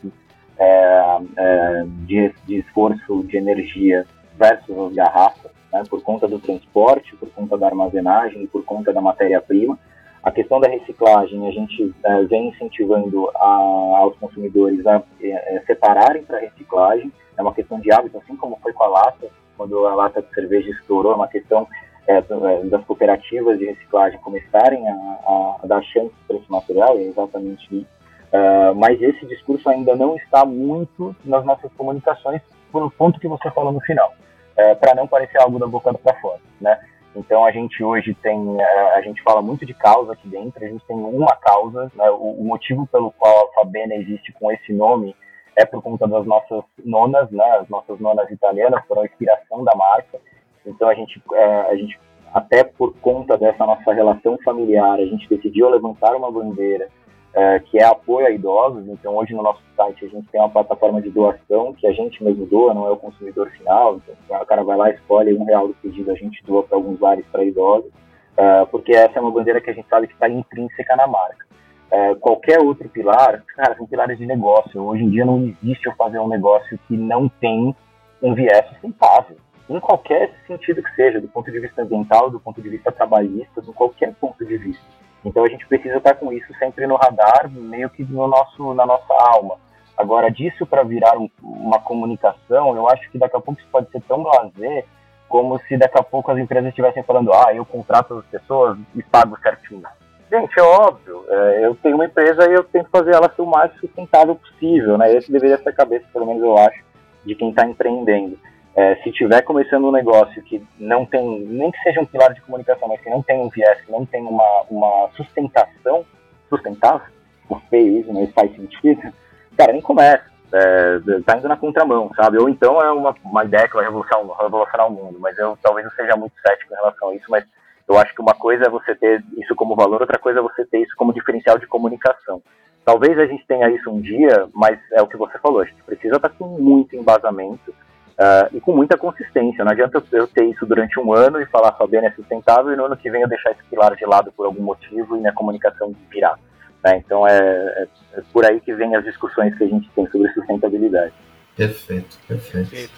é, 0.58 1.18
é, 1.38 1.84
de, 2.06 2.34
de, 2.46 2.60
esforço 2.60 3.24
de 3.26 3.36
energia 3.36 4.06
versus 4.38 4.78
as 4.78 4.94
garrafas, 4.94 5.52
né? 5.78 5.84
por 5.90 6.02
conta 6.02 6.28
do 6.28 6.40
transporte, 6.40 7.16
por 7.16 7.30
conta 7.30 7.58
da 7.58 7.68
armazenagem 7.68 8.48
por 8.48 8.64
conta 8.64 8.94
da 8.94 9.02
matéria-prima. 9.02 9.78
A 10.24 10.32
questão 10.32 10.60
da 10.60 10.68
reciclagem, 10.68 11.48
a 11.48 11.52
gente 11.52 11.94
é, 12.04 12.24
vem 12.24 12.50
incentivando 12.50 13.30
a, 13.36 14.00
aos 14.00 14.18
consumidores 14.18 14.86
a 14.86 15.02
é, 15.22 15.56
é, 15.56 15.64
separarem 15.66 16.24
para 16.24 16.40
reciclagem. 16.40 17.12
É 17.38 17.42
uma 17.42 17.54
questão 17.54 17.80
de 17.80 17.92
hábito, 17.92 18.18
assim 18.18 18.36
como 18.36 18.58
foi 18.62 18.74
com 18.74 18.84
a 18.84 18.88
lata, 18.88 19.30
quando 19.56 19.86
a 19.86 19.96
lata 19.96 20.22
de 20.22 20.30
cerveja 20.34 20.70
estourou, 20.72 21.14
é 21.14 21.16
uma 21.16 21.28
questão 21.28 21.68
é, 22.08 22.18
é, 22.18 22.64
das 22.66 22.84
cooperativas 22.86 23.58
de 23.60 23.66
reciclagem 23.66 24.20
começarem 24.20 24.88
a, 24.88 24.94
a, 24.94 25.60
a 25.64 25.68
dar 25.68 25.84
chance 25.84 26.14
para 26.28 26.38
esse 26.38 26.52
material, 26.52 26.98
é 26.98 27.04
exatamente 27.04 27.64
isso. 27.72 27.98
Uh, 28.28 28.76
mas 28.76 29.02
esse 29.02 29.26
discurso 29.26 29.70
ainda 29.70 29.96
não 29.96 30.18
está 30.18 30.44
muito 30.44 31.16
nas 31.24 31.46
nossas 31.46 31.72
comunicações, 31.78 32.42
por 32.72 32.84
um 32.84 32.90
ponto 32.90 33.20
que 33.20 33.28
você 33.28 33.50
falou 33.52 33.72
no 33.72 33.80
final, 33.80 34.12
é, 34.58 34.76
para 34.76 34.96
não 34.96 35.08
parecer 35.08 35.40
algo 35.40 35.60
da 35.60 35.68
boca 35.68 35.94
para 35.94 36.20
fora, 36.20 36.42
né? 36.60 36.80
Então 37.16 37.46
a 37.46 37.52
gente 37.52 37.84
hoje 37.84 38.14
tem, 38.16 38.62
é, 38.62 38.96
a 38.96 39.02
gente 39.02 39.22
fala 39.24 39.42
muito 39.42 39.66
de 39.66 39.74
causa 39.74 40.14
aqui 40.14 40.28
dentro, 40.28 40.64
a 40.64 40.68
gente 40.68 40.86
tem 40.86 40.96
uma 40.96 41.36
causa, 41.36 41.92
né? 41.96 42.10
o, 42.12 42.42
o, 42.42 42.44
motivo 42.44 42.86
pelo 42.88 43.12
qual 43.12 43.48
a 43.48 43.54
Fabena 43.54 43.96
existe 43.96 44.32
com 44.34 44.52
esse 44.52 44.72
nome 44.74 45.16
é 45.56 45.66
por 45.66 45.82
conta 45.82 46.08
das 46.08 46.26
nossas 46.26 46.64
nonas, 46.86 47.30
né? 47.32 47.58
As 47.60 47.68
nossas 47.70 48.00
nonas 48.00 48.30
italianas 48.30 48.86
foram 48.88 49.02
a 49.02 49.06
inspiração 49.06 49.64
da 49.64 49.76
marca. 49.76 50.20
Então 50.66 50.88
a 50.88 50.94
gente, 50.94 51.22
é, 51.34 51.62
a 51.62 51.76
gente 51.76 52.00
até 52.34 52.64
por 52.64 52.94
conta 52.98 53.38
dessa 53.38 53.66
nossa 53.66 53.94
relação 53.94 54.38
familiar, 54.44 55.00
a 55.00 55.06
gente 55.06 55.28
decidiu 55.28 55.70
levantar 55.70 56.16
uma 56.16 56.32
bandeira 56.32 56.88
é, 57.34 57.60
que 57.60 57.78
é 57.78 57.84
apoio 57.86 58.28
a 58.28 58.32
idosos. 58.32 58.88
Então, 58.88 59.16
hoje 59.16 59.34
no 59.34 59.44
nosso 59.44 59.62
site 59.76 60.06
a 60.06 60.08
gente 60.08 60.28
tem 60.30 60.42
uma 60.42 60.50
plataforma 60.50 61.02
de 61.02 61.10
doação 61.10 61.74
que 61.74 61.88
a 61.88 61.92
gente 61.92 62.24
mesmo 62.24 62.46
doa, 62.46 62.74
não 62.74 62.88
é 62.88 62.92
o 62.92 62.98
consumidor 62.98 63.50
final. 63.52 63.98
Então, 63.98 64.42
o 64.42 64.46
cara 64.46 64.64
vai 64.64 64.78
lá, 64.78 64.90
escolhe 64.90 65.34
um 65.34 65.44
real 65.44 65.68
do 65.68 65.74
pedido, 65.76 66.12
a 66.12 66.16
gente 66.16 66.44
doa 66.44 66.64
para 66.64 66.78
alguns 66.78 67.00
lares 67.00 67.26
para 67.32 67.44
idosos, 67.44 67.92
é, 68.36 68.66
porque 68.66 68.92
essa 68.92 69.20
é 69.20 69.22
uma 69.22 69.32
bandeira 69.32 69.62
que 69.62 69.70
a 69.70 69.74
gente 69.74 69.88
sabe 69.88 70.08
que 70.08 70.14
está 70.14 70.30
intrínseca 70.30 70.96
na 70.96 71.08
marca. 71.08 71.46
É, 71.90 72.16
qualquer 72.16 72.60
outro 72.60 72.90
pilar, 72.90 73.44
cara, 73.56 73.76
são 73.76 73.88
pilares 73.88 74.18
de 74.18 74.26
negócio. 74.26 74.84
Hoje 74.84 75.04
em 75.04 75.10
dia 75.10 75.26
não 75.26 75.40
existe 75.40 75.88
eu 75.88 75.96
fazer 75.96 76.20
um 76.20 76.28
negócio 76.28 76.78
que 76.88 76.98
não 76.98 77.30
tem 77.30 77.74
um 78.22 78.34
viés 78.34 78.68
sustentável 78.70 79.38
em 79.70 79.80
qualquer 79.80 80.34
sentido 80.48 80.82
que 80.82 80.96
seja, 80.96 81.20
do 81.20 81.28
ponto 81.28 81.52
de 81.52 81.60
vista 81.60 81.82
ambiental, 81.82 82.30
do 82.30 82.40
ponto 82.40 82.62
de 82.62 82.70
vista 82.70 82.92
trabalhista, 82.92 83.62
de 83.62 83.72
qualquer 83.74 84.14
ponto 84.16 84.46
de 84.46 84.58
vista. 84.58 84.84
Então 85.28 85.44
a 85.44 85.50
gente 85.50 85.68
precisa 85.68 85.98
estar 85.98 86.16
com 86.16 86.32
isso 86.32 86.54
sempre 86.58 86.88
no 86.88 86.96
radar, 86.96 87.50
meio 87.52 87.90
que 87.90 88.04
no 88.04 88.28
nosso, 88.28 88.74
na 88.74 88.86
nossa 88.86 89.14
alma. 89.14 89.56
Agora, 89.98 90.32
disso 90.32 90.66
para 90.66 90.84
virar 90.84 91.18
um, 91.18 91.30
uma 91.42 91.80
comunicação, 91.80 92.76
eu 92.76 92.88
acho 92.88 93.10
que 93.12 93.18
daqui 93.18 93.36
a 93.36 93.40
pouco 93.40 93.60
isso 93.60 93.70
pode 93.72 93.90
ser 93.92 94.02
tão 94.02 94.24
blazer 94.24 94.86
como 95.28 95.60
se 95.68 95.76
daqui 95.76 95.98
a 96.00 96.04
pouco 96.04 96.32
as 96.32 96.38
empresas 96.38 96.70
estivessem 96.70 97.04
falando, 97.04 97.34
ah, 97.34 97.54
eu 97.54 97.66
contrato 97.66 98.20
as 98.20 98.26
pessoas 98.28 98.78
e 98.96 99.04
pago 99.04 99.38
certinho. 99.42 99.84
Gente, 100.32 100.58
é 100.58 100.64
óbvio, 100.64 101.26
é, 101.28 101.66
eu 101.66 101.76
tenho 101.76 101.96
uma 101.96 102.06
empresa 102.06 102.50
e 102.50 102.54
eu 102.54 102.64
tenho 102.64 102.86
que 102.86 102.92
fazer 102.92 103.14
ela 103.14 103.32
ser 103.34 103.42
o 103.42 103.46
mais 103.46 103.72
sustentável 103.80 104.36
possível, 104.36 104.98
né? 104.98 105.14
Esse 105.14 105.32
deveria 105.32 105.58
ser 105.58 105.70
a 105.70 105.74
cabeça, 105.74 106.06
pelo 106.14 106.26
menos 106.26 106.44
eu 106.44 106.58
acho, 106.58 106.82
de 107.26 107.36
quem 107.36 107.50
está 107.50 107.66
empreendendo 107.66 108.38
é, 108.78 108.96
se 108.98 109.12
tiver 109.12 109.42
começando 109.42 109.86
um 109.86 109.92
negócio 109.92 110.40
que 110.44 110.64
não 110.78 111.04
tem, 111.04 111.40
nem 111.48 111.72
que 111.72 111.80
seja 111.80 112.00
um 112.00 112.06
pilar 112.06 112.32
de 112.32 112.42
comunicação, 112.42 112.88
mas 112.88 113.02
que 113.02 113.10
não 113.10 113.24
tem 113.24 113.40
um 113.40 113.50
viés, 113.50 113.82
que 113.82 113.92
não 113.92 114.06
tem 114.06 114.22
uma, 114.24 114.66
uma 114.70 115.10
sustentação 115.16 116.06
sustentável, 116.48 117.08
por 117.50 117.60
feio 117.72 118.00
isso, 118.00 118.14
mas 118.14 118.32
faz 118.34 118.56
sentido, 118.56 119.02
cara, 119.58 119.74
nem 119.74 119.82
começa. 119.82 120.38
É, 120.54 121.00
tá 121.26 121.38
indo 121.38 121.48
na 121.50 121.58
contramão, 121.58 122.10
sabe? 122.16 122.38
Ou 122.38 122.48
então 122.48 122.82
é 122.82 122.90
uma, 122.90 123.14
uma 123.26 123.44
ideia 123.44 123.68
que 123.68 123.74
vai 123.74 123.84
revolucionar, 123.84 124.38
revolucionar 124.40 124.88
o 124.88 124.92
mundo, 124.92 125.20
mas 125.20 125.38
eu 125.40 125.58
talvez 125.62 125.86
não 125.86 125.92
seja 125.94 126.16
muito 126.16 126.40
cético 126.40 126.72
em 126.72 126.78
relação 126.78 127.10
a 127.10 127.16
isso, 127.16 127.26
mas 127.30 127.44
eu 127.86 127.98
acho 127.98 128.14
que 128.14 128.22
uma 128.22 128.34
coisa 128.36 128.66
é 128.66 128.70
você 128.70 128.96
ter 128.96 129.24
isso 129.38 129.56
como 129.56 129.76
valor, 129.76 130.02
outra 130.02 130.20
coisa 130.20 130.40
é 130.40 130.42
você 130.42 130.64
ter 130.66 130.84
isso 130.84 130.96
como 130.96 131.14
diferencial 131.14 131.58
de 131.58 131.68
comunicação. 131.68 132.42
Talvez 132.86 133.18
a 133.18 133.26
gente 133.26 133.46
tenha 133.46 133.70
isso 133.72 133.90
um 133.90 134.00
dia, 134.00 134.48
mas 134.54 134.80
é 134.94 135.02
o 135.02 135.08
que 135.08 135.18
você 135.18 135.38
falou, 135.40 135.62
a 135.62 135.66
gente 135.66 135.84
precisa 135.84 136.16
estar 136.16 136.30
com 136.30 136.46
muito 136.46 136.96
embasamento, 136.96 137.74
Uh, 138.18 138.58
e 138.58 138.60
com 138.60 138.76
muita 138.76 138.98
consistência. 138.98 139.64
Não 139.64 139.72
adianta 139.72 140.04
eu 140.12 140.28
ter 140.28 140.46
isso 140.46 140.66
durante 140.66 141.00
um 141.00 141.14
ano 141.14 141.40
e 141.40 141.46
falar 141.46 141.76
só 141.78 141.86
bem 141.86 142.04
é 142.04 142.12
sustentável 142.12 142.74
e 142.74 142.76
no 142.76 142.86
ano 142.86 142.98
que 142.98 143.12
vem 143.12 143.22
eu 143.22 143.28
deixar 143.28 143.52
esse 143.52 143.64
pilar 143.70 143.96
de 143.96 144.06
lado 144.06 144.32
por 144.32 144.48
algum 144.48 144.64
motivo 144.64 145.16
e 145.16 145.20
minha 145.20 145.34
comunicação 145.34 145.94
virar. 146.10 146.38
Né? 146.84 146.98
Então 146.98 147.28
é, 147.28 147.38
é, 147.38 147.88
é, 148.14 148.22
por 148.34 148.44
aí 148.44 148.60
que 148.60 148.74
vem 148.74 148.96
as 148.96 149.04
discussões 149.04 149.56
que 149.56 149.64
a 149.64 149.68
gente 149.68 149.88
tem 149.92 150.10
sobre 150.10 150.34
sustentabilidade. 150.34 151.14
Perfeito, 151.56 152.18
perfeito. 152.28 152.70
perfeito. 152.72 152.94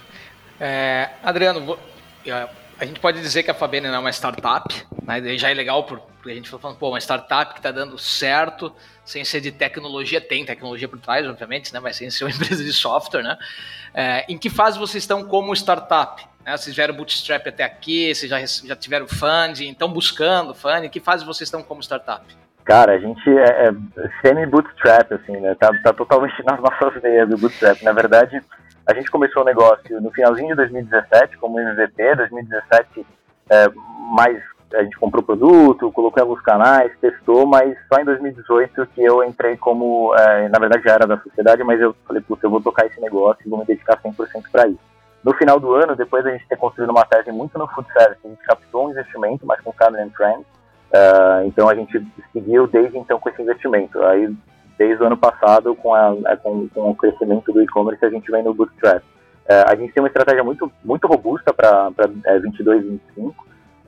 É, 0.58 1.10
Adriano, 1.22 1.78
a 2.80 2.86
gente 2.86 3.00
pode 3.00 3.20
dizer 3.20 3.44
que 3.44 3.52
a 3.52 3.54
não 3.82 3.94
é 3.94 4.00
uma 4.00 4.12
startup, 4.12 4.74
né? 5.04 5.38
já 5.38 5.52
é 5.52 5.54
legal 5.54 5.84
porque 5.84 6.32
a 6.32 6.34
gente 6.34 6.50
falando, 6.50 6.78
pô, 6.78 6.90
uma 6.90 7.00
startup 7.00 7.54
que 7.54 7.60
está 7.60 7.72
dando 7.72 7.98
certo, 7.98 8.74
sem 9.04 9.26
ser 9.26 9.42
de 9.42 9.52
tecnologia, 9.52 10.22
tem 10.22 10.46
tecnologia 10.46 10.88
por 10.88 10.98
trás, 10.98 11.28
obviamente, 11.28 11.74
né? 11.74 11.80
mas 11.82 11.98
sem 11.98 12.10
ser 12.10 12.24
uma 12.24 12.32
empresa 12.36 12.64
de 12.64 12.72
software, 12.72 13.24
né? 13.24 13.38
É, 13.94 14.26
em 14.30 14.38
que 14.38 14.50
fase 14.50 14.80
vocês 14.80 15.04
estão 15.04 15.24
como 15.26 15.54
startup? 15.54 16.26
Né? 16.46 16.56
Vocês 16.56 16.74
tiveram 16.74 16.96
bootstrap 16.96 17.48
até 17.48 17.64
aqui, 17.64 18.16
vocês 18.16 18.30
já, 18.30 18.40
já 18.68 18.76
tiveram 18.76 19.08
funding, 19.08 19.72
estão 19.72 19.92
buscando 19.92 20.54
funding, 20.54 20.88
em 20.88 20.90
que 20.90 21.02
fase 21.02 21.26
vocês 21.26 21.48
estão 21.48 21.62
como 21.62 21.82
startup? 21.82 22.24
Cara, 22.64 22.94
a 22.94 23.00
gente 23.00 23.28
é, 23.30 23.70
é 23.70 23.72
semi-bootstrap, 24.22 25.12
assim, 25.12 25.38
né? 25.38 25.56
Tá, 25.56 25.70
tá 25.84 25.92
totalmente 25.92 26.42
nas 26.46 26.62
nossas 26.62 27.02
veias 27.02 27.28
do 27.28 27.38
bootstrap. 27.38 27.82
Na 27.82 27.92
verdade, 27.92 28.42
a 28.90 28.94
gente 28.96 29.12
começou 29.12 29.44
o 29.44 29.46
negócio 29.46 30.02
no 30.02 30.10
finalzinho 30.10 30.50
de 30.50 30.56
2017 30.56 31.38
como 31.38 31.60
MVP, 31.60 32.16
2017 32.16 33.06
é, 33.52 33.70
mais 34.12 34.42
a 34.74 34.84
gente 34.84 34.98
comprou 34.98 35.24
produto, 35.24 35.92
colocou 35.92 36.22
alguns 36.22 36.42
canais, 36.42 36.92
testou, 37.00 37.46
mas 37.46 37.78
só 37.92 38.00
em 38.00 38.06
2018 38.06 38.88
que 38.88 39.04
eu 39.04 39.24
entrei 39.24 39.58
como, 39.58 40.14
é, 40.16 40.50
na 40.50 40.60
verdade 40.60 40.84
já 40.84 40.94
era 40.94 41.08
da 41.08 41.18
sociedade, 41.20 41.64
mas 41.64 41.80
eu 41.80 41.96
falei, 42.08 42.22
puxa, 42.22 42.46
eu 42.46 42.50
vou 42.50 42.62
tocar 42.62 42.88
esse 42.88 43.00
negócio 43.00 43.42
e 43.46 43.50
vou 43.50 43.60
me 43.60 43.66
dedicar 43.66 44.00
100% 44.02 44.16
para 44.52 44.68
isso. 44.68 44.80
No 45.24 45.34
final 45.34 45.60
do 45.60 45.74
ano, 45.74 45.96
depois 45.96 46.26
a 46.26 46.32
gente 46.32 46.48
ter 46.48 46.58
construído 46.58 46.90
uma 46.90 47.06
tese 47.06 47.32
muito 47.32 47.58
no 47.60 47.68
food 47.68 47.88
service, 47.92 48.20
a 48.24 48.28
gente 48.28 48.44
captou 48.44 48.88
um 48.88 48.92
investimento, 48.92 49.46
mas 49.46 49.62
com 49.62 49.72
Family 49.74 50.04
and 50.04 50.12
Friends, 50.12 50.46
uh, 50.94 51.46
então 51.46 51.70
a 51.70 51.76
gente 51.76 52.04
seguiu 52.32 52.66
desde 52.68 52.98
então 52.98 53.20
com 53.20 53.30
esse 53.30 53.42
investimento. 53.42 54.02
Aí, 54.04 54.34
desde 54.80 55.04
o 55.04 55.08
ano 55.08 55.18
passado, 55.18 55.76
com, 55.76 55.94
a, 55.94 56.16
com, 56.42 56.70
com 56.70 56.92
o 56.92 56.96
crescimento 56.96 57.52
do 57.52 57.62
e-commerce, 57.62 58.04
a 58.04 58.10
gente 58.10 58.32
vem 58.32 58.42
no 58.42 58.54
Bootstrap. 58.54 59.04
Uh, 59.04 59.68
a 59.68 59.76
gente 59.76 59.92
tem 59.92 60.02
uma 60.02 60.08
estratégia 60.08 60.44
muito, 60.44 60.72
muito 60.86 61.06
robusta 61.06 61.54
para 61.54 61.92
é, 62.26 62.40
22 62.40 62.86
e 62.86 62.90
25, 63.16 63.30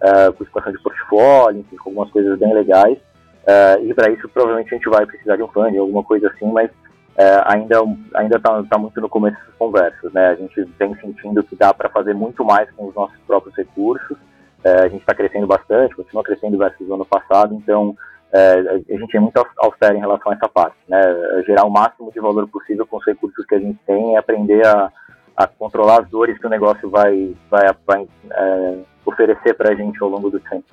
uh, 0.02 0.34
com 0.34 0.44
expansão 0.44 0.74
de 0.74 0.84
portfólio, 0.84 1.62
enfim, 1.62 1.78
com 1.78 1.92
algumas 1.92 2.12
coisas 2.12 2.38
bem 2.38 2.54
legais. 2.54 2.98
Uh, 2.98 3.86
e 3.86 3.94
para 3.94 4.12
isso, 4.12 4.28
provavelmente, 4.28 4.74
a 4.74 4.78
gente 4.78 4.90
vai 4.90 5.06
precisar 5.06 5.38
de 5.38 5.44
um 5.44 5.48
fundo, 5.48 5.80
alguma 5.80 6.04
coisa 6.04 6.28
assim, 6.28 6.52
mas 6.52 6.70
uh, 6.70 7.42
ainda 7.46 7.80
ainda 8.16 8.36
está 8.36 8.62
tá 8.64 8.78
muito 8.78 9.00
no 9.00 9.08
começo 9.08 9.38
das 9.38 9.56
conversas. 9.56 10.12
Né? 10.12 10.28
A 10.28 10.36
gente 10.36 10.62
vem 10.78 10.94
sentindo 10.96 11.42
que 11.44 11.56
dá 11.56 11.74
para 11.74 11.90
fazer 11.90 12.14
muito 12.14 12.44
mais 12.44 12.70
com 12.72 12.88
os 12.88 12.96
nossos 12.96 13.18
próprios 13.26 13.56
recursos. 13.56 14.18
a 14.64 14.90
gente 14.90 15.02
está 15.02 15.16
crescendo 15.16 15.48
bastante, 15.48 15.96
continua 15.96 16.24
crescendo 16.24 16.58
versus 16.58 16.88
o 16.88 16.94
ano 16.94 17.06
passado, 17.06 17.56
então 17.56 17.96
a 18.34 18.98
gente 18.98 19.18
é 19.18 19.20
muito 19.20 19.46
austero 19.58 19.98
em 19.98 20.00
relação 20.00 20.32
a 20.32 20.36
essa 20.36 20.48
parte. 20.48 20.76
Né? 20.88 21.02
Gerar 21.46 21.66
o 21.66 21.70
máximo 21.70 22.12
de 22.12 22.20
valor 22.20 22.48
possível 22.48 22.86
com 22.86 22.98
os 22.98 23.06
recursos 23.06 23.46
que 23.46 23.56
a 23.56 23.60
gente 23.60 23.80
tem 23.86 24.14
e 24.14 24.18
aprender 24.18 24.66
a, 24.66 24.92
a 25.36 25.48
controlar 25.48 26.02
as 26.02 26.10
dores 26.10 26.38
que 26.38 26.48
o 26.48 26.50
negócio 26.50 26.90
vai, 26.90 27.34
vai, 27.50 27.68
vai 27.86 28.08
é, 28.32 28.78
oferecer 29.06 29.54
para 29.54 29.72
a 29.72 29.76
gente 29.76 30.02
ao 30.02 30.10
longo 30.10 30.30
do 30.30 30.40
tempo. 30.40 30.66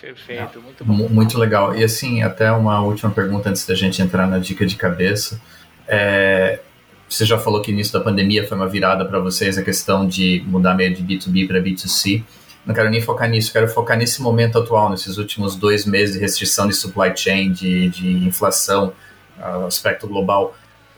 Perfeito, 0.00 0.60
muito 0.60 0.84
bom. 0.84 1.08
Muito 1.08 1.38
legal. 1.38 1.76
E 1.76 1.84
assim, 1.84 2.22
até 2.22 2.50
uma 2.50 2.82
última 2.82 3.10
pergunta 3.10 3.48
antes 3.48 3.64
da 3.66 3.74
gente 3.74 4.02
entrar 4.02 4.26
na 4.26 4.38
dica 4.38 4.66
de 4.66 4.76
cabeça. 4.76 5.40
É, 5.86 6.60
você 7.08 7.24
já 7.24 7.38
falou 7.38 7.62
que 7.62 7.70
no 7.70 7.76
início 7.76 7.92
da 7.92 8.00
pandemia 8.00 8.46
foi 8.46 8.56
uma 8.56 8.68
virada 8.68 9.04
para 9.04 9.20
vocês 9.20 9.56
a 9.58 9.62
questão 9.62 10.06
de 10.06 10.42
mudar 10.46 10.74
meio 10.74 10.94
de 10.94 11.02
B2B 11.04 11.46
para 11.46 11.60
B2C. 11.60 12.24
Não 12.64 12.74
quero 12.74 12.88
nem 12.90 13.00
focar 13.00 13.28
nisso, 13.28 13.52
quero 13.52 13.68
focar 13.68 13.96
nesse 13.96 14.22
momento 14.22 14.58
atual, 14.58 14.90
nesses 14.90 15.18
últimos 15.18 15.56
dois 15.56 15.84
meses 15.84 16.14
de 16.14 16.20
restrição 16.20 16.66
de 16.66 16.74
supply 16.74 17.16
chain, 17.16 17.52
de, 17.52 17.88
de 17.88 18.26
inflação, 18.26 18.92
uh, 19.38 19.66
aspecto 19.66 20.06
global 20.06 20.54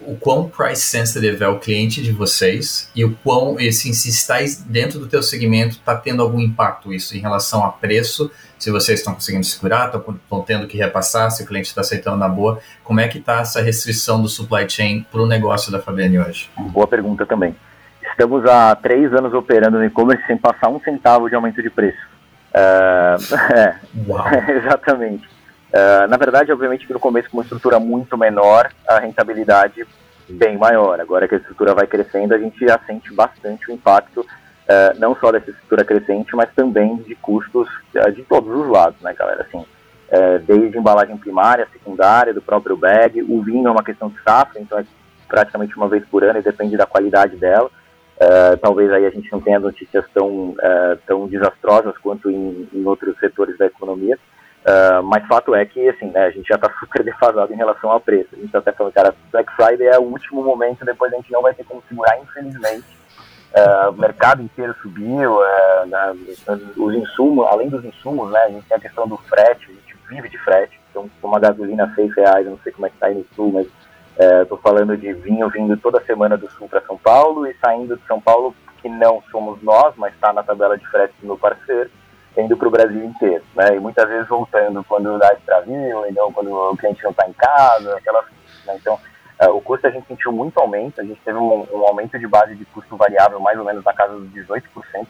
o 0.06 0.16
quão 0.16 0.48
price 0.48 0.82
sensitive 0.82 1.42
é 1.42 1.48
o 1.48 1.58
cliente 1.58 2.02
de 2.02 2.12
vocês 2.12 2.90
e 2.94 3.04
o 3.04 3.16
quão, 3.22 3.56
assim, 3.58 3.92
se 3.92 4.08
está 4.08 4.38
dentro 4.66 4.98
do 4.98 5.06
teu 5.06 5.22
segmento, 5.22 5.76
está 5.76 5.96
tendo 5.96 6.22
algum 6.22 6.40
impacto 6.40 6.92
isso 6.92 7.16
em 7.16 7.20
relação 7.20 7.64
a 7.64 7.70
preço, 7.70 8.30
se 8.58 8.70
vocês 8.70 9.00
estão 9.00 9.14
conseguindo 9.14 9.44
segurar, 9.44 9.86
estão 9.86 10.42
tendo 10.42 10.66
que 10.66 10.76
repassar, 10.76 11.30
se 11.30 11.42
o 11.42 11.46
cliente 11.46 11.68
está 11.68 11.80
aceitando 11.80 12.16
na 12.16 12.28
boa, 12.28 12.60
como 12.82 13.00
é 13.00 13.08
que 13.08 13.18
está 13.18 13.40
essa 13.40 13.60
restrição 13.60 14.20
do 14.20 14.28
supply 14.28 14.68
chain 14.68 15.06
para 15.10 15.22
o 15.22 15.26
negócio 15.26 15.70
da 15.70 15.80
Fabiane 15.80 16.18
hoje? 16.18 16.50
Boa 16.56 16.86
pergunta 16.86 17.26
também. 17.26 17.54
Estamos 18.10 18.44
há 18.46 18.74
três 18.76 19.12
anos 19.12 19.32
operando 19.32 19.78
no 19.78 19.84
e-commerce 19.84 20.24
sem 20.26 20.36
passar 20.36 20.68
um 20.68 20.80
centavo 20.80 21.28
de 21.28 21.34
aumento 21.34 21.62
de 21.62 21.70
preço. 21.70 21.98
Uh, 22.54 23.16
é, 23.54 24.52
exatamente. 24.52 25.26
Uh, 25.72 26.06
na 26.08 26.16
verdade, 26.16 26.52
obviamente 26.52 26.86
que 26.86 26.92
no 26.92 27.00
começo 27.00 27.28
com 27.30 27.38
uma 27.38 27.42
estrutura 27.42 27.80
muito 27.80 28.16
menor, 28.16 28.70
a 28.88 29.00
rentabilidade 29.00 29.84
bem 30.28 30.56
maior. 30.56 31.00
Agora 31.00 31.26
que 31.26 31.34
a 31.34 31.38
estrutura 31.38 31.74
vai 31.74 31.86
crescendo, 31.86 32.34
a 32.34 32.38
gente 32.38 32.64
já 32.64 32.78
sente 32.86 33.12
bastante 33.12 33.70
o 33.70 33.74
impacto, 33.74 34.20
uh, 34.20 34.98
não 34.98 35.16
só 35.16 35.32
dessa 35.32 35.50
estrutura 35.50 35.84
crescente, 35.84 36.36
mas 36.36 36.48
também 36.54 36.96
de 36.96 37.14
custos 37.16 37.68
de 38.14 38.22
todos 38.22 38.54
os 38.54 38.68
lados, 38.68 39.00
né, 39.00 39.12
galera? 39.12 39.42
Assim, 39.42 39.64
desde 40.46 40.78
embalagem 40.78 41.16
primária, 41.16 41.66
secundária, 41.72 42.32
do 42.32 42.40
próprio 42.40 42.76
bag, 42.76 43.20
o 43.22 43.42
vinho 43.42 43.66
é 43.66 43.70
uma 43.70 43.82
questão 43.82 44.08
de 44.08 44.20
safra, 44.22 44.60
então 44.60 44.78
é 44.78 44.84
praticamente 45.26 45.76
uma 45.76 45.88
vez 45.88 46.04
por 46.04 46.22
ano 46.22 46.38
e 46.38 46.42
depende 46.42 46.76
da 46.76 46.86
qualidade 46.86 47.34
dela. 47.36 47.68
Talvez 48.60 48.90
aí 48.92 49.06
a 49.06 49.10
gente 49.10 49.30
não 49.32 49.40
tenha 49.40 49.58
notícias 49.58 50.04
tão, 50.14 50.54
tão 51.06 51.26
desastrosas 51.26 51.96
quanto 51.98 52.30
em, 52.30 52.68
em 52.72 52.84
outros 52.84 53.18
setores 53.18 53.58
da 53.58 53.66
economia, 53.66 54.18
Uh, 54.64 55.02
mas 55.02 55.26
fato 55.26 55.54
é 55.54 55.62
que, 55.66 55.86
assim, 55.90 56.06
né, 56.06 56.24
a 56.24 56.30
gente 56.30 56.48
já 56.48 56.54
está 56.54 56.72
super 56.80 57.04
defasado 57.04 57.52
em 57.52 57.56
relação 57.56 57.90
ao 57.90 58.00
preço. 58.00 58.30
A 58.32 58.36
gente 58.36 58.46
está 58.46 58.60
até 58.60 58.72
falando, 58.72 58.94
cara, 58.94 59.14
Black 59.30 59.54
Friday 59.54 59.88
é 59.88 59.98
o 59.98 60.04
último 60.04 60.42
momento, 60.42 60.86
depois 60.86 61.12
a 61.12 61.16
gente 61.16 61.30
não 61.30 61.42
vai 61.42 61.52
ter 61.52 61.64
como 61.64 61.82
segurar, 61.86 62.18
infelizmente. 62.18 62.86
Uh, 63.54 63.90
o 63.90 63.92
mercado 63.92 64.42
inteiro 64.42 64.74
subiu, 64.80 65.34
uh, 65.34 65.86
né, 65.86 66.16
os 66.76 66.94
insumos, 66.94 67.46
além 67.46 67.68
dos 67.68 67.84
insumos, 67.84 68.32
né, 68.32 68.40
a 68.40 68.48
gente 68.48 68.66
tem 68.66 68.76
a 68.76 68.80
questão 68.80 69.06
do 69.06 69.18
frete, 69.18 69.70
a 69.70 69.74
gente 69.74 69.96
vive 70.08 70.30
de 70.30 70.38
frete. 70.38 70.80
Então, 70.90 71.10
uma 71.22 71.38
gasolina 71.38 71.84
a 71.84 71.94
6 71.94 72.16
reais, 72.16 72.46
eu 72.46 72.52
não 72.52 72.58
sei 72.60 72.72
como 72.72 72.86
é 72.86 72.88
que 72.88 72.96
está 72.96 73.08
aí 73.08 73.14
no 73.14 73.26
sul, 73.36 73.52
mas 73.52 73.66
estou 74.18 74.58
falando 74.58 74.96
de 74.96 75.12
vinho 75.12 75.48
vindo 75.48 75.76
toda 75.76 76.04
semana 76.04 76.36
do 76.36 76.50
sul 76.52 76.68
para 76.68 76.80
São 76.82 76.96
Paulo 76.96 77.46
e 77.46 77.54
saindo 77.54 77.96
de 77.96 78.06
São 78.06 78.20
Paulo, 78.20 78.54
que 78.80 78.88
não 78.88 79.22
somos 79.30 79.62
nós, 79.62 79.94
mas 79.96 80.14
está 80.14 80.32
na 80.32 80.42
tabela 80.42 80.78
de 80.78 80.86
frete 80.88 81.14
do 81.20 81.26
meu 81.26 81.38
parceiro 81.38 81.90
indo 82.36 82.56
para 82.56 82.68
o 82.68 82.70
Brasil 82.70 83.04
inteiro, 83.04 83.44
né? 83.54 83.76
E 83.76 83.80
muitas 83.80 84.08
vezes 84.08 84.28
voltando 84.28 84.82
quando 84.84 85.18
dá 85.18 85.32
extravio, 85.32 86.04
então 86.06 86.32
quando 86.32 86.52
o 86.52 86.76
cliente 86.76 87.02
não 87.02 87.10
está 87.10 87.28
em 87.28 87.32
casa, 87.32 87.96
aquelas, 87.96 88.24
né? 88.66 88.76
Então, 88.76 88.98
uh, 89.42 89.50
o 89.50 89.60
custo 89.60 89.86
a 89.86 89.90
gente 89.90 90.06
sentiu 90.06 90.32
muito 90.32 90.58
aumento, 90.58 91.00
a 91.00 91.04
gente 91.04 91.20
teve 91.24 91.38
um, 91.38 91.66
um, 91.72 91.86
aumento 91.86 92.18
de 92.18 92.26
base 92.26 92.56
de 92.56 92.64
custo 92.66 92.96
variável 92.96 93.38
mais 93.38 93.58
ou 93.58 93.64
menos 93.64 93.84
na 93.84 93.92
casa 93.92 94.14
dos 94.14 94.28
18% 94.30 94.62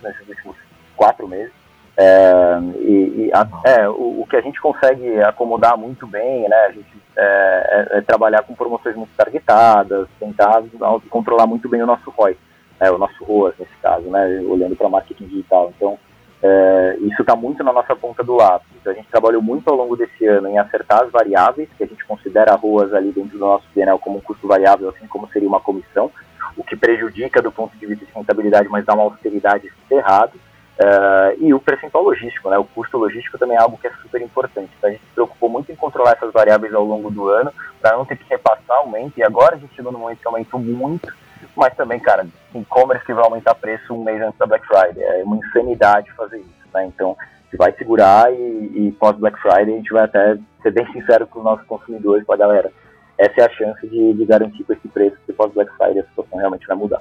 nesses 0.03 0.29
últimos 0.29 0.57
quatro 0.97 1.27
meses. 1.27 1.53
É, 1.97 2.59
e, 2.81 3.27
e 3.27 3.31
a, 3.33 3.47
é, 3.65 3.89
o, 3.89 4.23
o, 4.23 4.27
que 4.29 4.37
a 4.37 4.41
gente 4.41 4.61
consegue 4.61 5.21
acomodar 5.23 5.77
muito 5.79 6.07
bem, 6.07 6.49
né, 6.49 6.57
a 6.67 6.73
gente 6.73 6.89
é, 7.17 7.89
é, 7.93 7.99
é 7.99 8.01
trabalhar 8.01 8.43
com 8.43 8.55
promoções 8.55 8.97
muito 8.97 9.15
targetadas, 9.17 10.09
tentar 10.19 10.63
controlar 11.09 11.47
muito 11.47 11.69
bem 11.69 11.83
o 11.83 11.87
nosso 11.87 12.11
ROI, 12.11 12.37
é, 12.81 12.91
o 12.91 12.99
nosso 12.99 13.23
ROAS 13.25 13.55
nesse 13.59 13.77
caso, 13.81 14.09
né, 14.11 14.41
olhando 14.49 14.75
para 14.75 14.89
marketing 14.89 15.27
digital. 15.27 15.73
Então, 15.77 15.97
é, 16.43 16.97
isso 17.01 17.23
está 17.23 17.37
muito 17.37 17.63
na 17.63 17.73
nossa 17.73 17.95
ponta 17.95 18.23
do 18.23 18.35
lápis. 18.35 18.87
A 18.87 18.93
gente 18.93 19.09
trabalhou 19.09 19.41
muito 19.41 19.69
ao 19.71 19.77
longo 19.77 19.97
desse 19.97 20.27
ano 20.27 20.49
em 20.49 20.59
acertar 20.59 21.05
as 21.05 21.11
variáveis, 21.11 21.69
que 21.79 21.85
a 21.85 21.87
gente 21.87 22.05
considera 22.05 22.57
ROAS 22.57 22.93
ali 22.93 23.13
dentro 23.13 23.39
do 23.39 23.47
nosso 23.47 23.65
PNL 23.73 23.99
como 23.99 24.19
um 24.19 24.21
custo 24.21 24.47
variável, 24.49 24.89
assim 24.89 25.07
como 25.07 25.29
seria 25.29 25.49
uma 25.49 25.61
comissão, 25.61 26.11
o 26.57 26.65
que 26.65 26.77
prejudica 26.77 27.41
do 27.41 27.53
ponto 27.53 27.77
de 27.79 27.87
vista 27.87 28.05
de 28.05 28.13
rentabilidade, 28.13 28.69
mas 28.69 28.85
dá 28.85 28.95
uma 28.95 29.05
austeridade 29.05 29.73
ferrada. 29.89 30.33
Uh, 30.75 31.39
e 31.39 31.55
o 31.55 31.61
percentual 31.61 32.03
logístico, 32.03 32.51
né? 32.51 32.59
O 32.59 32.65
custo 32.65 32.99
logístico 32.99 33.39
também 33.39 33.57
é 33.57 33.61
algo 33.61 33.79
que 33.79 33.87
é 33.87 33.93
super 34.03 34.21
importante. 34.21 34.73
Então 34.77 34.91
a 34.91 34.93
gente 34.93 35.05
se 35.05 35.13
preocupou 35.15 35.49
muito 35.49 35.71
em 35.71 35.77
controlar 35.77 36.13
essas 36.13 36.33
variáveis 36.33 36.75
ao 36.75 36.85
longo 36.85 37.11
do 37.11 37.29
ano, 37.29 37.53
para 37.81 37.97
não 37.97 38.05
ter 38.05 38.17
que 38.17 38.29
repassar 38.29 38.79
aumento. 38.79 39.17
E 39.17 39.23
agora 39.23 39.55
a 39.55 39.59
gente 39.59 39.75
chegou 39.75 39.93
no 39.93 40.01
momento 40.01 40.19
que 40.19 40.27
aumentou 40.27 40.59
muito, 40.59 41.15
mas 41.55 41.75
também, 41.77 42.01
cara, 42.01 42.27
e-commerce 42.53 43.07
que 43.07 43.15
vai 43.15 43.25
aumentar 43.25 43.55
preço 43.55 43.95
um 43.95 44.03
mês 44.03 44.21
antes 44.21 44.37
da 44.37 44.47
Black 44.47 44.67
Friday. 44.67 45.01
É 45.01 45.23
uma 45.23 45.37
insanidade 45.37 46.11
fazer 46.13 46.39
isso, 46.39 46.69
né? 46.73 46.87
Então 46.87 47.17
a 47.21 47.45
gente 47.45 47.57
vai 47.57 47.73
segurar 47.75 48.33
e, 48.33 48.73
e 48.89 48.93
pós 48.99 49.17
Black 49.17 49.41
Friday 49.41 49.75
a 49.75 49.77
gente 49.77 49.93
vai 49.93 50.05
até 50.05 50.37
ser 50.61 50.73
bem 50.73 50.91
sincero 50.93 51.25
com 51.29 51.39
os 51.39 51.45
nossos 51.45 51.67
consumidores, 51.67 52.27
com 52.27 52.33
a 52.33 52.37
galera. 52.37 52.73
Essa 53.17 53.43
é 53.43 53.45
a 53.45 53.51
chance 53.51 53.87
de, 53.87 54.13
de 54.13 54.25
garantir 54.25 54.65
com 54.65 54.73
esse 54.73 54.89
preço 54.89 55.17
que 55.25 55.33
pós 55.33 55.53
Black 55.53 55.71
Friday 55.77 56.01
a 56.01 56.07
situação 56.07 56.37
realmente 56.37 56.67
vai 56.67 56.77
mudar. 56.77 57.01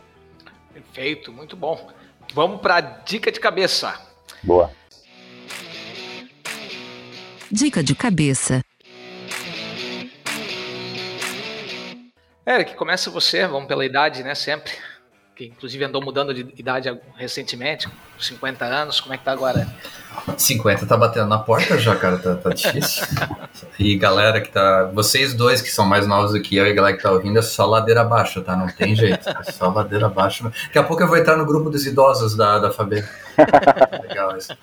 Perfeito, 0.72 1.32
muito 1.32 1.56
bom. 1.56 1.90
Vamos 2.34 2.62
para 2.62 2.78
a 2.78 2.82
dica 2.82 3.32
de 3.32 3.40
cabeça. 3.40 3.94
Boa. 4.42 4.72
Dica 7.52 7.84
de 7.84 7.94
cabeça. 7.94 8.66
Eric, 12.46 12.76
começa 12.76 13.12
você, 13.12 13.46
vamos 13.46 13.68
pela 13.68 13.86
idade, 13.86 14.24
né? 14.24 14.34
Sempre 14.34 14.74
que 15.36 15.46
inclusive 15.46 15.84
andou 15.84 16.02
mudando 16.02 16.34
de 16.34 16.48
idade 16.58 16.96
recentemente, 17.16 17.90
50 18.20 18.66
anos, 18.66 19.02
como 19.02 19.14
é 19.14 19.18
que 19.18 19.24
tá 19.24 19.32
agora? 19.32 19.68
50 20.38 20.86
tá 20.86 20.96
batendo 20.96 21.28
na 21.28 21.40
porta 21.40 21.78
já, 21.78 21.96
cara, 21.96 22.20
tá, 22.20 22.36
tá 22.36 22.50
difícil. 22.52 23.04
e 23.80 23.98
galera 23.98 24.40
que 24.40 24.52
tá, 24.52 24.86
vocês 24.94 25.34
dois 25.34 25.62
que 25.62 25.70
são 25.70 25.86
mais 25.86 26.06
novos 26.06 26.34
do 26.34 26.42
que 26.42 26.56
eu 26.56 26.68
e 26.68 26.72
a 26.72 26.74
galera 26.74 26.96
que 26.96 27.02
tá 27.02 27.12
ouvindo, 27.12 27.40
é 27.40 27.42
só 27.42 27.66
ladeira 27.66 28.02
abaixo, 28.02 28.42
tá? 28.42 28.56
Não 28.56 28.68
tem 28.68 28.96
jeito, 28.96 29.28
é 29.28 29.52
só 29.52 29.70
ladeira 29.70 30.06
abaixo. 30.06 30.44
Daqui 30.44 30.78
a 30.78 30.84
pouco 30.84 31.02
eu 31.02 31.08
vou 31.08 31.18
entrar 31.18 31.36
no 31.36 31.46
grupo 31.46 31.70
dos 31.70 31.86
idosos 31.86 32.36
da, 32.36 32.60
da 32.60 32.72
Fabê. 32.72 33.04
Legal 34.08 34.38
isso. 34.38 34.56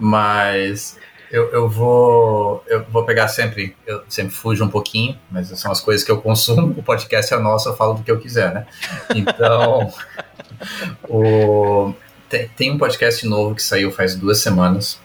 Mas 0.00 0.96
eu, 1.30 1.50
eu 1.50 1.68
vou 1.68 2.64
eu 2.66 2.84
vou 2.84 3.04
pegar 3.04 3.28
sempre, 3.28 3.76
eu 3.86 4.02
sempre 4.08 4.34
fujo 4.34 4.64
um 4.64 4.68
pouquinho, 4.68 5.18
mas 5.30 5.48
são 5.48 5.70
as 5.70 5.80
coisas 5.80 6.04
que 6.04 6.10
eu 6.10 6.20
consumo. 6.20 6.74
O 6.76 6.82
podcast 6.82 7.32
é 7.32 7.38
nosso, 7.38 7.68
eu 7.68 7.76
falo 7.76 7.94
do 7.94 8.02
que 8.02 8.10
eu 8.10 8.18
quiser, 8.18 8.52
né? 8.52 8.66
Então, 9.14 9.92
o, 11.08 11.94
tem, 12.28 12.48
tem 12.48 12.70
um 12.70 12.78
podcast 12.78 13.26
novo 13.26 13.54
que 13.54 13.62
saiu 13.62 13.90
faz 13.90 14.14
duas 14.14 14.38
semanas 14.38 14.98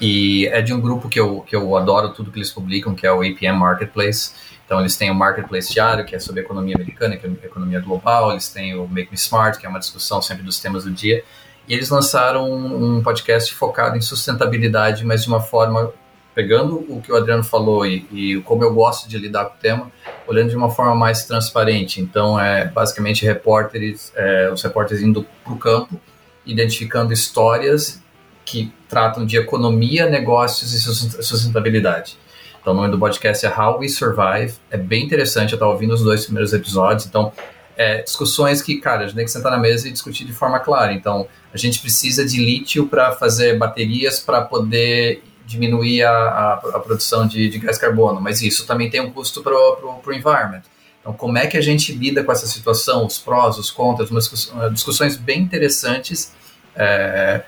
e 0.00 0.46
é 0.48 0.60
de 0.60 0.74
um 0.74 0.80
grupo 0.80 1.08
que 1.08 1.20
eu, 1.20 1.42
que 1.42 1.54
eu 1.54 1.76
adoro 1.76 2.12
tudo 2.12 2.32
que 2.32 2.38
eles 2.38 2.50
publicam, 2.50 2.94
que 2.94 3.06
é 3.06 3.12
o 3.12 3.20
APM 3.20 3.56
Marketplace. 3.56 4.32
Então, 4.66 4.80
eles 4.80 4.96
têm 4.96 5.10
o 5.10 5.14
Marketplace 5.14 5.72
Diário, 5.72 6.04
que 6.04 6.16
é 6.16 6.18
sobre 6.18 6.40
economia 6.40 6.74
americana, 6.74 7.16
que 7.16 7.26
é 7.26 7.30
economia 7.44 7.78
global. 7.78 8.32
Eles 8.32 8.48
têm 8.48 8.74
o 8.74 8.88
Make 8.88 9.10
Me 9.10 9.16
Smart, 9.16 9.60
que 9.60 9.66
é 9.66 9.68
uma 9.68 9.78
discussão 9.78 10.20
sempre 10.20 10.42
dos 10.42 10.58
temas 10.58 10.84
do 10.84 10.90
dia. 10.90 11.22
E 11.68 11.74
eles 11.74 11.90
lançaram 11.90 12.50
um, 12.50 13.02
podcast 13.02 13.54
focado 13.54 13.96
em 13.96 14.00
sustentabilidade, 14.00 15.04
mas 15.04 15.22
de 15.22 15.28
uma 15.28 15.40
forma 15.40 15.92
pegando 16.34 16.76
o 16.88 17.00
que 17.00 17.12
o 17.12 17.16
Adriano 17.16 17.44
falou 17.44 17.86
e, 17.86 18.06
e, 18.10 18.40
como 18.42 18.64
eu 18.64 18.72
gosto 18.72 19.08
de 19.08 19.18
lidar 19.18 19.44
com 19.44 19.54
o 19.54 19.58
tema, 19.58 19.92
olhando 20.26 20.48
de 20.48 20.56
uma 20.56 20.70
forma 20.70 20.94
mais 20.94 21.24
transparente. 21.24 22.00
Então, 22.00 22.40
é 22.40 22.64
basicamente 22.64 23.24
repórteres, 23.24 24.12
é, 24.16 24.50
os 24.50 24.62
repórteres 24.62 25.02
indo 25.02 25.26
para 25.44 25.52
o 25.52 25.58
campo, 25.58 26.00
identificando 26.46 27.12
histórias 27.12 28.02
que 28.44 28.72
tratam 28.88 29.24
de 29.24 29.36
economia, 29.36 30.08
negócios 30.08 30.72
e 30.72 30.80
sustentabilidade. 31.22 32.16
Então, 32.60 32.72
o 32.72 32.76
nome 32.76 32.90
do 32.90 32.98
podcast 32.98 33.44
é 33.44 33.48
How 33.48 33.80
We 33.80 33.88
Survive. 33.88 34.54
É 34.70 34.76
bem 34.76 35.04
interessante, 35.04 35.52
eu 35.52 35.56
estava 35.56 35.72
ouvindo 35.72 35.92
os 35.94 36.02
dois 36.02 36.24
primeiros 36.24 36.52
episódios. 36.52 37.06
Então, 37.06 37.32
é, 37.76 38.02
discussões 38.02 38.60
que, 38.60 38.78
cara, 38.78 39.04
a 39.04 39.06
gente 39.06 39.16
tem 39.16 39.24
que 39.24 39.30
sentar 39.30 39.50
na 39.52 39.58
mesa 39.58 39.88
e 39.88 39.92
discutir 39.92 40.24
de 40.24 40.32
forma 40.32 40.58
clara. 40.60 40.92
Então, 40.92 41.26
a 41.52 41.56
gente 41.56 41.80
precisa 41.80 42.24
de 42.24 42.38
lítio 42.38 42.86
para 42.86 43.12
fazer 43.12 43.58
baterias 43.58 44.20
para 44.20 44.42
poder 44.42 45.22
diminuir 45.46 46.02
a, 46.02 46.12
a, 46.12 46.54
a 46.54 46.80
produção 46.80 47.26
de, 47.26 47.48
de, 47.48 47.58
gás 47.58 47.76
carbono, 47.76 48.20
mas 48.20 48.42
isso 48.42 48.66
também 48.66 48.88
tem 48.88 49.00
um 49.00 49.10
custo 49.10 49.42
para 49.42 49.54
o 49.54 50.12
environment. 50.12 50.62
Então, 51.00 51.12
como 51.12 51.36
é 51.36 51.46
que 51.46 51.56
a 51.56 51.60
gente 51.60 51.92
lida 51.92 52.22
com 52.22 52.30
essa 52.30 52.46
situação, 52.46 53.04
os 53.04 53.18
prós, 53.18 53.58
os 53.58 53.70
contras, 53.70 54.10
umas 54.10 54.30
discussões 54.72 55.16
bem 55.16 55.40
interessantes 55.40 56.32
é, 56.76 57.42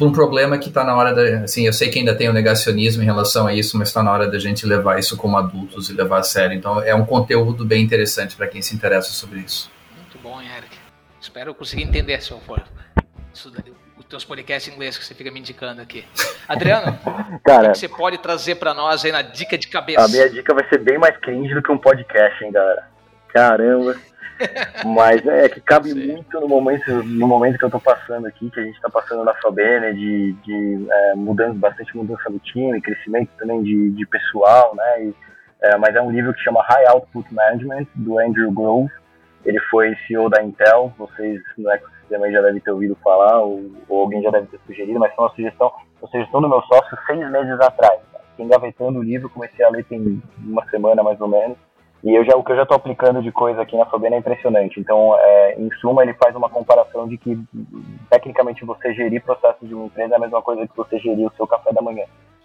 por 0.00 0.08
um 0.08 0.12
problema 0.12 0.56
que 0.56 0.68
está 0.68 0.82
na 0.82 0.96
hora 0.96 1.12
da. 1.12 1.44
Assim, 1.44 1.66
eu 1.66 1.74
sei 1.74 1.90
que 1.90 1.98
ainda 1.98 2.14
tem 2.14 2.26
o 2.26 2.32
negacionismo 2.32 3.02
em 3.02 3.04
relação 3.04 3.46
a 3.46 3.52
isso, 3.52 3.76
mas 3.76 3.88
está 3.88 4.02
na 4.02 4.10
hora 4.10 4.26
da 4.30 4.38
gente 4.38 4.64
levar 4.64 4.98
isso 4.98 5.14
como 5.14 5.36
adultos 5.36 5.90
e 5.90 5.92
levar 5.92 6.20
a 6.20 6.22
sério. 6.22 6.56
Então, 6.56 6.80
é 6.80 6.94
um 6.94 7.04
conteúdo 7.04 7.66
bem 7.66 7.82
interessante 7.82 8.34
para 8.34 8.46
quem 8.46 8.62
se 8.62 8.74
interessa 8.74 9.10
sobre 9.10 9.40
isso. 9.40 9.70
Muito 9.94 10.18
bom, 10.22 10.40
Eric. 10.40 10.74
Espero 11.20 11.54
conseguir 11.54 11.82
entender, 11.82 12.22
se 12.22 12.30
eu 12.30 12.40
for. 12.40 12.62
Isso 13.34 13.52
os 13.98 14.06
teus 14.06 14.24
podcasts 14.24 14.72
em 14.72 14.74
inglês 14.74 14.96
que 14.96 15.04
você 15.04 15.14
fica 15.14 15.30
me 15.30 15.38
indicando 15.38 15.82
aqui. 15.82 16.02
Adriano, 16.48 16.98
Cara, 17.44 17.68
o 17.68 17.72
que 17.72 17.78
você 17.78 17.88
pode 17.88 18.16
trazer 18.16 18.54
para 18.54 18.72
nós 18.72 19.04
aí 19.04 19.12
na 19.12 19.20
dica 19.20 19.58
de 19.58 19.68
cabeça? 19.68 20.02
A 20.02 20.08
minha 20.08 20.30
dica 20.30 20.54
vai 20.54 20.66
ser 20.70 20.78
bem 20.78 20.96
mais 20.96 21.14
cringe 21.18 21.52
do 21.52 21.62
que 21.62 21.70
um 21.70 21.76
podcast, 21.76 22.42
hein, 22.42 22.50
galera. 22.50 22.88
Caramba. 23.28 23.96
Mas 24.84 25.26
é 25.26 25.48
que 25.48 25.60
cabe 25.60 25.90
Sim. 25.90 26.12
muito 26.12 26.40
no 26.40 26.48
momento, 26.48 27.02
no 27.02 27.26
momento 27.26 27.58
que 27.58 27.64
eu 27.64 27.70
tô 27.70 27.80
passando 27.80 28.26
aqui, 28.26 28.50
que 28.50 28.60
a 28.60 28.62
gente 28.62 28.80
tá 28.80 28.88
passando 28.88 29.24
na 29.24 29.34
Fabene, 29.34 29.94
de, 29.94 30.32
de 30.32 30.86
é, 30.90 31.14
mudança, 31.14 31.54
bastante 31.54 31.96
mudança 31.96 32.30
do 32.30 32.38
time, 32.38 32.80
crescimento 32.80 33.30
também 33.38 33.62
de, 33.62 33.90
de 33.90 34.06
pessoal, 34.06 34.74
né? 34.74 35.04
E, 35.04 35.14
é, 35.62 35.76
mas 35.76 35.94
é 35.94 36.00
um 36.00 36.10
livro 36.10 36.32
que 36.32 36.40
chama 36.40 36.62
High 36.62 36.86
Output 36.88 37.32
Management, 37.34 37.86
do 37.94 38.18
Andrew 38.18 38.50
Grove. 38.50 38.90
Ele 39.44 39.60
foi 39.70 39.94
CEO 40.06 40.28
da 40.28 40.42
Intel, 40.42 40.92
vocês 40.98 41.40
no 41.56 41.70
ecossistema 41.70 42.30
já 42.30 42.42
devem 42.42 42.60
ter 42.60 42.70
ouvido 42.70 42.96
falar, 43.02 43.40
ou, 43.40 43.70
ou, 43.88 44.02
alguém 44.02 44.22
já 44.22 44.30
deve 44.30 44.46
ter 44.46 44.60
sugerido, 44.66 44.98
mas 44.98 45.14
foi 45.14 45.24
uma 45.24 45.34
sugestão, 45.34 45.72
uma 46.00 46.10
sugestão 46.10 46.40
do 46.40 46.48
meu 46.48 46.60
sócio 46.62 46.98
seis 47.06 47.30
meses 47.30 47.60
atrás. 47.60 48.00
Engavetando 48.38 48.98
o 48.98 49.02
livro, 49.02 49.28
comecei 49.28 49.64
a 49.64 49.68
ler 49.68 49.84
tem 49.84 50.22
uma 50.38 50.64
semana 50.70 51.02
mais 51.02 51.20
ou 51.20 51.28
menos 51.28 51.58
e 52.02 52.14
eu 52.14 52.24
já, 52.24 52.34
o 52.34 52.42
que 52.42 52.52
eu 52.52 52.56
já 52.56 52.62
estou 52.62 52.76
aplicando 52.76 53.22
de 53.22 53.30
coisa 53.30 53.60
aqui 53.60 53.76
na 53.76 53.84
Fabena 53.84 54.16
é 54.16 54.18
impressionante. 54.18 54.80
Então, 54.80 55.14
é, 55.18 55.54
em 55.58 55.70
suma, 55.80 56.02
ele 56.02 56.14
faz 56.14 56.34
uma 56.34 56.48
comparação 56.48 57.06
de 57.06 57.18
que, 57.18 57.38
tecnicamente, 58.08 58.64
você 58.64 58.94
gerir 58.94 59.22
processos 59.22 59.68
de 59.68 59.74
uma 59.74 59.84
empresa 59.84 60.14
é 60.14 60.16
a 60.16 60.20
mesma 60.20 60.40
coisa 60.40 60.66
que 60.66 60.76
você 60.76 60.98
gerir 60.98 61.26
o 61.26 61.32
seu 61.36 61.46
café 61.46 61.72
da 61.72 61.82
manhã. 61.82 62.04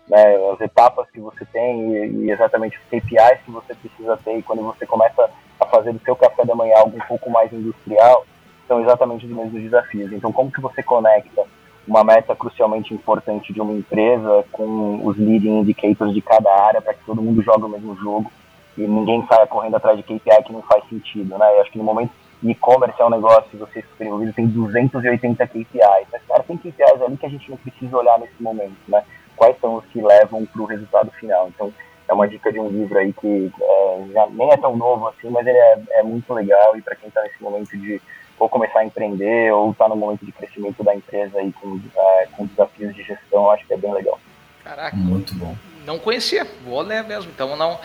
Né? 0.10 0.36
As 0.51 0.60
etapas 0.60 1.10
que 1.10 1.22
você 1.22 1.45
tem 1.45 1.93
e, 1.93 2.26
e, 2.26 2.32
exatamente 2.32 2.78
os 2.78 2.84
KPIs 2.84 3.41
que 3.45 3.51
você 3.51 3.74
precisa 3.76 4.18
ter. 4.18 4.38
E 4.38 4.43
quando 4.43 4.62
você 4.62 4.86
começa 4.86 5.30
a 5.58 5.66
fazer 5.68 5.93
do 5.93 5.99
seu 5.99 6.18
café 6.18 6.43
da 6.43 6.53
manhã 6.53 6.76
algo 6.78 6.97
um 6.97 7.08
pouco 7.08 7.30
mais 7.30 7.51
industrial, 7.53 8.26
são 8.68 8.82
exatamente 8.82 9.26
os 9.26 9.32
mesmos 9.32 9.62
desafios. 9.62 10.12
Então, 10.12 10.34
como 10.34 10.51
que 10.51 10.60
você 10.60 10.84
conecta 10.84 11.43
uma 11.88 12.03
meta 12.03 12.36
crucialmente 12.36 12.93
importante 12.93 13.53
de 13.53 13.62
uma 13.62 13.72
empresa 13.72 14.43
com 14.51 15.06
os 15.06 15.18
leading 15.18 15.60
indicators 15.60 16.14
de 16.14 16.22
cada 16.22 16.51
área 16.62 16.82
para 16.82 16.93
que 16.93 17.06
todo 17.06 17.22
mundo 17.22 17.41
jogue 17.41 17.64
o 17.64 17.70
mesmo 17.70 17.95
jogo? 17.95 18.30
E 18.78 18.88
ninguém 18.88 19.26
saia 19.28 19.47
correndo 19.47 19.76
atrás 19.76 19.97
de 19.97 20.03
KPI 20.03 20.43
que 20.45 20.53
não 20.53 20.61
faz 20.63 20.88
sentido, 20.89 21.38
né? 21.38 21.53
Eu 21.53 21.61
acho 21.61 21.71
que 21.71 21.78
no 21.78 21.84
momento 21.84 22.11
e-commerce 22.43 23.01
é 23.01 23.05
um 23.05 23.09
negócio, 23.09 23.49
se 23.49 23.57
vocês 23.57 23.86
forem 23.97 24.11
ouvidos, 24.11 24.36
tem 24.36 24.47
280 24.47 25.47
KPIs. 25.47 26.07
Mas, 26.11 26.21
cara, 26.28 26.43
tem 26.43 26.57
KPIs 26.57 27.01
ali 27.01 27.17
que 27.17 27.26
a 27.26 27.30
gente 27.30 27.49
não 27.49 27.57
precisa 27.57 27.97
olhar 27.97 28.19
nesse 28.19 28.41
momento, 28.41 28.78
né? 28.88 29.03
Quais 29.36 29.59
são 29.59 29.76
os 29.76 29.86
que 29.86 30.01
levam 30.01 30.45
para 30.45 30.61
o 30.61 30.65
resultado 30.65 31.11
final. 31.11 31.49
Então, 31.49 31.73
é 32.07 32.13
uma 32.13 32.28
dica 32.28 32.51
de 32.51 32.59
um 32.59 32.69
livro 32.69 32.97
aí 32.97 33.11
que 33.13 33.51
é, 33.59 34.05
já 34.13 34.28
nem 34.28 34.51
é 34.51 34.57
tão 34.57 34.76
novo 34.76 35.07
assim, 35.07 35.30
mas 35.30 35.45
ele 35.45 35.57
é, 35.57 35.80
é 35.91 36.03
muito 36.03 36.32
legal 36.34 36.78
e 36.78 36.82
para 36.82 36.95
quem 36.95 37.09
está 37.09 37.21
nesse 37.23 37.41
momento 37.41 37.76
de 37.78 38.01
ou 38.38 38.49
começar 38.49 38.80
a 38.80 38.86
empreender 38.86 39.51
ou 39.53 39.71
está 39.71 39.88
no 39.88 39.95
momento 39.95 40.26
de 40.26 40.32
crescimento 40.32 40.84
da 40.84 40.93
empresa 40.93 41.39
aí 41.39 41.53
com, 41.53 41.80
é, 41.95 42.28
com 42.36 42.45
desafios 42.45 42.93
de 42.93 43.01
gestão, 43.01 43.49
acho 43.49 43.65
que 43.65 43.73
é 43.73 43.78
bem 43.78 43.93
legal. 43.93 44.19
Caraca. 44.63 44.95
Muito 44.95 45.34
bom. 45.36 45.55
Não 45.86 45.97
conhecia, 45.97 46.45
vou 46.63 46.82
ler 46.82 47.03
mesmo. 47.03 47.32
Então 47.32 47.55
não 47.55 47.80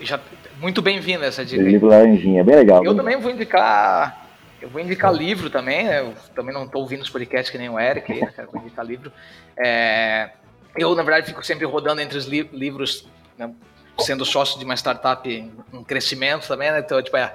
já, 0.00 0.20
muito 0.60 0.82
bem-vinda 0.82 1.26
essa 1.26 1.44
dica. 1.44 1.62
Livro 1.62 1.88
Laranjinha, 1.88 2.44
bem 2.44 2.56
legal. 2.56 2.84
Eu 2.84 2.94
também 2.94 3.18
vou 3.18 3.30
indicar 3.30 4.20
eu 4.60 4.68
vou 4.68 4.80
indicar 4.80 5.12
livro 5.12 5.48
também, 5.48 5.84
né? 5.84 6.00
eu 6.00 6.14
também 6.34 6.52
não 6.52 6.64
estou 6.64 6.82
ouvindo 6.82 7.00
os 7.00 7.08
podcasts 7.08 7.50
que 7.50 7.56
nem 7.56 7.70
o 7.70 7.80
Eric, 7.80 8.12
aí, 8.12 8.20
né, 8.20 8.26
cara, 8.26 8.48
vou 8.52 8.60
indicar 8.60 8.84
livro. 8.84 9.10
É, 9.58 10.30
eu, 10.76 10.94
na 10.94 11.02
verdade, 11.02 11.26
fico 11.26 11.44
sempre 11.44 11.64
rodando 11.64 12.00
entre 12.02 12.18
os 12.18 12.26
li 12.26 12.48
livros, 12.52 13.08
né, 13.38 13.50
sendo 13.98 14.24
sócio 14.24 14.58
de 14.58 14.64
uma 14.64 14.76
startup 14.76 15.28
em, 15.28 15.50
em 15.72 15.82
crescimento 15.82 16.46
também, 16.46 16.70
né? 16.70 16.80
Então, 16.80 17.02
tipo, 17.02 17.16
é, 17.16 17.32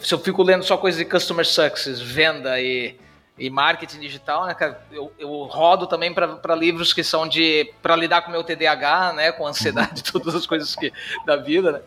se 0.00 0.12
eu 0.12 0.18
fico 0.18 0.42
lendo 0.42 0.64
só 0.64 0.76
coisas 0.78 0.98
de 0.98 1.04
customer 1.04 1.46
success, 1.46 2.00
venda 2.00 2.58
e, 2.60 2.96
e 3.38 3.48
marketing 3.48 4.00
digital, 4.00 4.46
né, 4.46 4.54
cara, 4.54 4.82
eu, 4.90 5.12
eu 5.18 5.28
rodo 5.44 5.86
também 5.86 6.12
para 6.12 6.54
livros 6.56 6.92
que 6.92 7.04
são 7.04 7.28
de 7.28 7.72
para 7.80 7.94
lidar 7.94 8.22
com 8.22 8.32
meu 8.32 8.42
TDAH, 8.42 9.12
né, 9.12 9.32
com 9.32 9.46
ansiedade, 9.46 10.02
todas 10.10 10.34
as 10.34 10.46
coisas 10.46 10.74
que 10.74 10.92
da 11.24 11.36
vida, 11.36 11.72
né? 11.72 11.80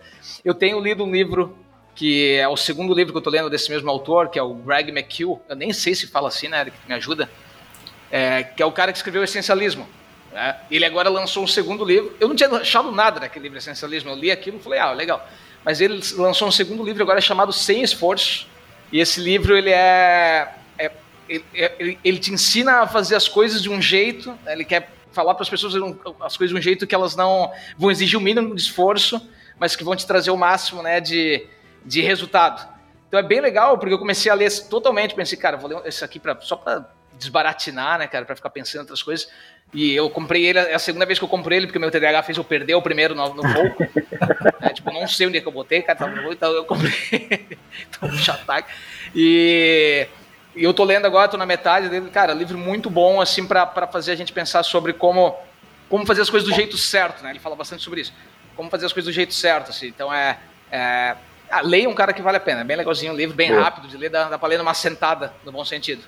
Eu 0.46 0.54
tenho 0.54 0.80
lido 0.80 1.04
um 1.04 1.12
livro 1.12 1.58
que 1.94 2.36
é 2.36 2.48
o 2.48 2.56
segundo 2.56 2.94
livro 2.94 3.12
que 3.12 3.18
eu 3.18 3.20
estou 3.20 3.34
lendo 3.34 3.50
desse 3.50 3.70
mesmo 3.70 3.90
autor, 3.90 4.30
que 4.30 4.40
é 4.40 4.42
o 4.42 4.54
Greg 4.54 4.90
McHugh. 4.92 5.42
Eu 5.48 5.56
nem 5.56 5.74
sei 5.74 5.94
se 5.94 6.08
fala 6.08 6.30
assim, 6.30 6.48
né, 6.48 6.62
Eric, 6.62 6.78
me 6.88 6.96
ajuda. 6.96 7.30
É, 8.10 8.44
que 8.44 8.64
é 8.64 8.66
o 8.66 8.72
cara 8.72 8.92
que 8.92 8.98
escreveu 8.98 9.22
o 9.22 9.24
Essencialismo. 9.24 9.88
Né? 10.32 10.56
Ele 10.70 10.86
agora 10.86 11.10
lançou 11.10 11.44
um 11.44 11.48
segundo 11.48 11.84
livro. 11.84 12.16
Eu 12.20 12.28
não 12.28 12.36
tinha 12.36 12.50
achado 12.50 12.92
nada 12.92 13.20
daquele 13.20 13.44
livro 13.44 13.58
Essencialismo. 13.58 14.10
Eu 14.10 14.16
li 14.16 14.32
aquilo 14.32 14.58
e 14.58 14.62
falei, 14.62 14.80
ah, 14.80 14.92
legal. 14.92 15.28
Mas 15.64 15.82
ele 15.82 16.02
lançou 16.16 16.48
um 16.48 16.52
segundo 16.52 16.84
livro 16.84 17.04
agora 17.04 17.22
chamado 17.22 17.54
Sem 17.54 17.84
Esforço. 17.84 18.48
E 18.92 19.00
esse 19.00 19.20
livro 19.20 19.56
ele 19.56 19.70
é 19.70 20.56
ele, 21.32 21.46
ele, 21.80 22.00
ele, 22.04 22.20
te 22.20 22.32
ensina 22.32 22.82
a 22.82 22.88
fazer 22.88 23.16
as 23.16 23.28
coisas 23.28 23.62
de 23.62 23.70
um 23.70 23.82
jeito. 23.82 24.32
Né? 24.44 24.54
Ele 24.54 24.66
quer 24.66 24.90
falar 25.12 25.34
para 25.34 25.44
as 25.44 25.50
pessoas 25.50 25.74
as 26.22 26.38
coisas 26.38 26.54
de 26.54 26.60
um 26.60 26.62
jeito 26.62 26.88
que 26.88 26.96
elas 26.96 27.16
não 27.16 27.52
vão 27.78 27.92
exigir 27.92 28.18
o 28.18 28.22
mínimo 28.22 28.56
de 28.56 28.62
esforço, 28.62 29.30
mas 29.60 29.76
que 29.76 29.84
vão 29.84 29.96
te 29.96 30.06
trazer 30.06 30.32
o 30.32 30.38
máximo, 30.38 30.82
né, 30.82 31.00
de, 31.00 31.46
de 31.86 32.02
resultado. 32.02 32.68
Então 33.08 33.20
é 33.20 33.24
bem 33.24 33.42
legal, 33.42 33.78
porque 33.78 33.94
eu 33.94 34.00
comecei 34.00 34.32
a 34.32 34.36
ler 34.36 34.50
totalmente, 34.70 35.14
pensei, 35.14 35.38
cara, 35.38 35.58
vou 35.58 35.70
ler 35.70 35.88
isso 35.88 36.04
aqui 36.04 36.20
pra, 36.20 36.40
só 36.42 36.56
para 36.56 36.90
desbaratinar, 37.18 38.00
né, 38.00 38.08
cara, 38.08 38.26
para 38.26 38.36
ficar 38.36 38.50
pensando 38.50 38.78
em 38.78 38.82
outras 38.82 39.04
coisas. 39.04 39.30
E 39.74 39.94
eu 39.94 40.10
comprei 40.10 40.46
ele, 40.46 40.60
é 40.60 40.74
a 40.74 40.80
segunda 40.80 41.06
vez 41.06 41.18
que 41.18 41.24
eu 41.24 41.30
comprei 41.30 41.58
ele, 41.58 41.68
porque 41.68 41.80
meu 41.80 41.92
TDAH 41.92 42.24
fez 42.24 42.38
eu 42.38 42.44
perder 42.44 42.76
o 42.76 42.82
primeiro 42.82 43.16
no, 43.16 43.34
no 43.34 43.42
voo. 43.42 43.76
é, 44.60 44.70
tipo, 44.70 44.92
não 44.92 45.08
sei 45.08 45.28
onde 45.28 45.38
é 45.38 45.42
que 45.42 45.48
eu 45.48 45.52
botei, 45.52 45.82
cara, 45.82 45.98
tava 45.98 46.14
no 46.14 46.32
então 46.32 46.52
eu 46.52 46.66
comprei. 46.66 46.94
então, 47.88 48.10
puxa 48.10 48.34
ataque. 48.34 48.70
E, 49.16 50.08
e 50.56 50.64
eu 50.64 50.74
tô 50.74 50.84
lendo 50.84 51.06
agora, 51.06 51.28
tô 51.28 51.38
na 51.38 51.46
metade 51.46 51.88
dele, 51.90 52.10
cara, 52.10 52.34
livro 52.34 52.58
muito 52.58 52.90
bom, 52.90 53.22
assim, 53.22 53.46
para 53.46 53.88
fazer 53.88 54.12
a 54.12 54.16
gente 54.16 54.34
pensar 54.34 54.64
sobre 54.64 54.94
como, 54.94 55.36
como 55.90 56.06
fazer 56.06 56.22
as 56.22 56.30
coisas 56.30 56.48
do 56.48 56.54
jeito 56.54 56.78
certo, 56.78 57.24
né? 57.24 57.30
Ele 57.30 57.40
fala 57.40 57.56
bastante 57.56 57.84
sobre 57.84 58.02
isso. 58.02 58.14
Como 58.56 58.70
fazer 58.70 58.86
as 58.86 58.94
coisas 58.94 59.12
do 59.12 59.14
jeito 59.14 59.34
certo, 59.34 59.70
assim. 59.70 59.88
Então 59.88 60.14
é. 60.14 60.38
é 60.72 61.16
ah, 61.50 61.62
leia 61.62 61.90
um 61.90 61.94
cara 61.94 62.14
que 62.14 62.22
vale 62.22 62.38
a 62.38 62.40
pena, 62.40 62.62
é 62.62 62.64
bem 62.64 62.78
legalzinho, 62.78 63.12
um 63.12 63.16
livro 63.16 63.36
bem 63.36 63.52
rápido 63.52 63.86
de 63.86 63.98
ler, 63.98 64.10
dá, 64.10 64.30
dá 64.30 64.40
pra 64.40 64.48
ler 64.48 64.58
numa 64.58 64.74
sentada, 64.74 65.34
no 65.46 65.52
bom 65.52 65.66
sentido. 65.66 66.02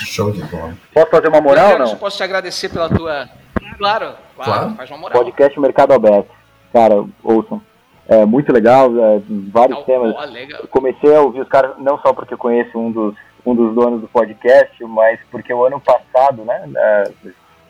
Show 0.00 0.32
de 0.32 0.42
bola. 0.44 0.74
Posso 0.94 1.10
fazer 1.10 1.28
uma 1.28 1.42
moral 1.42 1.72
ou 1.72 1.78
não? 1.78 1.96
Posso 1.96 2.16
te 2.16 2.22
agradecer 2.22 2.70
pela 2.70 2.88
tua. 2.88 3.28
Claro, 3.76 4.14
claro, 4.34 4.52
claro. 4.52 4.74
faz 4.74 4.90
uma 4.90 4.98
moral. 4.98 5.22
Podcast 5.22 5.60
Mercado 5.60 5.92
Aberto. 5.92 6.30
Cara, 6.72 7.04
ouçam. 7.22 7.62
É 8.08 8.24
muito 8.24 8.50
legal, 8.50 8.90
é, 8.98 9.20
vários 9.52 9.78
oh, 9.78 9.82
temas. 9.82 10.14
Oh, 10.18 10.24
legal. 10.24 10.66
Comecei 10.70 11.14
a 11.14 11.20
ouvir 11.20 11.42
os 11.42 11.48
caras, 11.48 11.72
não 11.78 11.98
só 11.98 12.14
porque 12.14 12.32
eu 12.32 12.38
conheço 12.38 12.78
um 12.78 12.90
dos, 12.90 13.14
um 13.44 13.54
dos 13.54 13.74
donos 13.74 14.00
do 14.00 14.08
podcast, 14.08 14.84
mas 14.84 15.18
porque 15.30 15.52
o 15.52 15.64
ano 15.64 15.80
passado, 15.80 16.44
né? 16.44 16.64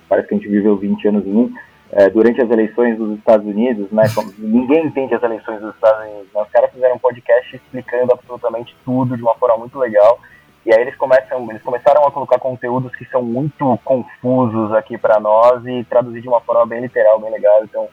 Parece 0.09 0.29
que 0.29 0.35
a 0.35 0.39
gente 0.39 0.49
viveu 0.49 0.77
20 0.77 1.09
anos 1.09 1.27
em 1.27 1.37
um. 1.37 1.53
É, 1.91 2.11
durante 2.11 2.43
as 2.43 2.51
eleições 2.51 2.99
dos 2.99 3.17
Estados 3.17 3.47
Unidos, 3.47 3.91
né? 3.91 4.03
ninguém 4.39 4.87
entende 4.87 5.15
as 5.15 5.23
eleições 5.23 5.61
dos 5.61 5.75
Estados 5.75 6.07
Unidos. 6.07 6.33
Né, 6.35 6.43
os 6.43 6.51
caras 6.51 6.71
fizeram 6.71 6.97
um 6.97 6.99
podcast 6.99 7.57
explicando 7.57 8.13
absolutamente 8.13 8.77
tudo 8.85 9.17
de 9.17 9.23
uma 9.23 9.35
forma 9.37 9.59
muito 9.59 9.79
legal. 9.79 10.19
E 10.67 10.75
aí 10.75 10.83
eles 10.83 10.97
começam, 10.97 11.49
eles 11.51 11.63
começaram 11.63 12.07
a 12.07 12.11
colocar 12.11 12.39
conteúdos 12.39 12.95
que 12.95 13.05
são 13.07 13.23
muito 13.23 13.79
confusos 13.85 14.71
aqui 14.75 14.99
para 14.99 15.19
nós 15.19 15.65
e 15.65 15.83
traduzir 15.85 16.21
de 16.21 16.29
uma 16.29 16.43
forma 16.43 16.67
bem 16.67 16.83
literal, 16.83 17.19
bem 17.21 17.31
legal. 17.31 17.65
Então, 17.65 17.89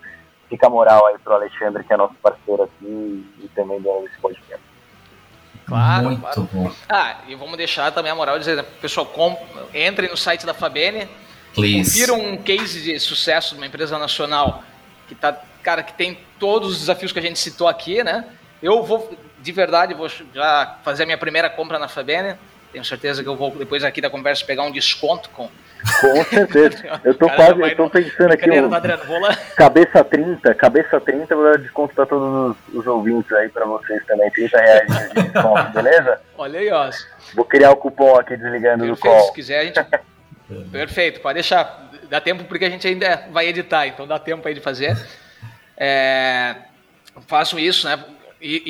fica 0.50 0.68
a 0.68 0.70
moral 0.70 1.06
aí 1.06 1.18
pro 1.20 1.34
Alexandre, 1.34 1.86
que 1.86 1.94
é 1.94 1.98
nosso 1.98 2.16
parceiro 2.16 2.64
aqui 2.64 3.26
e 3.42 3.48
também 3.56 3.80
dono 3.80 4.02
desse 4.02 4.20
podcast. 4.20 4.65
Claro, 5.66 6.06
muito 6.06 6.22
claro. 6.22 6.50
bom. 6.52 6.72
Ah, 6.88 7.18
e 7.28 7.36
vamos 7.36 7.58
deixar 7.58 7.92
também 7.92 8.12
a 8.12 8.16
moral 8.16 8.36
de 8.36 8.46
dizer, 8.46 8.56
né, 8.56 8.66
pessoal, 8.82 9.06
com, 9.06 9.38
entrem 9.74 10.10
no 10.10 10.18
site 10.18 10.46
da 10.46 10.54
Fabene, 10.54 11.08
confiram 11.56 12.20
um 12.20 12.38
case 12.38 12.82
de 12.82 13.00
sucesso 13.00 13.52
de 13.52 13.58
uma 13.58 13.68
empresa 13.68 13.98
nacional 13.98 14.64
que 15.08 15.16
tá, 15.16 15.40
cara, 15.64 15.82
que 15.84 15.94
tem 15.94 16.20
todos 16.40 16.72
os 16.72 16.80
desafios 16.80 17.12
que 17.12 17.20
a 17.20 17.22
gente 17.22 17.40
citou 17.40 17.68
aqui, 17.68 18.04
né? 18.04 18.26
Eu 18.62 18.84
vou, 18.84 19.16
de 19.40 19.52
verdade, 19.52 19.94
vou 19.94 20.10
já 20.34 20.78
fazer 20.84 21.04
a 21.04 21.06
minha 21.06 21.18
primeira 21.18 21.50
compra 21.50 21.80
na 21.80 21.88
Fabene 21.88 22.36
tenho 22.76 22.84
certeza 22.84 23.24
que 23.24 23.30
eu 23.30 23.38
vou, 23.38 23.52
depois 23.52 23.86
aqui 23.86 24.02
da 24.02 24.10
conversa, 24.10 24.46
pegar 24.46 24.64
um 24.64 24.72
desconto 24.72 25.30
com. 25.30 25.50
Com 26.02 26.24
certeza. 26.26 27.00
Eu 27.06 27.14
tô 27.14 27.30
quase, 27.32 27.62
eu 27.62 27.76
tô 27.78 27.90
pensando 27.90 28.34
aqui. 28.34 28.50
Um, 28.52 28.70
cabeça 29.56 30.04
30, 30.04 30.54
cabeça 30.56 31.00
30, 31.00 31.36
vou 31.36 31.46
dar 31.46 31.58
desconto 31.58 31.96
para 31.96 32.06
todos 32.06 32.58
os, 32.68 32.76
os, 32.76 32.88
ouvintes 32.88 33.32
aí, 33.32 33.48
para 33.48 33.66
vocês 33.66 34.06
também. 34.06 34.30
30 34.30 34.58
reais 34.58 34.88
de 34.88 35.24
desconto, 35.24 35.72
beleza? 35.72 36.22
Olha 36.38 36.60
aí, 36.60 36.70
ó. 36.70 36.90
Vou 37.34 37.46
criar 37.46 37.72
o 37.72 37.78
cupom 37.78 38.18
aqui 38.18 38.36
desligando 38.36 38.84
Perfeito, 38.84 38.96
do 38.96 39.02
call. 39.02 39.28
Se 39.28 39.34
quiser, 39.34 39.60
a 39.60 39.64
gente. 39.64 39.86
Perfeito, 40.70 41.22
pode 41.22 41.36
deixar. 41.36 41.92
Dá 42.10 42.20
tempo 42.20 42.44
porque 42.44 42.66
a 42.66 42.70
gente 42.70 42.86
ainda 42.86 43.24
vai 43.32 43.48
editar, 43.48 43.88
então 43.88 44.06
dá 44.06 44.20
tempo 44.20 44.46
aí 44.46 44.54
de 44.54 44.60
fazer. 44.60 44.98
É, 45.78 46.56
façam 47.26 47.58
isso, 47.58 47.88
né? 47.88 48.04
E, 48.42 48.62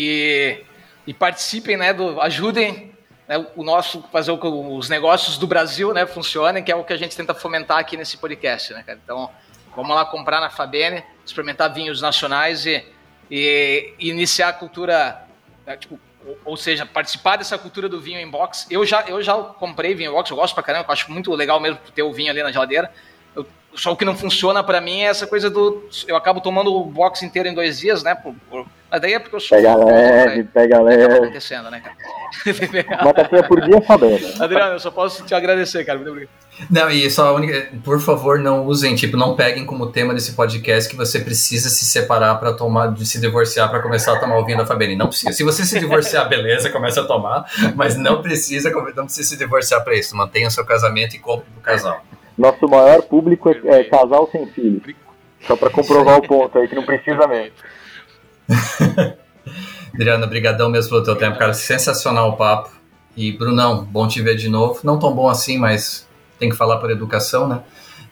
e, 1.07 1.09
e 1.09 1.13
participem, 1.13 1.75
né? 1.75 1.91
Do, 1.91 2.21
ajudem 2.21 2.94
né, 3.27 3.45
o 3.55 3.63
nosso 3.63 4.03
fazer 4.11 4.31
o, 4.31 4.75
os 4.75 4.89
negócios 4.89 5.37
do 5.37 5.47
Brasil 5.47 5.93
né, 5.93 6.05
funcionem, 6.05 6.63
que 6.63 6.71
é 6.71 6.75
o 6.75 6.83
que 6.83 6.93
a 6.93 6.97
gente 6.97 7.15
tenta 7.15 7.33
fomentar 7.33 7.77
aqui 7.77 7.97
nesse 7.97 8.17
podcast, 8.17 8.73
né, 8.73 8.83
cara? 8.83 8.99
Então, 9.03 9.29
vamos 9.75 9.95
lá 9.95 10.05
comprar 10.05 10.39
na 10.39 10.49
Fabene, 10.49 11.03
experimentar 11.25 11.73
vinhos 11.73 12.01
nacionais 12.01 12.65
e, 12.65 12.85
e, 13.29 13.93
e 13.99 14.09
iniciar 14.09 14.49
a 14.49 14.53
cultura, 14.53 15.25
né, 15.65 15.75
tipo, 15.77 15.99
ou, 16.25 16.37
ou, 16.45 16.57
seja, 16.57 16.85
participar 16.85 17.37
dessa 17.37 17.57
cultura 17.57 17.87
do 17.87 17.99
vinho 17.99 18.19
em 18.19 18.29
box. 18.29 18.67
Eu 18.69 18.85
já, 18.85 19.01
eu 19.07 19.21
já 19.21 19.35
comprei 19.35 19.93
vinho 19.93 20.11
em 20.11 20.13
box, 20.13 20.29
eu 20.29 20.37
gosto 20.37 20.53
pra 20.53 20.63
caramba, 20.63 20.85
eu 20.87 20.93
acho 20.93 21.11
muito 21.11 21.33
legal 21.33 21.59
mesmo 21.59 21.79
ter 21.93 22.03
o 22.03 22.11
vinho 22.11 22.31
ali 22.31 22.41
na 22.41 22.51
geladeira. 22.51 22.91
Eu, 23.35 23.45
só 23.75 23.91
o 23.91 23.97
que 23.97 24.05
não 24.05 24.15
funciona 24.15 24.63
para 24.63 24.79
mim 24.79 25.01
é 25.01 25.07
essa 25.07 25.27
coisa 25.27 25.49
do. 25.49 25.87
Eu 26.07 26.15
acabo 26.15 26.39
tomando 26.39 26.73
o 26.73 26.85
box 26.85 27.23
inteiro 27.23 27.49
em 27.49 27.53
dois 27.53 27.79
dias, 27.79 28.03
né? 28.03 28.15
Por, 28.15 28.33
por, 28.49 28.65
mas 28.89 29.01
daí 29.01 29.13
é 29.13 29.19
porque 29.19 29.35
eu 29.35 29.39
sou. 29.39 29.57
Pega 29.57 29.75
leve, 29.75 30.37
né? 30.37 30.47
pega 30.53 30.81
leve. 30.81 31.07
Tá 31.07 31.15
acontecendo, 31.15 31.69
né, 31.69 31.81
cara? 31.81 31.95
Uma 33.03 33.13
tacinha 33.13 33.43
por 33.43 33.59
dia 33.61 33.81
sabendo. 33.85 34.43
Adriano, 34.43 34.73
eu 34.73 34.79
só 34.79 34.91
posso 34.91 35.25
te 35.25 35.35
agradecer, 35.35 35.83
cara. 35.83 35.97
Muito 35.97 36.11
obrigado. 36.11 36.31
Não, 36.69 36.89
e 36.89 37.09
só 37.11 37.27
a 37.27 37.33
única. 37.33 37.69
Por 37.83 37.99
favor, 37.99 38.39
não 38.39 38.65
usem, 38.65 38.95
tipo, 38.95 39.17
não 39.17 39.35
peguem 39.35 39.65
como 39.65 39.87
tema 39.87 40.13
desse 40.13 40.33
podcast 40.33 40.89
que 40.89 40.95
você 40.95 41.19
precisa 41.19 41.69
se 41.69 41.85
separar 41.85 42.35
para 42.35 42.53
tomar, 42.53 42.93
de 42.93 43.05
se 43.05 43.19
divorciar 43.19 43.69
para 43.69 43.81
começar 43.81 44.13
a 44.13 44.19
tomar 44.19 44.37
o 44.37 44.45
vinho 44.45 44.57
da 44.57 44.65
Fabene. 44.65 44.95
Não 44.95 45.07
precisa. 45.07 45.33
Se 45.33 45.43
você 45.43 45.65
se 45.65 45.77
divorciar, 45.77 46.29
beleza, 46.29 46.69
começa 46.69 47.01
a 47.01 47.03
tomar, 47.03 47.45
mas 47.75 47.97
não 47.97 48.21
precisa, 48.21 48.69
não 48.69 49.05
precisa 49.05 49.27
se 49.27 49.37
divorciar 49.37 49.83
para 49.83 49.95
isso. 49.95 50.15
Mantenha 50.15 50.49
seu 50.49 50.65
casamento 50.65 51.15
e 51.15 51.19
compre 51.19 51.45
pro 51.51 51.61
casal. 51.61 52.01
Nosso 52.37 52.67
maior 52.67 53.01
público 53.03 53.49
é, 53.49 53.79
é 53.79 53.83
casal 53.85 54.29
sem 54.31 54.45
filhos. 54.47 54.83
Só 55.41 55.55
para 55.55 55.69
comprovar 55.69 56.17
o 56.17 56.27
ponto 56.27 56.57
aí, 56.57 56.67
que 56.67 56.75
não 56.75 56.83
precisa 56.83 57.27
mesmo. 57.27 57.53
Adriano, 59.93 60.27
brigadão 60.27 60.69
mesmo 60.69 60.89
pelo 60.89 61.03
teu 61.03 61.15
tempo, 61.15 61.37
cara. 61.37 61.53
Sensacional 61.53 62.29
o 62.29 62.37
papo. 62.37 62.71
E 63.15 63.31
Brunão, 63.31 63.85
bom 63.85 64.07
te 64.07 64.21
ver 64.21 64.35
de 64.35 64.49
novo. 64.49 64.79
Não 64.83 64.99
tão 64.99 65.13
bom 65.13 65.29
assim, 65.29 65.57
mas 65.57 66.07
tem 66.37 66.49
que 66.49 66.55
falar 66.55 66.77
por 66.77 66.91
educação, 66.91 67.47
né? 67.47 67.61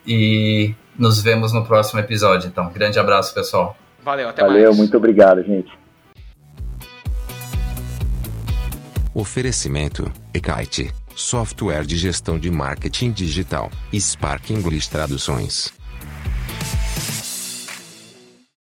E 0.07 0.73
nos 0.97 1.21
vemos 1.21 1.51
no 1.51 1.65
próximo 1.65 1.99
episódio. 1.99 2.47
Então, 2.47 2.69
grande 2.69 2.99
abraço, 2.99 3.33
pessoal. 3.33 3.75
Valeu, 4.01 4.29
até 4.29 4.41
Valeu, 4.41 4.53
mais. 4.53 4.65
Valeu, 4.65 4.77
muito 4.77 4.95
obrigado, 4.95 5.43
gente. 5.43 5.71
Oferecimento: 9.13 10.11
Ekite, 10.33 10.91
software 11.15 11.85
de 11.85 11.97
gestão 11.97 12.39
de 12.39 12.49
marketing 12.49 13.11
digital, 13.11 13.69
Spark 13.93 14.51
English 14.51 14.89
Traduções. 14.89 15.82